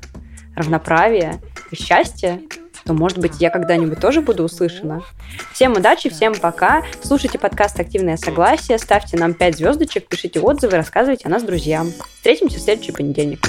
равноправия 0.56 1.40
и 1.70 1.76
счастья, 1.76 2.40
то, 2.84 2.94
может 2.94 3.18
быть, 3.18 3.40
я 3.40 3.50
когда-нибудь 3.50 4.00
тоже 4.00 4.20
буду 4.20 4.44
услышана. 4.44 5.02
Всем 5.52 5.72
удачи, 5.72 6.08
всем 6.08 6.34
пока. 6.34 6.82
Слушайте 7.02 7.38
подкаст 7.38 7.78
«Активное 7.78 8.16
согласие», 8.16 8.78
ставьте 8.78 9.16
нам 9.16 9.34
5 9.34 9.56
звездочек, 9.56 10.08
пишите 10.08 10.40
отзывы, 10.40 10.76
рассказывайте 10.76 11.26
о 11.26 11.30
нас 11.30 11.42
друзьям. 11.42 11.92
Встретимся 12.16 12.58
в 12.58 12.62
следующий 12.62 12.92
понедельник. 12.92 13.40